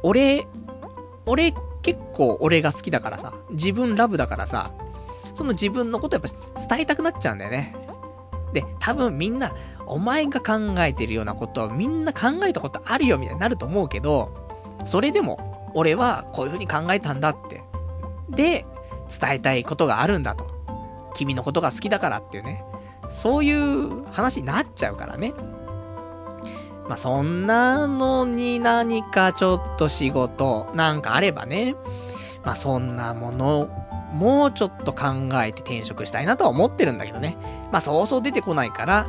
[0.03, 0.47] 俺、
[1.29, 1.53] 俺
[1.83, 4.71] 結構俺が好きだからさ、自分ラブだからさ、
[5.35, 7.75] その自分のことやっぱ伝えたくなっちゃうんだよね。
[8.51, 9.53] で、多分みんな、
[9.85, 14.31] お前が考えてるようなことをみんな考えたことあるよみたいになると思うけど、
[14.85, 17.63] それでも、俺はこういう風に考えたんだって。
[18.29, 18.65] で、
[19.21, 20.47] 伝えたいことがあるんだと。
[21.13, 22.63] 君のことが好きだからっていうね。
[23.11, 25.33] そういう話になっちゃうからね。
[26.89, 31.75] まあ、そんなのに何かちょっと仕事なんかあればね。
[32.43, 33.69] まあ、そんなもの、
[34.11, 37.37] もうちょっと考えて転職したいなとは思ってるんだけどね。
[37.71, 39.07] まあ、そうそう出てこないから、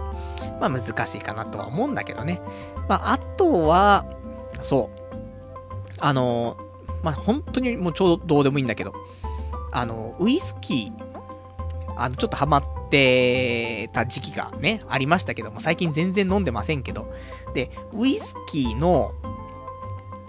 [0.60, 2.42] まあ、難しいかなとは思うんだけどね。
[2.86, 4.04] まあ、あとは、
[4.60, 5.00] そう。
[6.00, 6.58] あの、
[7.02, 8.92] まあ、本当にもうちょうどどうでもいいんだけど、
[9.72, 17.12] あの、ウイスキー、あの、ちょっとハマってた時期がね、ありましたけども、最近全然飲んでませんけど、
[17.54, 19.12] で、ウイスキーの、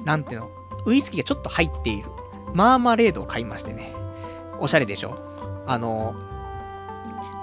[0.05, 0.51] なんていうの、
[0.85, 2.09] ウイスキーがちょっと入っている、
[2.53, 3.93] マーマレードを買いましてね。
[4.59, 5.17] おしゃれでしょ？
[5.67, 6.13] あの、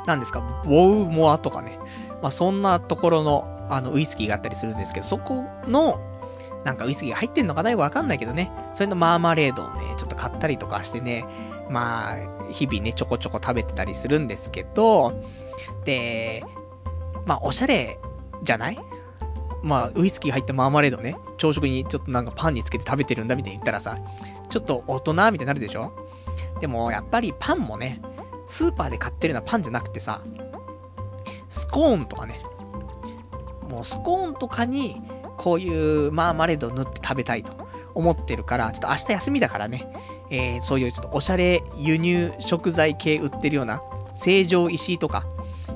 [0.07, 1.78] なんですか、ウォウモアとかね。
[2.23, 6.01] まあ、そんなところの、あの、ウイスキーがあったりするんですけど、そこの、
[6.65, 8.51] なんかウイスキーが入ってんのかなよくわかんないけどね。
[8.74, 11.24] それのマーマレードをね、ちょっと買ったりとかしてね、
[11.70, 12.16] まあ、
[12.51, 15.23] 日々ね、ちょこちょこ食べてたりするんですけど、
[15.85, 16.45] で、
[17.27, 17.99] まあ、おしゃれ
[18.43, 18.79] じゃない？
[19.62, 23.99] まあ、ウイスキー入ったマーマレードね、朝食にちょっとなんかパンにつけて食べてるんだみたいに言ったらさ、
[24.51, 25.93] ちょっと大人みたいになるでしょ？
[26.61, 28.01] でも、やっぱりパンもね、
[28.47, 30.23] スーパーで買ってるのはパンじゃなくてさ、
[31.49, 32.41] スコーンとかね、
[33.69, 35.03] もうスコーンとかに、
[35.37, 37.53] こういうマーマレード塗って食べたいと
[37.95, 39.93] 思ってるから、ちょっと明日休みだからね、
[40.30, 43.82] えー、そういうちょっとおしゃれ輸入食材系売ってるような、
[44.14, 45.24] 成城石井とか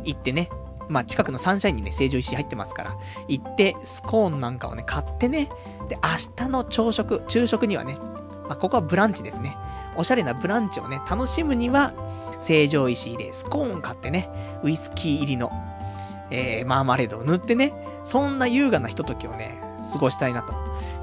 [0.05, 0.51] 行ってね、
[0.89, 2.97] まあ近くのサンシャインにね、成城石井入ってますから、
[3.29, 5.49] 行ってスコーンなんかをね、買ってね、
[5.89, 7.97] で、明日の朝食、昼食にはね、
[8.49, 9.57] まあここはブランチですね。
[9.97, 11.93] おしゃれなブランチをね、楽しむには、
[12.39, 14.29] 成城石井でスコーン買ってね、
[14.63, 15.51] ウイスキー入りの、
[16.31, 17.73] えー、マーマレードを塗ってね、
[18.05, 19.62] そんな優雅なひとときをね、
[19.93, 20.55] 過ごしたいなと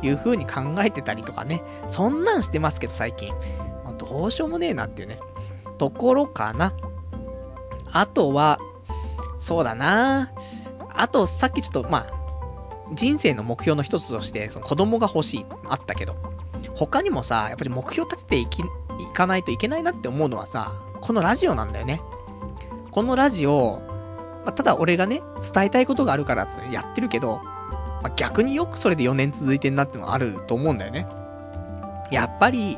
[0.02, 1.62] いう風に考えてたりとかね。
[1.88, 3.34] そんなんしてますけど最近。
[3.84, 5.20] まあどうしようもねえなっていうね。
[5.78, 6.74] ところかな。
[7.92, 8.60] あとは、
[9.40, 10.32] そうだな
[10.90, 12.14] あと、さっきちょっと、まあ、
[12.94, 16.16] 人生の目標の一つとして、その子供が欲しい、あったけど、
[16.76, 18.64] 他にもさ、やっぱり目標立てていき、い
[19.14, 22.02] かないといけないなって思うのはさ、このラジオなんだよね。
[22.92, 23.82] このラジオ、
[24.46, 25.22] まあ、ただ俺がね、
[25.54, 27.42] 伝えたいことがあるからやってるけど、
[28.02, 31.08] まあ、逆によくそれで4年続いてんなってのがあると思うんだよね。
[32.12, 32.78] やっぱり、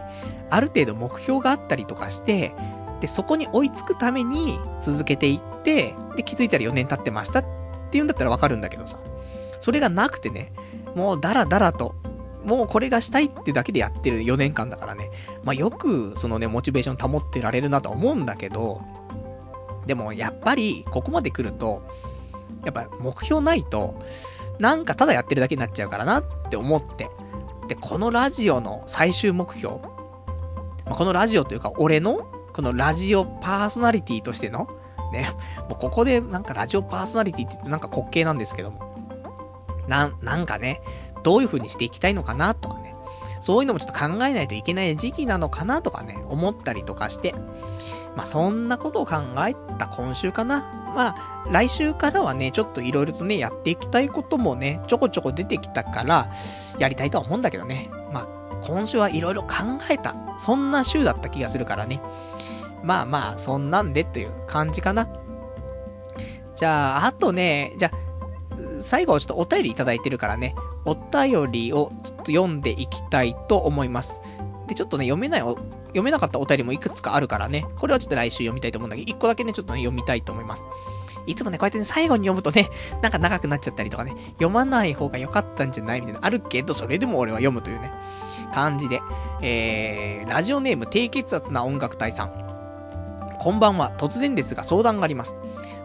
[0.49, 2.53] ある程度目標があったりとかして、
[2.99, 7.45] で、そこに追いつくために続けていって、で、気づいたら4年経ってましたっ
[7.89, 8.99] ていうんだったらわかるんだけどさ。
[9.59, 10.51] それがなくてね、
[10.95, 11.95] もうダラダラと、
[12.43, 15.11] もうこれがしたいってだけでやってる4年間だからね。
[15.43, 18.81] まあ、よく、そのね、モチベーション保ってられるなと思うんだけど、
[19.85, 21.83] でもやっぱり、ここまで来ると、
[22.65, 24.01] やっぱ目標ないと、
[24.61, 27.09] なんかただやってるだけになっちゃうからなって思って。
[27.67, 29.77] で、このラジオの最終目標、
[30.85, 34.67] まあ、このラジオというか、俺の、このラジオパーソナリティとしての、
[35.11, 35.31] ね、
[35.67, 38.95] もうここでなんかラジオパーソナリティって言ってなんか滑稽なんですけども、
[39.87, 40.81] な、なんかね、
[41.23, 42.93] どういう風にしていきたいのかなとかね、
[43.41, 47.33] そういうのもちょっと考えないといけない時期なのかなとかね、思ったりとかして、
[48.15, 49.15] まあそんなことを考
[49.47, 50.81] えた今週かな。
[50.95, 56.29] まあ、来週からはね、ちょっといろいろとね、やっていきたいこともね、ちょこちょこ出てきたから、
[56.79, 57.89] やりたいとは思うんだけどね。
[58.11, 58.27] まあ、
[58.63, 59.49] 今週はいろいろ考
[59.89, 60.15] えた。
[60.37, 62.01] そんな週だった気がするからね。
[62.83, 65.07] まあまあ、そんなんでという感じかな。
[66.55, 67.97] じゃあ、あとね、じゃあ、
[68.79, 70.55] 最後ちょっとお便りいただいてるからね、
[70.85, 74.21] お便りをちょっと読んでいきたいと思います。
[74.71, 80.65] で、ちょっとね、読めない読めなかったお便りもいくつかあるからね、これはちょっと来週読みたいと思うんだけど、一個だけね、ちょっとね、読みたいと思います。
[81.27, 82.69] いつもね、こうやってね、最後に読むとね、
[83.03, 87.91] なんか長くなっちゃったりとかね、読まない方が良かったんじゃないみたいな、あるけど、それでも俺は読むというね、
[88.53, 89.01] 感じで。
[89.41, 92.31] えー、ラジオネーム低血圧な音楽隊さん。
[93.39, 95.35] こんばんは、突然ですが相談があります。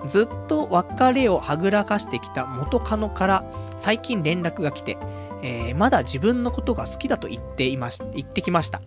[0.06, 3.44] ずっと別れをはぐらかしてきた元カノから
[3.78, 4.96] 最近連絡が来て、
[5.42, 8.82] えー、まだ自分のことが好きだと言っていまし、言ってきました。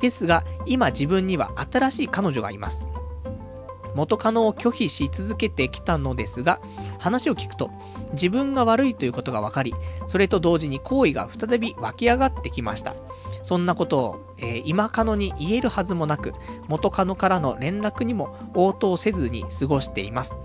[0.00, 2.86] ですが、今自分には新しい彼女がいます。
[3.94, 6.60] 元カノを拒否し続けてきたのですが、
[6.98, 7.70] 話を聞くと、
[8.12, 9.74] 自分が悪いということが分かり、
[10.06, 12.94] それと同時に行為が再び湧き上がってきました。
[13.42, 16.32] そんなことを、えー、今カノに言えるはずもなく、
[16.68, 20.36] 元カノからの連絡にも応答せずに過ごしています。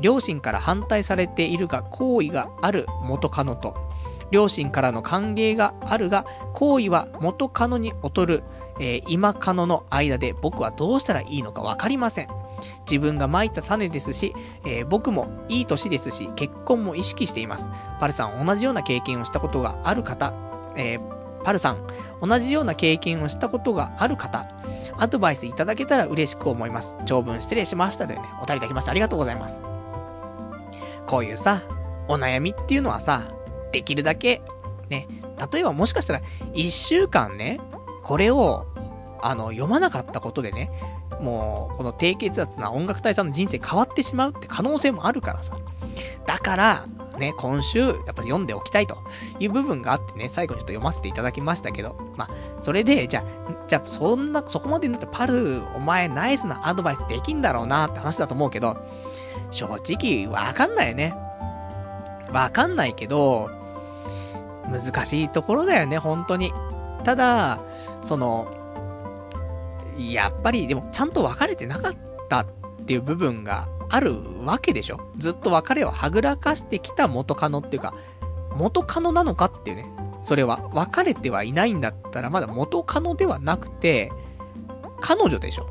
[0.00, 3.76] 両親から反対されているが、行為がある元カノと、
[4.34, 8.42] 両親からの歓迎があるが、行為は元カノに劣る、
[8.80, 12.28] えー、今カノの間で僕はどうしたらいいのかわかりません。
[12.90, 14.34] 自分が蒔いた種ですし、
[14.64, 17.70] えー、僕もいい年ですし、結婚も意識しています。
[18.00, 20.32] パルさん、同じような経験をしたことがある方、
[20.74, 21.86] えー、パルさん、
[22.20, 24.48] 同じような経験をしたことがある方、
[24.98, 26.96] アドバイスいただけたら嬉しく思います。
[27.06, 28.90] 長文失礼しましたというね、お便りいただきました。
[28.90, 29.62] ありがとうございます。
[31.06, 31.62] こういうさ、
[32.08, 33.22] お悩みっていうのはさ、
[33.74, 34.40] できるだけ、
[34.88, 35.08] ね、
[35.52, 36.22] 例えばもしかしたら、
[36.54, 37.60] 一週間ね、
[38.04, 38.66] これを、
[39.20, 40.70] あの、読まなかったことでね、
[41.20, 45.56] もう、この低血圧な音楽隊さんの人生変わってしまうって可能性もあるからさ。
[46.26, 46.86] だから、
[47.18, 48.98] ね、今週、やっぱり読んでおきたいと
[49.40, 52.30] いう部分があってね、最後にちょっと読ませていただきましたけど、まあ、
[52.60, 58.76] それで、じゃあ、じゃあ、そんな、そこまでになってパル、お前ナイスなアドバイスできんだろうなって話だと思うけど、
[59.50, 61.14] 正直、わかんないよね。
[62.32, 63.48] わかんないけど、
[64.70, 66.52] 難しいところだよね、本当に。
[67.04, 67.60] ただ、
[68.02, 68.48] その、
[69.98, 71.94] やっぱり、でも、ちゃんと別れてなかっ
[72.28, 72.46] たっ
[72.86, 74.14] ていう部分がある
[74.44, 77.94] わけでしょずっと別れをはぐらかしてきた元カノっていうか、
[78.54, 79.86] 元カノなのかっていうね。
[80.22, 84.10] それは、別れてはいないんだったら、まだ元カノではなくて、
[85.00, 85.68] 彼女でしょ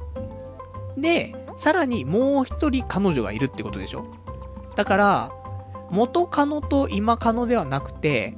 [0.98, 4.06] で、さらにもう一人彼女がいるってことでしょ
[4.76, 5.32] だから、
[5.90, 8.36] 元カノと今カノではなくて、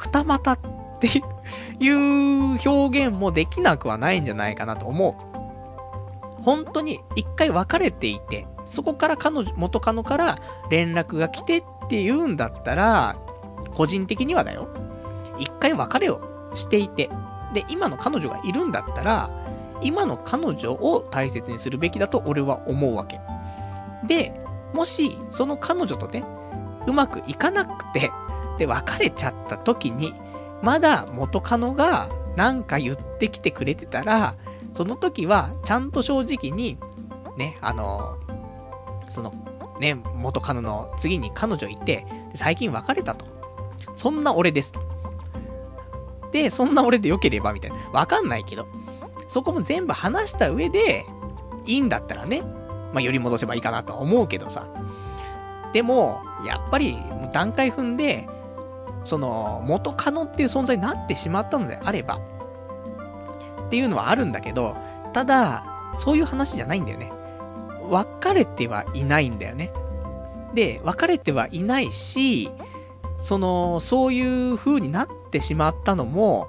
[0.00, 0.58] 二股っ
[0.98, 1.08] て
[1.78, 6.42] いう表現もできなくはないんじゃないかなと思う。
[6.42, 10.38] 本当に一回別れていて、そこから彼女、元カノから
[10.70, 13.16] 連絡が来てって言うんだったら、
[13.74, 14.68] 個人的にはだよ。
[15.38, 17.10] 一回別れをしていて、
[17.52, 19.28] で、今の彼女がいるんだったら、
[19.82, 23.20] 今の彼女を大切にするべきだと俺は思うわけ。
[24.06, 24.32] で、
[24.72, 26.24] もし、その彼女とね、
[26.86, 28.10] うまくいかなくて、
[28.60, 30.12] で、別れちゃった時に、
[30.60, 34.36] まだ元カノがなんか言ってきてくれてたら、
[34.74, 36.76] その時はちゃんと正直に、
[37.38, 38.18] ね、あの、
[39.08, 39.32] その、
[39.80, 43.24] ね、元カノの次に彼女いて、最近別れたと。
[43.94, 44.80] そんな俺ですと。
[46.30, 47.78] で、そんな俺で良ければみたいな。
[47.92, 48.66] わかんないけど。
[49.26, 51.06] そこも全部話した上で、
[51.64, 52.42] いいんだったらね、
[52.92, 54.68] まあ、寄り戻せばいいかなとは思うけどさ。
[55.72, 56.98] でも、やっぱり、
[57.32, 58.28] 段階踏んで、
[59.04, 62.18] その、元カノっていう存在になってしまったのであれば、
[63.66, 64.76] っていうのはあるんだけど、
[65.12, 65.64] ただ、
[65.94, 67.12] そういう話じゃないんだよね。
[67.88, 69.72] 別れてはいないんだよね。
[70.54, 72.50] で、別れてはいないし、
[73.16, 76.48] その、そういう風になってしまったのも、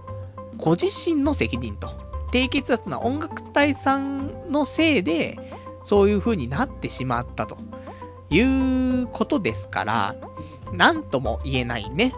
[0.58, 1.90] ご自身の責任と。
[2.32, 5.38] 低血圧な音楽隊さんのせいで、
[5.84, 7.58] そういう風になってしまったと
[8.30, 10.16] いうことですから、
[10.72, 12.14] なんとも言えないね。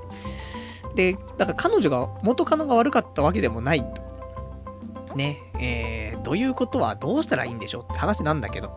[0.95, 4.03] で、だから彼女が、元カノが悪かったわけでもないと。
[5.15, 8.75] ね、えー、ということはどうしたらいいんでしょうって話なんだけど。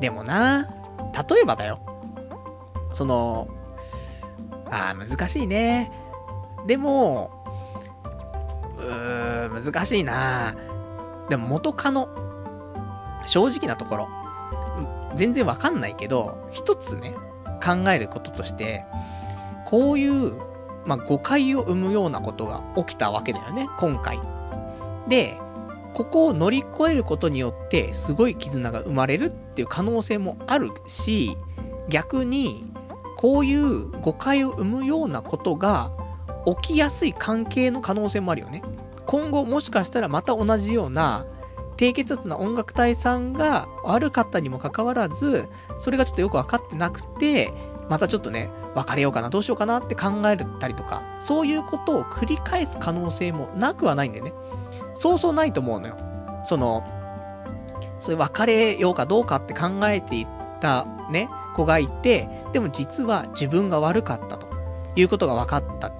[0.00, 0.68] でもな、
[1.28, 1.80] 例えばだよ。
[2.92, 3.48] その、
[4.70, 5.92] ああ、難しいね。
[6.66, 7.30] でも、
[8.78, 10.54] うー、難しいな
[11.28, 12.08] でも元カノ、
[13.26, 14.08] 正直なところ、
[15.14, 17.14] 全然わかんないけど、一つね、
[17.58, 18.84] 考えることとして、
[19.66, 20.34] こういう、
[20.86, 24.18] まあ、誤解を生むようなことが起きたわけだよね、今回。
[25.08, 25.38] で、
[25.94, 31.36] ここを乗り越えることによって、すごい絆が生まれるっていう可能性もあるし、
[31.88, 32.72] 逆に、
[33.16, 35.90] こういう誤解を生むようなことが
[36.62, 38.62] 起きやすい関係の可能性もあるよね。
[39.06, 41.26] 今後もしかしたらまた同じような
[41.78, 45.48] 低血圧な音楽隊さんが悪かったにもかかわらず、
[45.78, 47.52] それがちょっとよくわかってなくて、
[47.88, 54.32] またちょっとね、別れようかな、どうしようかなって考えたりとか、そういうことを繰り返す可能性もなくはないんだよね。
[54.96, 55.96] そうそうないと思うのよ。
[56.44, 56.84] その、
[58.00, 60.26] そういう別れようかどうかって考えていっ
[60.60, 64.48] たね、子がいて、でも実は自分が悪かったと
[64.96, 65.92] いうことが分かった。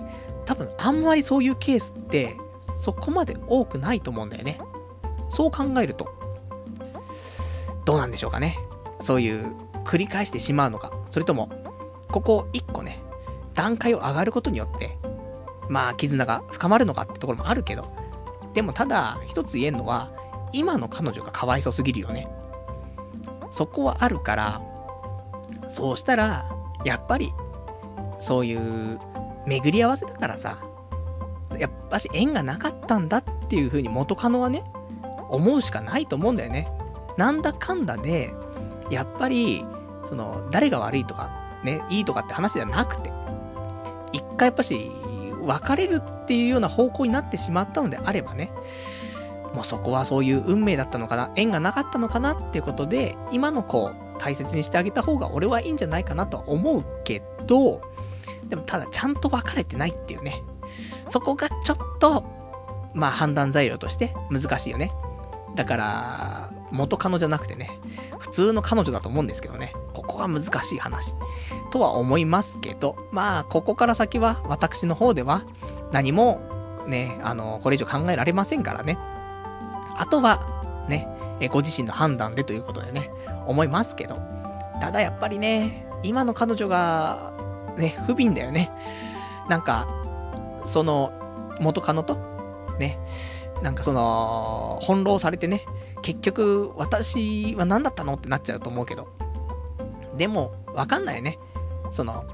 [0.44, 2.36] 多分あんまりそういうケースって
[2.80, 4.60] そこまで多くないと思うんだよね。
[5.28, 6.08] そう考えると、
[7.84, 8.58] どうなんでしょうかね。
[9.00, 9.52] そういう
[9.84, 10.92] 繰り返してしまうのか。
[11.10, 11.50] それとも、
[12.10, 13.02] ここ一個ね、
[13.54, 14.98] 段階を上がることによって、
[15.68, 17.92] まあ絆が深まるのかってところもあるけど、
[18.54, 20.10] でもただ一つ言えるのは、
[20.52, 22.28] 今の彼女がかわいそすぎるよね。
[23.50, 24.62] そこはあるから、
[25.68, 26.50] そうしたら、
[26.84, 27.32] やっぱり、
[28.18, 28.98] そういう、
[29.46, 30.58] 巡り合わせだからさ、
[31.58, 34.62] やっぱし縁がなかったんだっていう風に元カノはね、
[35.28, 36.70] 思うしかないと思うんだよね。
[37.16, 38.34] なんだかんだで、
[38.90, 39.64] やっぱり、
[40.04, 41.30] その、誰が悪いとか、
[41.64, 43.12] ね、いいとかって話ではなくて、
[44.12, 44.90] 一回やっぱし、
[45.44, 48.50] 別れるっていうような方向になってしまったのであればね、
[49.54, 57.80] もうそこはそういう運命だったのかな、縁がなかったのかなっていうことで、今の子を大切にしてあげた方が俺はいいんじゃないかなとは思うけど、
[58.48, 60.42] でもただちゃんと別れてないっていうね。
[61.08, 62.24] そこがちょっと、
[62.94, 64.92] まあ判断材料として難しいよね。
[65.54, 67.78] だから、元カノじゃなくてね、
[68.18, 71.14] 普通の彼女だと思うんですけどね、ここが難しい話。
[71.70, 75.42] とは思いますけど、まあ、ここから先は私の方では
[75.92, 76.40] 何も
[76.86, 78.98] ね、あの、これ以上考えられませんからね。
[79.96, 81.08] あとは、ね、
[81.50, 83.10] ご自身の判断でということでね、
[83.46, 84.18] 思いますけど。
[84.80, 87.32] ただやっぱりね、今の彼女が、
[87.76, 88.70] ね、不憫だよね。
[89.48, 89.86] なんか、
[90.64, 91.12] その、
[91.60, 92.16] 元カノと、
[92.78, 92.98] ね、
[93.62, 95.64] なんかその、翻弄されてね、
[96.02, 99.08] 結局、私は何だったのってなっちゃうと思うけど。
[100.16, 101.38] でも、わかんないね。
[101.90, 102.24] その、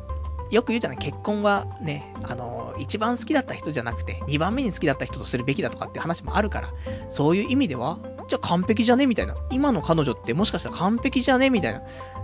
[0.50, 6.68] よく言うじゃない、結婚はね、あの、一番好きだった人じゃなくて、二番目に好きだった人とするべきだとかって話もあるから、
[7.08, 7.98] そういう意味では、
[8.28, 9.34] じゃあ完璧じゃねみたいな。
[9.50, 11.82] 今の彼女ってもしかしたら完璧じゃねみたいな、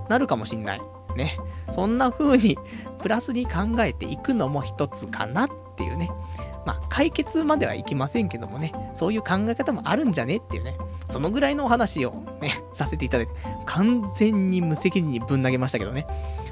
[0.09, 0.81] なるかもしんない。
[1.16, 1.39] ね。
[1.72, 2.59] そんな風に、
[3.01, 6.10] プラスに考えていくのも一つかなっていうね。
[6.70, 10.76] まあ、解決まではいきませんけどもね、そういう考え方もあるんじゃねっていうね、
[11.09, 13.32] そのぐらいのお話をね、させていただいて、
[13.66, 16.06] 完全に無責任にぶん投げましたけどね。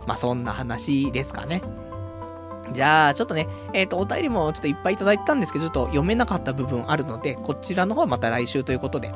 [0.09, 1.63] まあ、そんな話ですかね。
[2.73, 9.13] じゃあ、ちょっとね、えっ、と、お便りもちょっといっぱいいただいたんですけど、ちょっと読めなかった部分あるので、こちらの方はまた来週ということで、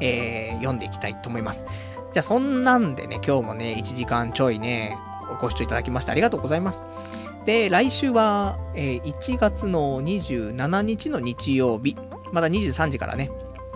[0.00, 1.64] えー、読んでいきたいと思います。
[2.12, 4.98] じゃあ、そんなんでね、今日もね、1時間ちょいね、
[5.40, 6.82] ご視聴いただきましてありがとうございます。
[7.44, 11.96] で、来週は、えー1月の27日の日曜日、
[12.32, 13.30] まだ23時からね、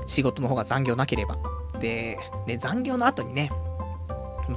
[0.07, 1.39] 仕事の方が残業なければ。
[1.81, 3.51] で、ね、残業の後にね、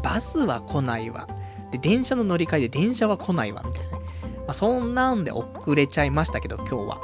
[0.03, 1.27] バスは来ないわ。
[1.71, 4.05] で、電車の乗り換えで電車は来ないわ、みたいなね。
[4.39, 7.01] まあ、そんなんで遅れちゃいましたけど、今日は。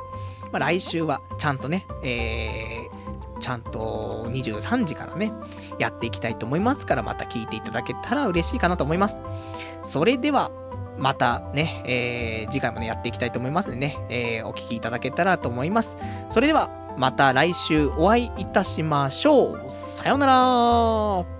[0.51, 2.84] まあ、来週は、ちゃんとね、えー、
[3.39, 5.31] ちゃんと23時からね、
[5.79, 9.19] やっていきたいと思いますから、また聞いていただけたら嬉しいかなと思います。
[9.83, 10.51] それでは、
[10.97, 15.97] またね、えー、次回もね、やっていきたいと思いますのでね、えー、お聞きいただけたらと思います。
[16.29, 19.65] それでは、また来週お会いいたしましょう。
[19.69, 21.34] さようなら